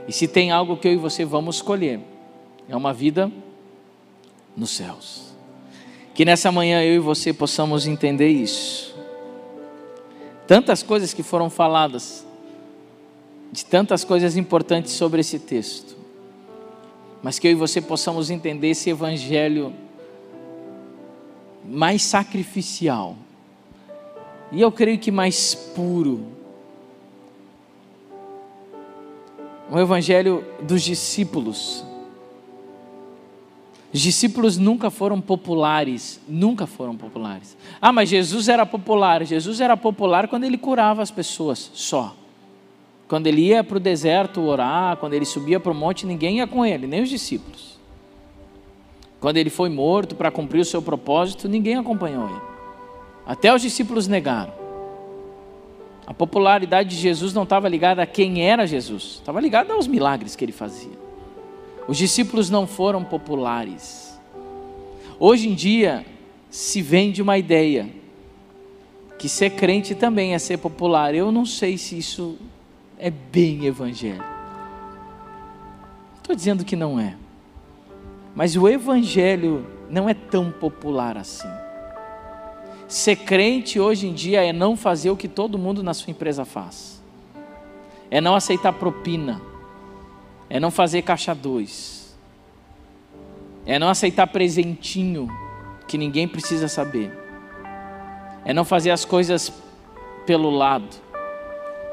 E 0.08 0.12
se 0.12 0.26
tem 0.26 0.50
algo 0.50 0.76
que 0.76 0.88
eu 0.88 0.92
e 0.92 0.96
você 0.96 1.24
vamos 1.24 1.56
escolher, 1.56 2.00
é 2.68 2.76
uma 2.76 2.92
vida 2.92 3.30
nos 4.56 4.70
céus. 4.70 5.31
Que 6.14 6.24
nessa 6.24 6.52
manhã 6.52 6.82
eu 6.82 6.96
e 6.96 6.98
você 6.98 7.32
possamos 7.32 7.86
entender 7.86 8.28
isso. 8.28 8.94
Tantas 10.46 10.82
coisas 10.82 11.14
que 11.14 11.22
foram 11.22 11.48
faladas, 11.48 12.26
de 13.50 13.64
tantas 13.64 14.04
coisas 14.04 14.36
importantes 14.36 14.92
sobre 14.92 15.20
esse 15.20 15.38
texto, 15.38 15.96
mas 17.22 17.38
que 17.38 17.46
eu 17.46 17.52
e 17.52 17.54
você 17.54 17.80
possamos 17.80 18.30
entender 18.30 18.68
esse 18.68 18.90
evangelho 18.90 19.72
mais 21.64 22.02
sacrificial, 22.02 23.16
e 24.50 24.60
eu 24.60 24.72
creio 24.72 24.98
que 24.98 25.10
mais 25.10 25.54
puro, 25.54 26.26
o 29.70 29.78
evangelho 29.78 30.44
dos 30.60 30.82
discípulos. 30.82 31.84
Os 33.92 34.00
discípulos 34.00 34.56
nunca 34.56 34.90
foram 34.90 35.20
populares, 35.20 36.18
nunca 36.26 36.66
foram 36.66 36.96
populares. 36.96 37.56
Ah, 37.80 37.92
mas 37.92 38.08
Jesus 38.08 38.48
era 38.48 38.64
popular. 38.64 39.22
Jesus 39.24 39.60
era 39.60 39.76
popular 39.76 40.28
quando 40.28 40.44
ele 40.44 40.56
curava 40.56 41.02
as 41.02 41.10
pessoas, 41.10 41.70
só. 41.74 42.16
Quando 43.06 43.26
ele 43.26 43.42
ia 43.42 43.62
para 43.62 43.76
o 43.76 43.80
deserto 43.80 44.40
orar, 44.40 44.96
quando 44.96 45.12
ele 45.12 45.26
subia 45.26 45.60
para 45.60 45.70
o 45.70 45.74
monte, 45.74 46.06
ninguém 46.06 46.38
ia 46.38 46.46
com 46.46 46.64
ele, 46.64 46.86
nem 46.86 47.02
os 47.02 47.10
discípulos. 47.10 47.78
Quando 49.20 49.36
ele 49.36 49.50
foi 49.50 49.68
morto 49.68 50.16
para 50.16 50.30
cumprir 50.30 50.60
o 50.60 50.64
seu 50.64 50.80
propósito, 50.80 51.46
ninguém 51.46 51.76
acompanhou 51.76 52.30
ele. 52.30 52.40
Até 53.26 53.54
os 53.54 53.60
discípulos 53.60 54.08
negaram. 54.08 54.54
A 56.06 56.14
popularidade 56.14 56.88
de 56.88 56.96
Jesus 56.96 57.34
não 57.34 57.42
estava 57.42 57.68
ligada 57.68 58.02
a 58.02 58.06
quem 58.06 58.42
era 58.42 58.66
Jesus, 58.66 59.18
estava 59.20 59.40
ligada 59.40 59.74
aos 59.74 59.86
milagres 59.86 60.34
que 60.34 60.44
ele 60.44 60.50
fazia. 60.50 61.01
Os 61.88 61.96
discípulos 61.96 62.48
não 62.48 62.66
foram 62.66 63.02
populares. 63.04 64.18
Hoje 65.18 65.48
em 65.48 65.54
dia 65.54 66.06
se 66.50 66.82
vende 66.82 67.22
uma 67.22 67.38
ideia 67.38 67.88
que 69.18 69.28
ser 69.28 69.50
crente 69.50 69.94
também 69.94 70.34
é 70.34 70.38
ser 70.38 70.58
popular. 70.58 71.14
Eu 71.14 71.30
não 71.30 71.46
sei 71.46 71.78
se 71.78 71.96
isso 71.96 72.36
é 72.98 73.08
bem 73.08 73.66
evangelho. 73.66 74.24
Estou 76.16 76.34
dizendo 76.34 76.64
que 76.64 76.74
não 76.74 76.98
é. 76.98 77.16
Mas 78.34 78.56
o 78.56 78.68
evangelho 78.68 79.66
não 79.88 80.08
é 80.08 80.14
tão 80.14 80.50
popular 80.50 81.16
assim. 81.16 81.48
Ser 82.88 83.16
crente 83.16 83.78
hoje 83.78 84.06
em 84.06 84.12
dia 84.12 84.44
é 84.44 84.52
não 84.52 84.76
fazer 84.76 85.10
o 85.10 85.16
que 85.16 85.28
todo 85.28 85.58
mundo 85.58 85.82
na 85.82 85.94
sua 85.94 86.10
empresa 86.10 86.44
faz. 86.44 87.00
É 88.10 88.20
não 88.20 88.34
aceitar 88.34 88.72
propina. 88.72 89.40
É 90.52 90.60
não 90.60 90.70
fazer 90.70 91.00
caixa 91.00 91.34
dois. 91.34 92.14
É 93.64 93.78
não 93.78 93.88
aceitar 93.88 94.26
presentinho 94.26 95.26
que 95.88 95.96
ninguém 95.96 96.28
precisa 96.28 96.68
saber. 96.68 97.10
É 98.44 98.52
não 98.52 98.62
fazer 98.62 98.90
as 98.90 99.02
coisas 99.02 99.50
pelo 100.26 100.50
lado. 100.50 100.94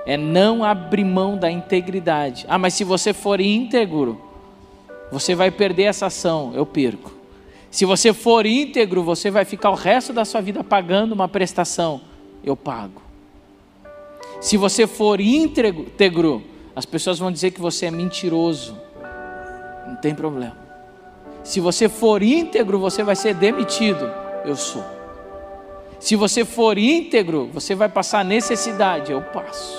É 0.06 0.18
não 0.18 0.62
abrir 0.62 1.06
mão 1.06 1.38
da 1.38 1.50
integridade. 1.50 2.46
Ah, 2.50 2.58
mas 2.58 2.74
se 2.74 2.84
você 2.84 3.14
for 3.14 3.40
íntegro, 3.40 4.22
você 5.10 5.34
vai 5.34 5.52
perder 5.52 5.84
essa 5.84 6.08
ação. 6.08 6.52
Eu 6.54 6.66
perco. 6.66 7.14
Se 7.72 7.86
você 7.86 8.12
for 8.12 8.46
íntegro, 8.46 9.04
você 9.04 9.32
vai 9.32 9.46
ficar 9.46 9.70
o 9.70 9.76
resto 9.76 10.12
da 10.12 10.26
sua 10.26 10.42
vida 10.42 10.66
pagando 10.66 11.14
uma 11.14 11.30
prestação. 11.30 12.02
Eu 12.44 12.58
pago. 12.58 13.02
Se 14.42 14.58
você 14.58 14.86
for 14.86 15.22
íntegro, 15.22 16.44
as 16.80 16.86
pessoas 16.86 17.20
vão 17.20 17.30
dizer 17.30 17.52
que 17.52 17.60
você 17.60 17.88
é 17.88 17.92
mentiroso. 17.92 18.80
Não 19.86 19.98
tem 19.98 20.16
problema. 20.16 20.56
Se 21.44 21.60
você 21.60 21.90
for 21.90 22.24
íntegro, 22.24 22.80
você 22.80 23.04
vai 23.04 23.18
ser 23.18 23.34
demitido. 23.34 24.10
Eu 24.46 24.56
sou. 24.56 24.86
Se 26.00 26.16
você 26.16 26.46
for 26.46 26.78
íntegro, 26.78 27.50
você 27.54 27.76
vai 27.76 27.90
passar 27.90 28.24
necessidade. 28.24 29.12
Eu 29.12 29.22
passo. 29.22 29.78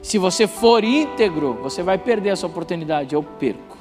Se 0.00 0.18
você 0.18 0.46
for 0.46 0.84
íntegro, 0.84 1.54
você 1.54 1.82
vai 1.82 1.98
perder 1.98 2.28
essa 2.28 2.46
oportunidade. 2.46 3.16
Eu 3.16 3.24
perco. 3.24 3.76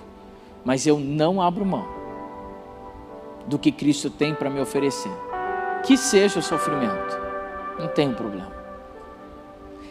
Mas 0.66 0.88
eu 0.88 0.98
não 0.98 1.40
abro 1.40 1.64
mão 1.64 1.88
do 3.46 3.60
que 3.60 3.72
Cristo 3.72 4.10
tem 4.10 4.34
para 4.34 4.50
me 4.50 4.60
oferecer. 4.60 5.12
Que 5.86 5.96
seja 5.96 6.40
o 6.40 6.44
sofrimento. 6.44 7.16
Não 7.78 7.88
tem 7.90 8.12
problema. 8.12 8.57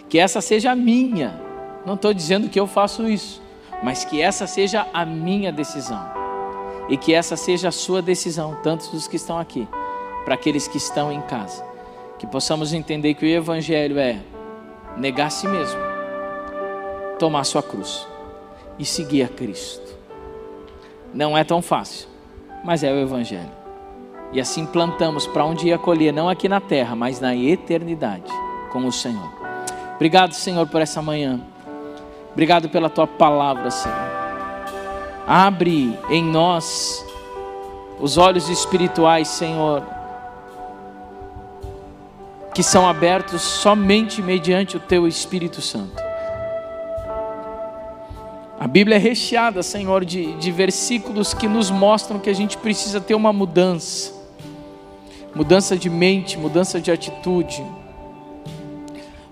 Que 0.08 0.18
essa 0.18 0.40
seja 0.40 0.72
a 0.72 0.76
minha. 0.76 1.40
Não 1.84 1.94
estou 1.94 2.12
dizendo 2.12 2.48
que 2.48 2.58
eu 2.58 2.66
faço 2.66 3.08
isso. 3.08 3.42
Mas 3.82 4.04
que 4.04 4.20
essa 4.20 4.46
seja 4.46 4.86
a 4.92 5.04
minha 5.04 5.52
decisão. 5.52 6.04
E 6.88 6.96
que 6.96 7.12
essa 7.12 7.36
seja 7.36 7.68
a 7.68 7.72
sua 7.72 8.00
decisão, 8.00 8.56
tanto 8.62 8.90
dos 8.90 9.08
que 9.08 9.16
estão 9.16 9.38
aqui, 9.38 9.66
para 10.24 10.34
aqueles 10.34 10.68
que 10.68 10.76
estão 10.76 11.10
em 11.10 11.20
casa. 11.22 11.64
Que 12.18 12.26
possamos 12.26 12.72
entender 12.72 13.14
que 13.14 13.24
o 13.24 13.28
Evangelho 13.28 13.98
é 13.98 14.20
negar 14.96 15.26
a 15.26 15.30
si 15.30 15.48
mesmo 15.48 15.96
tomar 17.18 17.44
sua 17.44 17.62
cruz 17.62 18.06
e 18.78 18.84
seguir 18.84 19.22
a 19.22 19.28
Cristo. 19.28 19.96
Não 21.12 21.36
é 21.36 21.44
tão 21.44 21.62
fácil, 21.62 22.08
mas 22.64 22.82
é 22.82 22.92
o 22.92 22.96
Evangelho. 22.96 23.50
E 24.32 24.40
assim 24.40 24.66
plantamos 24.66 25.26
para 25.26 25.44
um 25.44 25.54
dia 25.54 25.78
colher, 25.78 26.12
não 26.12 26.28
aqui 26.28 26.48
na 26.48 26.60
terra, 26.60 26.94
mas 26.94 27.20
na 27.20 27.34
eternidade 27.34 28.30
com 28.70 28.84
o 28.84 28.92
Senhor. 28.92 29.35
Obrigado, 29.96 30.32
Senhor, 30.32 30.66
por 30.68 30.80
essa 30.80 31.02
manhã. 31.02 31.40
Obrigado 32.32 32.68
pela 32.68 32.88
tua 32.88 33.06
palavra, 33.06 33.70
Senhor. 33.70 33.96
Abre 35.26 35.98
em 36.08 36.22
nós 36.22 37.04
os 37.98 38.16
olhos 38.16 38.48
espirituais, 38.48 39.26
Senhor, 39.26 39.82
que 42.54 42.62
são 42.62 42.88
abertos 42.88 43.42
somente 43.42 44.22
mediante 44.22 44.76
o 44.76 44.80
teu 44.80 45.08
Espírito 45.08 45.60
Santo. 45.60 46.02
A 48.60 48.66
Bíblia 48.68 48.96
é 48.96 48.98
recheada, 48.98 49.62
Senhor, 49.62 50.04
de, 50.04 50.34
de 50.34 50.52
versículos 50.52 51.34
que 51.34 51.48
nos 51.48 51.70
mostram 51.70 52.18
que 52.18 52.30
a 52.30 52.34
gente 52.34 52.56
precisa 52.56 53.00
ter 53.00 53.14
uma 53.14 53.32
mudança 53.32 54.16
mudança 55.36 55.76
de 55.76 55.90
mente, 55.90 56.38
mudança 56.38 56.80
de 56.80 56.90
atitude, 56.90 57.62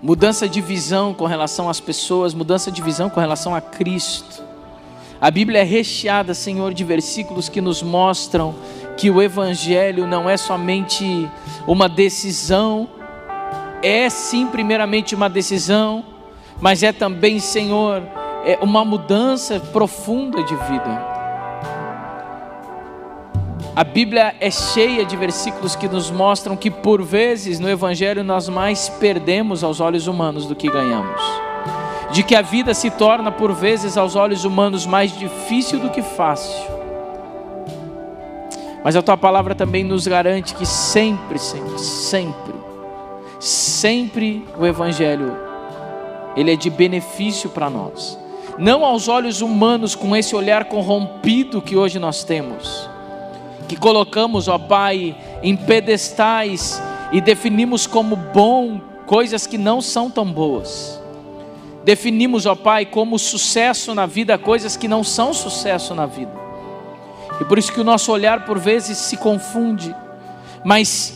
mudança 0.05 0.47
de 0.47 0.61
visão 0.61 1.15
com 1.15 1.25
relação 1.25 1.67
às 1.67 1.79
pessoas, 1.79 2.31
mudança 2.31 2.71
de 2.71 2.79
visão 2.79 3.09
com 3.09 3.19
relação 3.19 3.55
a 3.55 3.59
Cristo. 3.59 4.43
A 5.19 5.31
Bíblia 5.31 5.61
é 5.61 5.63
recheada, 5.63 6.35
Senhor, 6.35 6.75
de 6.75 6.83
versículos 6.83 7.49
que 7.49 7.59
nos 7.59 7.81
mostram 7.81 8.53
que 8.95 9.09
o 9.09 9.19
Evangelho 9.19 10.05
não 10.05 10.29
é 10.29 10.37
somente 10.37 11.27
uma 11.65 11.89
decisão, 11.89 12.87
é 13.81 14.07
sim, 14.07 14.45
primeiramente, 14.45 15.15
uma 15.15 15.27
decisão, 15.27 16.05
mas 16.61 16.83
é 16.83 16.93
também, 16.93 17.39
Senhor, 17.39 18.03
é 18.45 18.59
uma 18.61 18.85
mudança 18.85 19.59
profunda 19.59 20.43
de 20.43 20.55
vida. 20.55 21.14
A 23.75 23.83
Bíblia 23.83 24.33
é 24.39 24.49
cheia 24.49 25.03
de 25.03 25.17
versículos 25.17 25.75
que 25.75 25.89
nos 25.89 26.09
mostram 26.09 26.55
que 26.55 26.71
por 26.71 27.03
vezes 27.03 27.59
no 27.59 27.69
Evangelho 27.69 28.23
nós 28.23 28.47
mais 28.47 28.87
perdemos 28.87 29.65
aos 29.65 29.81
olhos 29.81 30.07
humanos 30.07 30.45
do 30.45 30.55
que 30.55 30.69
ganhamos. 30.69 31.21
De 32.09 32.23
que 32.23 32.35
a 32.35 32.41
vida 32.41 32.73
se 32.73 32.89
torna 32.89 33.33
por 33.33 33.51
vezes 33.51 33.97
aos 33.97 34.15
olhos 34.15 34.45
humanos 34.45 34.85
mais 34.85 35.11
difícil 35.17 35.77
do 35.77 35.89
que 35.89 36.01
fácil. 36.01 36.55
Mas 38.81 38.95
a 38.95 39.01
tua 39.01 39.17
palavra 39.17 39.53
também 39.53 39.83
nos 39.83 40.07
garante 40.07 40.55
que 40.55 40.65
sempre, 40.65 41.37
sempre, 41.37 41.77
sempre, 41.77 42.53
sempre 43.41 44.47
o 44.57 44.65
Evangelho, 44.65 45.35
ele 46.33 46.53
é 46.53 46.55
de 46.55 46.69
benefício 46.69 47.49
para 47.49 47.69
nós 47.69 48.17
não 48.57 48.85
aos 48.85 49.09
olhos 49.09 49.41
humanos 49.41 49.95
com 49.95 50.15
esse 50.15 50.33
olhar 50.33 50.63
corrompido 50.65 51.61
que 51.61 51.75
hoje 51.75 51.99
nós 51.99 52.23
temos, 52.23 52.89
que 53.65 53.75
colocamos, 53.75 54.47
ó 54.47 54.57
Pai, 54.57 55.15
em 55.41 55.55
pedestais 55.55 56.81
e 57.11 57.19
definimos 57.19 57.87
como 57.87 58.15
bom 58.15 58.79
coisas 59.05 59.45
que 59.45 59.57
não 59.57 59.81
são 59.81 60.09
tão 60.09 60.25
boas. 60.25 61.01
Definimos, 61.83 62.45
ó 62.45 62.55
Pai, 62.55 62.85
como 62.85 63.19
sucesso 63.19 63.93
na 63.93 64.05
vida 64.05 64.37
coisas 64.37 64.75
que 64.75 64.87
não 64.87 65.03
são 65.03 65.33
sucesso 65.33 65.93
na 65.93 66.05
vida. 66.05 66.31
E 67.39 67.45
por 67.45 67.57
isso 67.57 67.71
que 67.71 67.81
o 67.81 67.83
nosso 67.83 68.11
olhar 68.11 68.45
por 68.45 68.57
vezes 68.57 68.97
se 68.97 69.17
confunde, 69.17 69.93
mas 70.63 71.15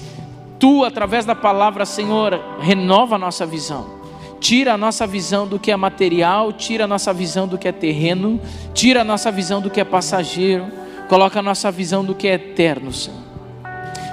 tu, 0.60 0.84
através 0.84 1.26
da 1.26 1.34
palavra, 1.34 1.86
Senhor, 1.86 2.40
renova 2.60 3.16
a 3.16 3.20
nossa 3.20 3.46
visão 3.46 4.00
tira 4.40 4.74
a 4.74 4.78
nossa 4.78 5.06
visão 5.06 5.46
do 5.46 5.60
que 5.60 5.72
é 5.72 5.76
material, 5.76 6.54
tira 6.54 6.86
a 6.86 6.88
nossa 6.88 7.14
visão 7.14 7.48
do 7.48 7.58
que 7.58 7.68
é 7.68 7.72
terreno, 7.72 8.40
tira 8.74 9.02
a 9.02 9.04
nossa 9.04 9.32
visão 9.32 9.62
do 9.62 9.70
que 9.70 9.82
é 9.82 9.84
passageiro, 9.84 10.68
coloca 11.10 11.40
a 11.40 11.42
nossa 11.42 11.72
visão 11.72 12.06
do 12.06 12.14
que 12.14 12.28
é 12.28 12.36
eterno, 12.36 12.94
Senhor. 12.94 13.20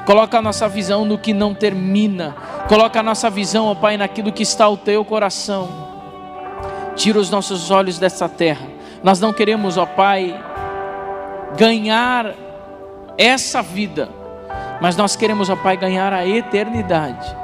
Coloca 0.06 0.38
a 0.38 0.42
nossa 0.42 0.68
visão 0.68 1.04
no 1.04 1.18
que 1.18 1.34
não 1.34 1.54
termina, 1.54 2.34
coloca 2.68 3.00
a 3.00 3.02
nossa 3.02 3.28
visão, 3.28 3.66
ó 3.66 3.74
Pai, 3.74 3.96
naquilo 3.96 4.32
que 4.32 4.42
está 4.42 4.68
o 4.68 4.76
teu 4.76 5.04
coração. 5.04 5.68
Tira 6.94 7.18
os 7.18 7.28
nossos 7.28 7.70
olhos 7.70 7.98
dessa 7.98 8.28
terra. 8.28 8.66
Nós 9.02 9.20
não 9.20 9.32
queremos, 9.32 9.76
ó 9.76 9.84
Pai, 9.84 10.42
ganhar 11.56 12.34
essa 13.18 13.60
vida, 13.62 14.08
mas 14.80 14.96
nós 14.96 15.16
queremos, 15.16 15.50
ó 15.50 15.56
Pai, 15.56 15.76
ganhar 15.76 16.12
a 16.12 16.26
eternidade. 16.26 17.36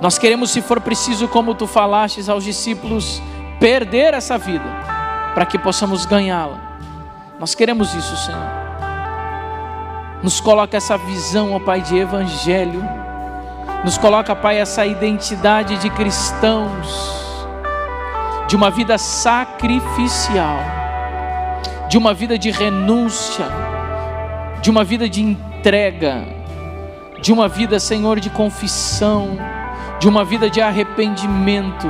Nós 0.00 0.18
queremos, 0.18 0.50
se 0.50 0.62
for 0.62 0.80
preciso, 0.80 1.26
como 1.26 1.54
tu 1.54 1.66
falastes 1.66 2.28
aos 2.28 2.44
discípulos, 2.44 3.20
perder 3.58 4.14
essa 4.14 4.38
vida, 4.38 4.64
para 5.34 5.44
que 5.44 5.58
possamos 5.58 6.06
ganhá-la. 6.06 6.69
Nós 7.40 7.54
queremos 7.54 7.94
isso, 7.94 8.16
Senhor. 8.18 8.46
Nos 10.22 10.40
coloca 10.40 10.76
essa 10.76 10.96
visão, 10.96 11.54
ó 11.54 11.58
Pai, 11.58 11.80
de 11.80 11.96
evangelho. 11.96 12.84
Nos 13.84 13.98
coloca, 13.98 14.36
Pai, 14.36 14.58
essa 14.58 14.84
identidade 14.86 15.78
de 15.78 15.90
cristãos, 15.90 17.46
de 18.46 18.54
uma 18.54 18.70
vida 18.70 18.98
sacrificial, 18.98 20.58
de 21.88 21.96
uma 21.96 22.14
vida 22.14 22.38
de 22.38 22.50
renúncia, 22.50 23.46
de 24.60 24.70
uma 24.70 24.84
vida 24.84 25.08
de 25.08 25.22
entrega, 25.22 26.22
de 27.22 27.32
uma 27.32 27.48
vida, 27.48 27.80
Senhor, 27.80 28.20
de 28.20 28.30
confissão 28.30 29.38
de 30.00 30.08
uma 30.08 30.24
vida 30.24 30.48
de 30.48 30.62
arrependimento, 30.62 31.86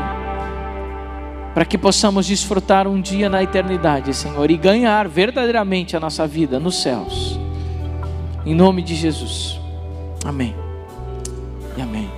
para 1.61 1.67
que 1.67 1.77
possamos 1.77 2.25
desfrutar 2.25 2.89
um 2.89 2.99
dia 2.99 3.29
na 3.29 3.43
eternidade, 3.43 4.15
Senhor, 4.15 4.51
e 4.51 4.57
ganhar 4.57 5.07
verdadeiramente 5.07 5.95
a 5.95 6.01
nossa 6.01 6.27
vida 6.27 6.59
nos 6.59 6.81
céus. 6.81 7.39
Em 8.47 8.55
nome 8.55 8.81
de 8.81 8.95
Jesus. 8.95 9.61
Amém. 10.25 10.55
E 11.77 11.83
amém. 11.83 12.10